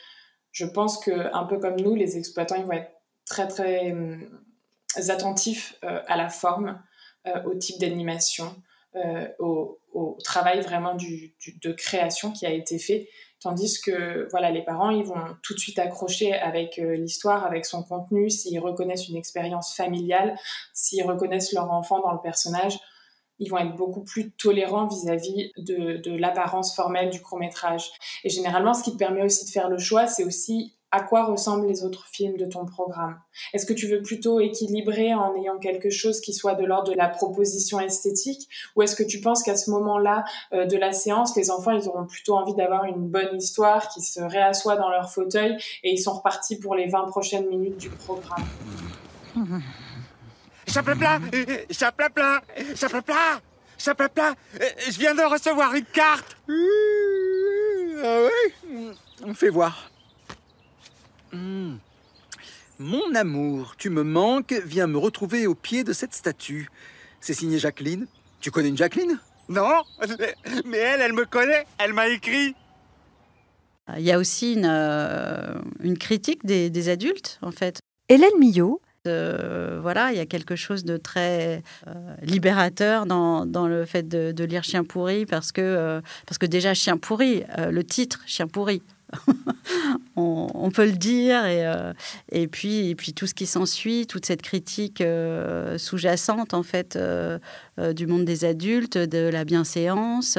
je 0.51 0.65
pense 0.65 0.97
que 0.97 1.33
un 1.35 1.43
peu 1.43 1.59
comme 1.59 1.75
nous, 1.75 1.95
les 1.95 2.17
exploitants, 2.17 2.55
ils 2.55 2.65
vont 2.65 2.71
être 2.71 2.91
très 3.25 3.47
très 3.47 3.91
hum, 3.91 4.41
attentifs 5.09 5.77
euh, 5.83 6.01
à 6.07 6.15
la 6.15 6.29
forme, 6.29 6.81
euh, 7.27 7.43
au 7.43 7.53
type 7.53 7.79
d'animation, 7.79 8.55
au, 9.39 9.77
travail 10.23 10.61
vraiment 10.61 10.95
de 10.95 11.71
création 11.71 12.31
qui 12.31 12.45
a 12.45 12.51
été 12.51 12.79
fait. 12.79 13.07
Tandis 13.41 13.81
que 13.81 14.27
voilà, 14.29 14.51
les 14.51 14.61
parents, 14.61 14.91
ils 14.91 15.03
vont 15.03 15.35
tout 15.41 15.55
de 15.55 15.59
suite 15.59 15.79
accrocher 15.79 16.33
avec 16.33 16.77
euh, 16.77 16.95
l'histoire, 16.95 17.43
avec 17.43 17.65
son 17.65 17.81
contenu, 17.81 18.29
s'ils 18.29 18.59
reconnaissent 18.59 19.09
une 19.09 19.15
expérience 19.15 19.75
familiale, 19.75 20.37
s'ils 20.73 21.03
reconnaissent 21.03 21.51
leur 21.51 21.71
enfant 21.71 21.99
dans 22.01 22.11
le 22.11 22.21
personnage, 22.21 22.77
ils 23.41 23.49
vont 23.49 23.57
être 23.57 23.75
beaucoup 23.75 24.03
plus 24.03 24.31
tolérants 24.31 24.87
vis-à-vis 24.87 25.51
de, 25.57 26.15
l'apparence 26.15 26.75
formelle 26.75 27.09
du 27.09 27.21
court 27.21 27.39
métrage. 27.39 27.91
Et 28.23 28.29
généralement, 28.29 28.73
ce 28.73 28.83
qui 28.83 28.93
te 28.93 28.97
permet 28.97 29.23
aussi 29.23 29.45
de 29.45 29.49
faire 29.49 29.67
le 29.67 29.79
choix, 29.79 30.07
c'est 30.07 30.23
aussi 30.23 30.75
à 30.91 31.01
quoi 31.01 31.23
ressemblent 31.23 31.67
les 31.67 31.83
autres 31.83 32.05
films 32.11 32.35
de 32.37 32.45
ton 32.45 32.65
programme. 32.65 33.17
Est-ce 33.53 33.65
que 33.65 33.73
tu 33.73 33.87
veux 33.87 34.01
plutôt 34.01 34.41
équilibrer 34.41 35.13
en 35.13 35.33
ayant 35.35 35.57
quelque 35.57 35.89
chose 35.89 36.19
qui 36.19 36.33
soit 36.33 36.53
de 36.53 36.65
l'ordre 36.65 36.91
de 36.91 36.97
la 36.97 37.07
proposition 37.07 37.79
esthétique 37.79 38.49
ou 38.75 38.81
est-ce 38.81 38.97
que 38.97 39.03
tu 39.03 39.21
penses 39.21 39.41
qu'à 39.41 39.55
ce 39.55 39.71
moment-là 39.71 40.25
euh, 40.53 40.65
de 40.65 40.75
la 40.77 40.91
séance, 40.91 41.35
les 41.37 41.49
enfants, 41.49 41.71
ils 41.71 41.87
auront 41.87 42.05
plutôt 42.05 42.35
envie 42.35 42.55
d'avoir 42.55 42.83
une 42.83 43.07
bonne 43.07 43.37
histoire, 43.37 43.87
qui 43.87 44.01
se 44.01 44.19
réassoient 44.19 44.75
dans 44.75 44.89
leur 44.89 45.09
fauteuil 45.09 45.55
et 45.83 45.93
ils 45.93 45.97
sont 45.97 46.13
repartis 46.13 46.59
pour 46.59 46.75
les 46.75 46.87
20 46.87 47.05
prochaines 47.05 47.47
minutes 47.47 47.77
du 47.77 47.89
programme? 47.89 48.43
Chaplapla 50.73 51.19
Chaplapla 51.69 52.41
Chaplapla 52.75 53.41
Chaplapla 53.77 54.35
Je 54.89 54.97
viens 54.99 55.13
de 55.13 55.21
recevoir 55.21 55.75
une 55.75 55.85
carte 55.85 56.37
Ah 56.47 58.23
ouais 58.23 58.93
On 59.23 59.33
fait 59.33 59.49
voir. 59.49 59.91
Hmm. 61.33 61.75
Mon 62.79 63.13
amour, 63.15 63.75
tu 63.77 63.89
me 63.89 64.03
manques, 64.03 64.53
viens 64.65 64.87
me 64.87 64.97
retrouver 64.97 65.45
au 65.45 65.55
pied 65.55 65.83
de 65.83 65.93
cette 65.93 66.13
statue. 66.13 66.69
C'est 67.19 67.33
signé 67.33 67.59
Jacqueline. 67.59 68.07
Tu 68.39 68.49
connais 68.49 68.69
une 68.69 68.77
Jacqueline? 68.77 69.19
Non, 69.49 69.83
mais 70.65 70.77
elle, 70.77 71.01
elle 71.01 71.13
me 71.13 71.25
connaît, 71.25 71.65
elle 71.77 71.93
m'a 71.93 72.07
écrit. 72.07 72.55
Il 73.97 74.03
y 74.03 74.11
a 74.11 74.17
aussi 74.17 74.53
une, 74.53 74.65
euh, 74.65 75.53
une 75.81 75.97
critique 75.97 76.45
des, 76.45 76.69
des, 76.69 76.87
adultes, 76.89 77.39
en 77.41 77.51
fait. 77.51 77.81
Hélène 78.07 78.37
Millot. 78.39 78.81
Euh, 79.07 79.79
voilà, 79.81 80.11
il 80.11 80.17
y 80.17 80.19
a 80.19 80.27
quelque 80.27 80.55
chose 80.55 80.83
de 80.83 80.95
très 80.95 81.63
euh, 81.87 82.15
libérateur 82.21 83.07
dans, 83.07 83.47
dans, 83.47 83.67
le 83.67 83.85
fait 83.85 84.07
de, 84.07 84.43
lire 84.43 84.63
Chien 84.63 84.83
pourri, 84.83 85.25
parce 85.25 85.51
que, 85.51 85.61
euh, 85.61 86.01
parce 86.27 86.37
que 86.37 86.45
déjà, 86.45 86.75
Chien 86.75 86.97
pourri, 86.97 87.43
le 87.57 87.83
titre, 87.83 88.21
Chien 88.27 88.47
pourri, 88.47 88.83
on, 90.15 90.69
peut 90.71 90.85
le 90.85 90.91
dire. 90.91 91.45
Et, 91.45 91.65
et, 92.31 92.47
puis, 92.47 92.89
et 92.89 92.95
puis 92.95 93.13
tout 93.13 93.25
ce 93.25 93.33
qui 93.33 93.47
s'ensuit, 93.47 94.05
toute 94.05 94.25
cette 94.25 94.43
critique 94.43 95.03
sous-jacente 95.77 96.53
en 96.53 96.63
fait 96.63 96.97
du 97.77 98.07
monde 98.07 98.23
des 98.23 98.45
adultes, 98.45 98.97
de 98.97 99.27
la 99.27 99.45
bienséance, 99.45 100.37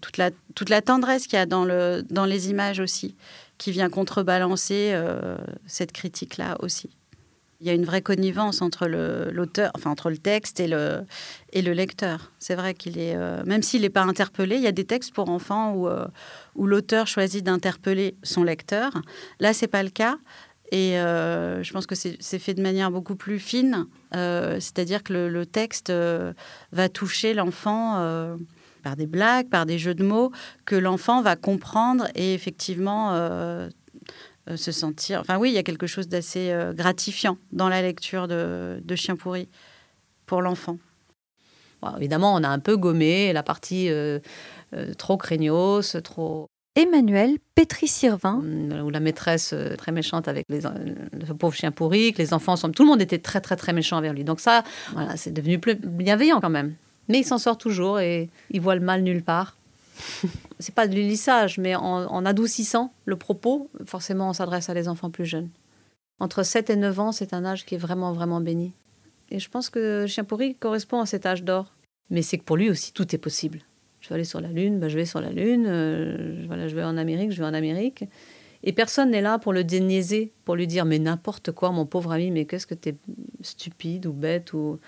toute, 0.00 0.16
la, 0.16 0.30
toute 0.54 0.70
la 0.70 0.80
tendresse 0.80 1.26
qu'il 1.26 1.38
y 1.38 1.42
a 1.42 1.46
dans, 1.46 1.64
le, 1.64 2.02
dans 2.08 2.24
les 2.24 2.50
images 2.50 2.80
aussi, 2.80 3.14
qui 3.58 3.72
vient 3.72 3.90
contrebalancer 3.90 4.98
cette 5.66 5.92
critique-là 5.92 6.56
aussi. 6.60 6.90
Il 7.60 7.66
y 7.66 7.70
a 7.70 7.74
une 7.74 7.84
vraie 7.84 8.00
connivence 8.00 8.62
entre 8.62 8.86
l'auteur, 8.86 9.70
enfin 9.74 9.90
entre 9.90 10.08
le 10.08 10.16
texte 10.16 10.60
et 10.60 10.66
le, 10.66 11.04
lecteur. 11.52 12.32
C'est 12.38 12.54
vrai 12.54 12.72
qu'il 12.72 12.98
est, 12.98 13.14
euh, 13.14 13.44
même 13.44 13.62
s'il 13.62 13.82
n'est 13.82 13.90
pas 13.90 14.02
interpellé, 14.02 14.56
il 14.56 14.62
y 14.62 14.66
a 14.66 14.72
des 14.72 14.86
textes 14.86 15.12
pour 15.12 15.28
enfants 15.28 15.74
où, 15.74 15.86
euh, 15.86 16.06
où 16.54 16.66
l'auteur 16.66 17.06
choisit 17.06 17.44
d'interpeller 17.44 18.16
son 18.22 18.44
lecteur. 18.44 18.92
Là, 19.40 19.52
c'est 19.52 19.68
pas 19.68 19.82
le 19.82 19.90
cas. 19.90 20.16
Et 20.72 20.98
euh, 20.98 21.62
je 21.62 21.72
pense 21.72 21.86
que 21.86 21.94
c'est 21.94 22.38
fait 22.38 22.54
de 22.54 22.62
manière 22.62 22.90
beaucoup 22.90 23.16
plus 23.16 23.38
fine. 23.38 23.86
C'est-à-dire 24.12 25.02
que 25.02 25.12
le, 25.12 25.28
le 25.28 25.44
texte 25.44 25.92
va 26.72 26.88
toucher 26.88 27.34
l'enfant 27.34 28.36
par 28.82 28.96
des 28.96 29.06
blagues, 29.06 29.50
par 29.50 29.66
des 29.66 29.78
jeux 29.78 29.94
de 29.94 30.04
mots, 30.04 30.32
que 30.64 30.76
l'enfant 30.76 31.20
va 31.20 31.36
comprendre 31.36 32.06
et 32.14 32.32
effectivement 32.32 33.10
euh, 34.50 34.56
se 34.56 34.72
sentir. 34.72 35.20
Enfin, 35.20 35.38
oui, 35.38 35.50
il 35.50 35.54
y 35.54 35.58
a 35.58 35.62
quelque 35.62 35.86
chose 35.86 36.08
d'assez 36.08 36.50
euh, 36.50 36.72
gratifiant 36.72 37.38
dans 37.52 37.68
la 37.68 37.82
lecture 37.82 38.28
de, 38.28 38.80
de 38.84 38.96
Chien 38.96 39.16
pourri 39.16 39.48
pour 40.26 40.42
l'enfant. 40.42 40.78
Bon, 41.82 41.96
évidemment, 41.96 42.34
on 42.34 42.42
a 42.42 42.48
un 42.48 42.58
peu 42.58 42.76
gommé 42.76 43.32
la 43.32 43.42
partie 43.42 43.88
euh, 43.90 44.18
euh, 44.74 44.92
trop 44.94 45.16
craignos, 45.16 45.96
trop. 46.04 46.46
Emmanuel 46.76 47.38
Pétri-Sirvin. 47.54 48.42
Ou 48.84 48.90
la 48.90 49.00
maîtresse 49.00 49.52
euh, 49.52 49.74
très 49.76 49.92
méchante 49.92 50.28
avec 50.28 50.46
les, 50.48 50.60
le 50.60 51.34
pauvre 51.34 51.54
chien 51.54 51.72
pourri, 51.72 52.12
que 52.12 52.18
les 52.18 52.32
enfants 52.32 52.56
sont. 52.56 52.70
Tout 52.70 52.84
le 52.84 52.88
monde 52.88 53.02
était 53.02 53.18
très, 53.18 53.40
très, 53.40 53.56
très 53.56 53.72
méchant 53.72 53.96
envers 53.98 54.12
lui. 54.12 54.24
Donc, 54.24 54.40
ça, 54.40 54.62
voilà, 54.92 55.16
c'est 55.16 55.32
devenu 55.32 55.58
plus 55.58 55.74
bienveillant 55.74 56.40
quand 56.40 56.50
même. 56.50 56.74
Mais 57.08 57.18
il 57.18 57.24
s'en 57.24 57.38
sort 57.38 57.58
toujours 57.58 57.98
et 57.98 58.30
il 58.50 58.60
voit 58.60 58.76
le 58.76 58.80
mal 58.82 59.02
nulle 59.02 59.22
part 59.22 59.56
c'est 60.60 60.74
pas 60.74 60.86
de 60.86 60.94
l'ulissage, 60.94 61.58
mais 61.58 61.74
en, 61.74 62.24
adoucissant 62.24 62.92
le 63.04 63.16
propos, 63.16 63.70
forcément, 63.86 64.28
on 64.28 64.32
s'adresse 64.32 64.68
à 64.68 64.74
les 64.74 64.88
enfants 64.88 65.10
plus 65.10 65.26
jeunes. 65.26 65.48
Entre 66.20 66.42
7 66.42 66.70
et 66.70 66.76
9 66.76 67.00
ans, 67.00 67.12
c'est 67.12 67.34
un 67.34 67.44
âge 67.44 67.64
qui 67.64 67.74
est 67.74 67.78
vraiment, 67.78 68.12
vraiment 68.12 68.40
béni. 68.40 68.72
Et 69.30 69.38
je 69.38 69.48
pense 69.48 69.70
que 69.70 70.06
Chien 70.06 70.24
pourri 70.24 70.54
correspond 70.54 71.00
à 71.00 71.06
cet 71.06 71.26
âge 71.26 71.42
d'or. 71.42 71.74
Mais 72.10 72.22
c'est 72.22 72.38
que 72.38 72.44
pour 72.44 72.56
lui 72.56 72.68
aussi, 72.68 72.92
tout 72.92 73.14
est 73.14 73.18
possible. 73.18 73.60
Je 74.00 74.08
veux 74.08 74.14
aller 74.14 74.24
sur 74.24 74.40
la 74.40 74.48
Lune, 74.48 74.78
ben 74.78 74.88
je 74.88 74.96
vais 74.96 75.04
sur 75.04 75.20
la 75.20 75.30
Lune. 75.30 75.66
Euh, 75.66 76.44
voilà, 76.46 76.68
je 76.68 76.74
vais 76.74 76.82
en 76.82 76.96
Amérique, 76.96 77.32
je 77.32 77.38
vais 77.38 77.48
en 77.48 77.54
Amérique. 77.54 78.04
Et 78.62 78.72
personne 78.72 79.10
n'est 79.10 79.22
là 79.22 79.38
pour 79.38 79.52
le 79.52 79.64
déniaiser, 79.64 80.32
pour 80.44 80.56
lui 80.56 80.66
dire 80.66 80.84
mais 80.84 80.98
n'importe 80.98 81.52
quoi, 81.52 81.70
mon 81.70 81.86
pauvre 81.86 82.12
ami, 82.12 82.30
mais 82.30 82.44
qu'est-ce 82.44 82.66
que 82.66 82.74
tu 82.74 82.90
es 82.90 82.94
stupide 83.40 84.06
ou 84.06 84.12
bête 84.12 84.52
ou 84.52 84.78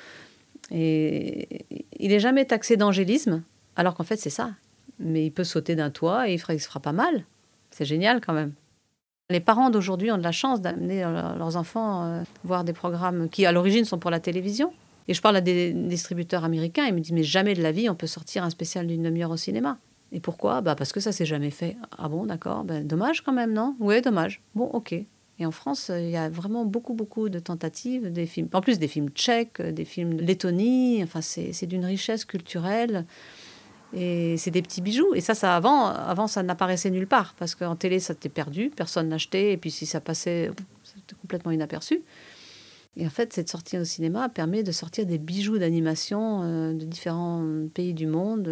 et 0.71 1.67
il 1.99 2.11
n'est 2.11 2.21
jamais 2.21 2.45
taxé 2.45 2.77
d'angélisme, 2.77 3.43
alors 3.77 3.95
qu'en 3.95 4.05
fait 4.05 4.17
c'est 4.17 4.31
ça 4.31 4.53
mais 4.99 5.27
il 5.27 5.31
peut 5.31 5.45
sauter 5.45 5.75
d'un 5.75 5.91
toit 5.91 6.29
et 6.29 6.35
il 6.35 6.39
se 6.39 6.67
fera 6.67 6.81
pas 6.81 6.93
mal. 6.93 7.25
C'est 7.71 7.85
génial 7.85 8.21
quand 8.21 8.33
même. 8.33 8.53
Les 9.31 9.41
parents 9.41 9.71
d'aujourd'hui 9.71 10.11
ont 10.11 10.19
de 10.19 10.23
la 10.23 10.33
chance 10.33 10.61
d'amener 10.61 11.01
leurs 11.03 11.57
enfants 11.57 12.05
euh, 12.05 12.23
voir 12.45 12.65
des 12.65 12.73
programmes 12.73 13.29
qui, 13.31 13.47
à 13.47 13.53
l'origine, 13.53 13.85
sont 13.85 13.99
pour 13.99 14.11
la 14.11 14.21
télévision. 14.21 14.73
Et 15.09 15.15
je 15.15 15.23
parle 15.23 15.37
à 15.37 15.41
des 15.41 15.73
distributeurs 15.73 16.45
américains, 16.45 16.87
ils 16.87 16.95
me 16.95 17.01
disent, 17.01 17.13
mais 17.13 17.25
jamais 17.25 17.55
de 17.55 17.63
la 17.63 17.73
vie, 17.73 17.89
on 17.89 17.95
peut 17.95 18.07
sortir 18.07 18.45
un 18.45 18.51
spécial 18.51 18.87
d'une 18.87 19.03
demi-heure 19.03 19.31
au 19.31 19.37
cinéma. 19.37 19.79
Et 20.13 20.21
pourquoi? 20.21 20.61
Bah 20.61 20.75
Parce 20.77 20.93
que 20.93 21.01
ça 21.01 21.11
s'est 21.11 21.25
jamais 21.25 21.51
fait. 21.51 21.77
Ah 21.99 22.09
bon, 22.09 22.27
d'accord. 22.27 22.65
Ben, 22.65 22.87
dommage 22.87 23.23
quand 23.23 23.33
même, 23.33 23.53
non? 23.53 23.75
Oui, 23.81 24.01
dommage. 24.03 24.43
Bon, 24.55 24.67
ok. 24.67 24.93
Et 24.93 25.47
en 25.47 25.51
France, 25.51 25.91
il 25.93 26.11
y 26.11 26.17
a 26.17 26.29
vraiment 26.29 26.65
beaucoup, 26.67 26.93
beaucoup 26.93 27.31
de 27.31 27.39
tentatives, 27.39 28.13
des 28.13 28.27
films, 28.27 28.49
en 28.53 28.61
plus 28.61 28.79
des 28.79 28.87
films 28.87 29.09
tchèques, 29.09 29.63
des 29.63 29.87
films 29.87 30.15
de 30.15 30.23
Lettonie. 30.23 31.03
Enfin, 31.03 31.21
c'est 31.23 31.67
d'une 31.67 31.87
richesse 31.87 32.25
culturelle. 32.25 33.07
Et 33.95 34.37
c'est 34.39 34.51
des 34.51 34.63
petits 34.63 34.81
bijoux. 34.81 35.15
Et 35.15 35.21
ça, 35.21 35.35
ça 35.35 35.55
avant, 35.55 35.87
avant 35.87 36.27
ça 36.27 36.43
n'apparaissait 36.43 36.91
nulle 36.91 37.07
part. 37.07 37.35
Parce 37.39 37.55
qu'en 37.55 37.77
télé, 37.77 38.01
ça 38.01 38.15
t'est 38.15 38.29
perdu, 38.29 38.71
personne 38.75 39.09
n'achetait. 39.09 39.53
Et 39.53 39.57
puis 39.57 39.71
si 39.71 39.87
ça 39.87 40.01
passait, 40.01 40.51
c'était 40.83 41.17
complètement 41.21 41.51
inaperçu. 41.51 42.03
Et 42.97 43.07
en 43.07 43.11
fait, 43.11 43.33
cette 43.33 43.49
sortie 43.49 43.79
au 43.79 43.85
cinéma 43.85 44.29
permet 44.29 44.63
de 44.63 44.73
sortir 44.73 45.07
des 45.07 45.19
bijoux 45.19 45.59
d'animation 45.59 46.43
euh, 46.43 46.75
de 46.75 46.85
différents 46.85 47.43
pays 47.73 47.95
du 47.95 48.07
monde. 48.07 48.49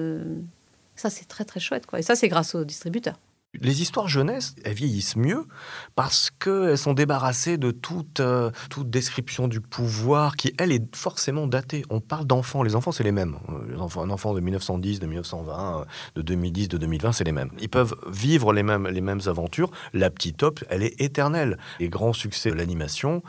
Ça, 0.96 1.10
c'est 1.10 1.26
très, 1.26 1.44
très 1.44 1.60
chouette. 1.60 1.86
Quoi. 1.86 1.98
Et 1.98 2.02
ça, 2.02 2.14
c'est 2.14 2.28
grâce 2.28 2.54
aux 2.54 2.64
distributeurs. 2.64 3.18
Les 3.58 3.82
histoires 3.82 4.06
jeunesse, 4.06 4.54
elles 4.64 4.74
vieillissent 4.74 5.16
mieux 5.16 5.44
parce 5.96 6.30
qu'elles 6.30 6.78
sont 6.78 6.94
débarrassées 6.94 7.58
de 7.58 7.72
toute, 7.72 8.20
euh, 8.20 8.52
toute 8.70 8.90
description 8.90 9.48
du 9.48 9.60
pouvoir 9.60 10.36
qui, 10.36 10.54
elle, 10.56 10.70
est 10.70 10.94
forcément 10.94 11.48
datée. 11.48 11.82
On 11.90 11.98
parle 11.98 12.26
d'enfants. 12.26 12.62
Les 12.62 12.76
enfants, 12.76 12.92
c'est 12.92 13.02
les 13.02 13.10
mêmes. 13.10 13.38
Euh, 13.48 13.72
les 13.72 13.80
enfants, 13.80 14.02
un 14.04 14.10
enfant 14.10 14.34
de 14.34 14.40
1910, 14.40 15.00
de 15.00 15.06
1920, 15.06 15.80
euh, 15.80 15.84
de 16.14 16.22
2010, 16.22 16.68
de 16.68 16.78
2020, 16.78 17.10
c'est 17.10 17.24
les 17.24 17.32
mêmes. 17.32 17.50
Ils 17.60 17.68
peuvent 17.68 17.96
vivre 18.06 18.52
les 18.52 18.62
mêmes, 18.62 18.86
les 18.86 19.00
mêmes 19.00 19.20
aventures. 19.26 19.72
La 19.94 20.10
petite 20.10 20.36
top, 20.36 20.62
elle 20.68 20.84
est 20.84 21.00
éternelle. 21.00 21.58
Les 21.80 21.88
grands 21.88 22.12
succès 22.12 22.50
de 22.50 22.54
l'animation, 22.54 23.22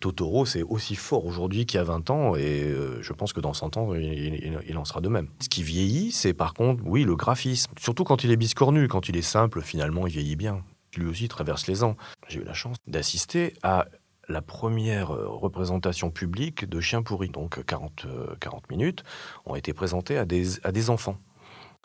Totoro, 0.00 0.44
c'est 0.44 0.62
aussi 0.62 0.96
fort 0.96 1.24
aujourd'hui 1.24 1.64
qu'il 1.64 1.78
y 1.78 1.80
a 1.80 1.84
20 1.84 2.10
ans 2.10 2.36
et 2.36 2.74
je 3.00 3.12
pense 3.12 3.32
que 3.32 3.40
dans 3.40 3.54
100 3.54 3.76
ans, 3.76 3.94
il, 3.94 4.58
il 4.68 4.76
en 4.76 4.84
sera 4.84 5.00
de 5.00 5.08
même. 5.08 5.28
Ce 5.40 5.48
qui 5.48 5.62
vieillit, 5.62 6.12
c'est 6.12 6.34
par 6.34 6.54
contre, 6.54 6.82
oui, 6.84 7.04
le 7.04 7.16
graphisme. 7.16 7.72
Surtout 7.78 8.04
quand 8.04 8.24
il 8.24 8.30
est 8.30 8.36
biscornu, 8.36 8.88
quand 8.88 9.08
il 9.08 9.16
est 9.16 9.22
simple 9.22 9.45
finalement, 9.60 10.06
il 10.06 10.12
vieillit 10.12 10.36
bien. 10.36 10.62
Lui 10.96 11.06
aussi 11.06 11.28
traverse 11.28 11.66
les 11.66 11.84
ans. 11.84 11.96
J'ai 12.28 12.40
eu 12.40 12.44
la 12.44 12.54
chance 12.54 12.76
d'assister 12.86 13.54
à 13.62 13.86
la 14.28 14.42
première 14.42 15.14
euh, 15.14 15.28
représentation 15.28 16.10
publique 16.10 16.64
de 16.68 16.80
Chien 16.80 17.02
pourri. 17.02 17.28
Donc 17.28 17.64
40, 17.64 18.06
40 18.40 18.70
minutes 18.70 19.04
ont 19.44 19.54
été 19.54 19.72
présentées 19.72 20.18
à 20.18 20.24
des, 20.24 20.64
à 20.64 20.72
des 20.72 20.90
enfants 20.90 21.18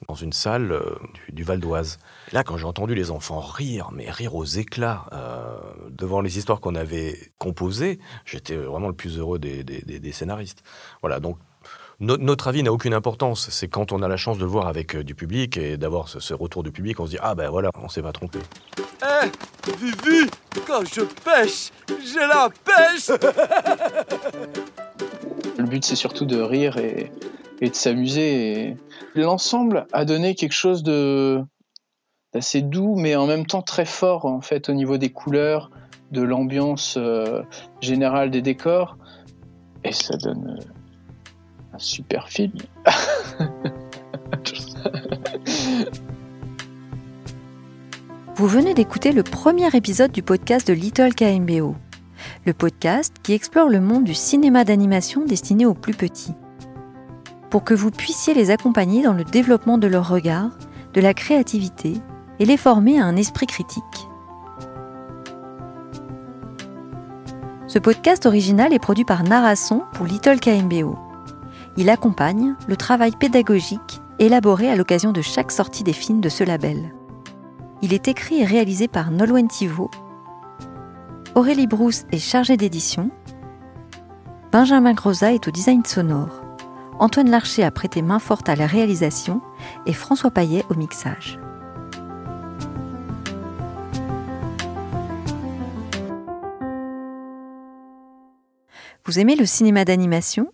dans 0.07 0.15
une 0.15 0.33
salle 0.33 0.71
euh, 0.71 0.95
du, 1.29 1.43
Val 1.43 1.59
d'Oise. 1.59 1.99
Là, 2.31 2.43
quand 2.43 2.57
j'ai 2.57 2.65
entendu 2.65 2.95
les 2.95 3.11
enfants 3.11 3.39
rire, 3.39 3.89
mais 3.93 4.09
rire 4.09 4.35
aux 4.35 4.45
éclats 4.45 5.05
euh, 5.13 5.59
devant 5.89 6.21
les 6.21 6.37
histoires 6.37 6.59
qu'on 6.59 6.75
avait 6.75 7.17
composées, 7.37 7.99
j'étais 8.25 8.55
vraiment 8.55 8.87
le 8.87 8.95
plus 8.95 9.17
heureux 9.17 9.39
des, 9.39 9.63
des, 9.63 9.81
des 9.81 10.11
scénaristes. 10.11 10.63
Voilà, 11.01 11.19
donc 11.19 11.37
notre 12.01 12.47
avis 12.47 12.63
n'a 12.63 12.73
aucune 12.73 12.95
importance. 12.95 13.49
C'est 13.51 13.67
quand 13.67 13.91
on 13.91 14.01
a 14.01 14.07
la 14.07 14.17
chance 14.17 14.39
de 14.39 14.43
le 14.43 14.49
voir 14.49 14.67
avec 14.67 14.95
euh, 14.95 15.03
du 15.03 15.13
public 15.13 15.57
et 15.57 15.77
d'avoir 15.77 16.09
ce, 16.09 16.19
ce, 16.19 16.33
retour 16.33 16.63
du 16.63 16.71
public, 16.71 16.99
on 16.99 17.05
se 17.05 17.11
dit 17.11 17.19
ah 17.21 17.35
ben 17.35 17.49
voilà, 17.49 17.69
on 17.81 17.89
s'est 17.89 18.01
pas 18.01 18.11
trompé. 18.11 18.39
Eh, 18.79 19.25
hey, 19.25 19.31
Vivi, 19.79 20.29
quand 20.65 20.83
je 20.83 21.01
pêche, 21.01 21.71
j'ai 22.03 22.19
la 22.19 22.49
pêche. 22.65 23.09
le 25.57 25.63
but 25.63 25.85
c'est 25.85 25.95
surtout 25.95 26.25
de 26.25 26.41
rire 26.41 26.77
et, 26.77 27.11
et 27.61 27.69
de 27.69 27.75
s'amuser. 27.75 28.75
L'ensemble 29.13 29.85
a 29.93 30.03
donné 30.03 30.33
quelque 30.33 30.53
chose 30.53 30.81
de 30.81 31.41
d'assez 32.33 32.61
doux, 32.61 32.95
mais 32.95 33.15
en 33.15 33.27
même 33.27 33.45
temps 33.45 33.61
très 33.61 33.85
fort 33.85 34.25
en 34.25 34.41
fait 34.41 34.69
au 34.69 34.73
niveau 34.73 34.97
des 34.97 35.11
couleurs, 35.11 35.69
de 36.11 36.21
l'ambiance 36.21 36.95
euh, 36.97 37.43
générale 37.79 38.31
des 38.31 38.41
décors, 38.41 38.97
et 39.83 39.91
ça 39.91 40.17
donne. 40.17 40.57
Euh 40.59 40.80
super 41.79 42.29
film. 42.29 42.53
Vous 48.35 48.47
venez 48.47 48.73
d'écouter 48.73 49.11
le 49.11 49.23
premier 49.23 49.67
épisode 49.75 50.11
du 50.11 50.23
podcast 50.23 50.67
de 50.67 50.73
Little 50.73 51.13
KMBO, 51.13 51.75
le 52.45 52.53
podcast 52.53 53.13
qui 53.21 53.33
explore 53.33 53.69
le 53.69 53.79
monde 53.79 54.03
du 54.03 54.13
cinéma 54.13 54.63
d'animation 54.63 55.25
destiné 55.25 55.65
aux 55.65 55.73
plus 55.73 55.93
petits. 55.93 56.33
Pour 57.49 57.63
que 57.63 57.73
vous 57.73 57.91
puissiez 57.91 58.33
les 58.33 58.49
accompagner 58.49 59.03
dans 59.03 59.13
le 59.13 59.23
développement 59.23 59.77
de 59.77 59.87
leur 59.87 60.09
regard, 60.09 60.57
de 60.93 61.01
la 61.01 61.13
créativité 61.13 61.93
et 62.39 62.45
les 62.45 62.57
former 62.57 62.99
à 62.99 63.05
un 63.05 63.15
esprit 63.15 63.45
critique. 63.45 63.83
Ce 67.67 67.79
podcast 67.79 68.25
original 68.25 68.73
est 68.73 68.79
produit 68.79 69.05
par 69.05 69.23
Narasson 69.23 69.83
pour 69.93 70.05
Little 70.05 70.39
KMBO. 70.39 71.10
Il 71.77 71.89
accompagne 71.89 72.55
le 72.67 72.75
travail 72.75 73.11
pédagogique 73.11 74.01
élaboré 74.19 74.69
à 74.69 74.75
l'occasion 74.75 75.11
de 75.11 75.21
chaque 75.21 75.51
sortie 75.51 75.83
des 75.83 75.93
films 75.93 76.21
de 76.21 76.29
ce 76.29 76.43
label. 76.43 76.93
Il 77.81 77.93
est 77.93 78.07
écrit 78.07 78.41
et 78.41 78.45
réalisé 78.45 78.87
par 78.87 79.09
Nolwenn 79.09 79.47
Thivaud. 79.47 79.89
Aurélie 81.33 81.67
Brousse 81.67 82.03
est 82.11 82.19
chargée 82.19 82.57
d'édition. 82.57 83.09
Benjamin 84.51 84.93
Grosa 84.93 85.33
est 85.33 85.47
au 85.47 85.51
design 85.51 85.85
sonore. 85.85 86.41
Antoine 86.99 87.31
Larcher 87.31 87.63
a 87.63 87.71
prêté 87.71 88.01
main 88.01 88.19
forte 88.19 88.49
à 88.49 88.55
la 88.55 88.67
réalisation 88.67 89.41
et 89.85 89.93
François 89.93 90.29
Paillet 90.29 90.65
au 90.69 90.75
mixage. 90.75 91.39
Vous 99.05 99.19
aimez 99.19 99.35
le 99.35 99.45
cinéma 99.45 99.83
d'animation? 99.83 100.51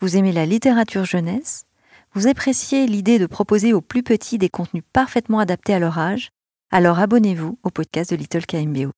Vous 0.00 0.16
aimez 0.16 0.32
la 0.32 0.44
littérature 0.44 1.06
jeunesse 1.06 1.64
Vous 2.12 2.26
appréciez 2.26 2.86
l'idée 2.86 3.18
de 3.18 3.24
proposer 3.24 3.72
aux 3.72 3.80
plus 3.80 4.02
petits 4.02 4.36
des 4.36 4.50
contenus 4.50 4.84
parfaitement 4.92 5.38
adaptés 5.38 5.72
à 5.72 5.78
leur 5.78 5.98
âge 5.98 6.30
alors 6.70 6.98
abonnez-vous 6.98 7.58
au 7.62 7.70
podcast 7.70 8.10
de 8.10 8.16
Little 8.16 8.44
KMBO. 8.44 8.90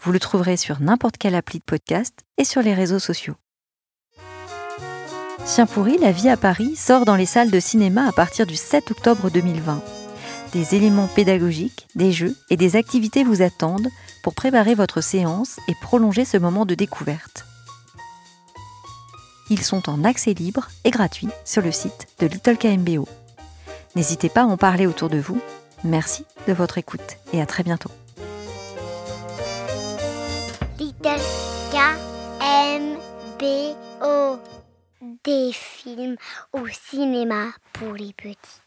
Vous 0.00 0.10
le 0.10 0.18
trouverez 0.18 0.56
sur 0.56 0.80
n'importe 0.80 1.18
quelle 1.18 1.34
appli 1.34 1.58
de 1.58 1.64
podcast 1.64 2.20
et 2.38 2.44
sur 2.44 2.62
les 2.62 2.74
réseaux 2.74 2.98
sociaux. 2.98 3.34
Chien 5.46 5.66
pourri, 5.66 5.98
la 5.98 6.12
vie 6.12 6.30
à 6.30 6.36
Paris 6.36 6.74
sort 6.76 7.04
dans 7.04 7.16
les 7.16 7.26
salles 7.26 7.50
de 7.50 7.60
cinéma 7.60 8.08
à 8.08 8.12
partir 8.12 8.46
du 8.46 8.56
7 8.56 8.90
octobre 8.90 9.30
2020. 9.30 9.82
Des 10.52 10.74
éléments 10.74 11.08
pédagogiques, 11.08 11.86
des 11.94 12.10
jeux 12.10 12.34
et 12.48 12.56
des 12.56 12.74
activités 12.74 13.22
vous 13.22 13.42
attendent 13.42 13.88
pour 14.22 14.34
préparer 14.34 14.74
votre 14.74 15.00
séance 15.00 15.58
et 15.68 15.74
prolonger 15.80 16.24
ce 16.24 16.38
moment 16.38 16.66
de 16.66 16.74
découverte. 16.74 17.44
Ils 19.50 19.62
sont 19.62 19.90
en 19.90 20.04
accès 20.04 20.32
libre 20.32 20.68
et 20.84 20.90
gratuit 20.90 21.28
sur 21.44 21.60
le 21.62 21.72
site 21.72 22.06
de 22.20 22.26
Little 22.26 22.56
KMBO. 22.56 23.06
N'hésitez 23.96 24.28
pas 24.28 24.42
à 24.42 24.46
en 24.46 24.56
parler 24.56 24.86
autour 24.86 25.10
de 25.10 25.18
vous 25.18 25.40
Merci 25.84 26.24
de 26.46 26.52
votre 26.52 26.78
écoute 26.78 27.16
et 27.32 27.40
à 27.40 27.46
très 27.46 27.62
bientôt. 27.62 27.90
Little 30.78 31.20
K-M-B-O. 31.72 32.98
Des 35.24 35.50
films 35.52 36.16
au 36.52 36.66
cinéma 36.68 37.46
pour 37.72 37.94
les 37.94 38.12
petits. 38.12 38.59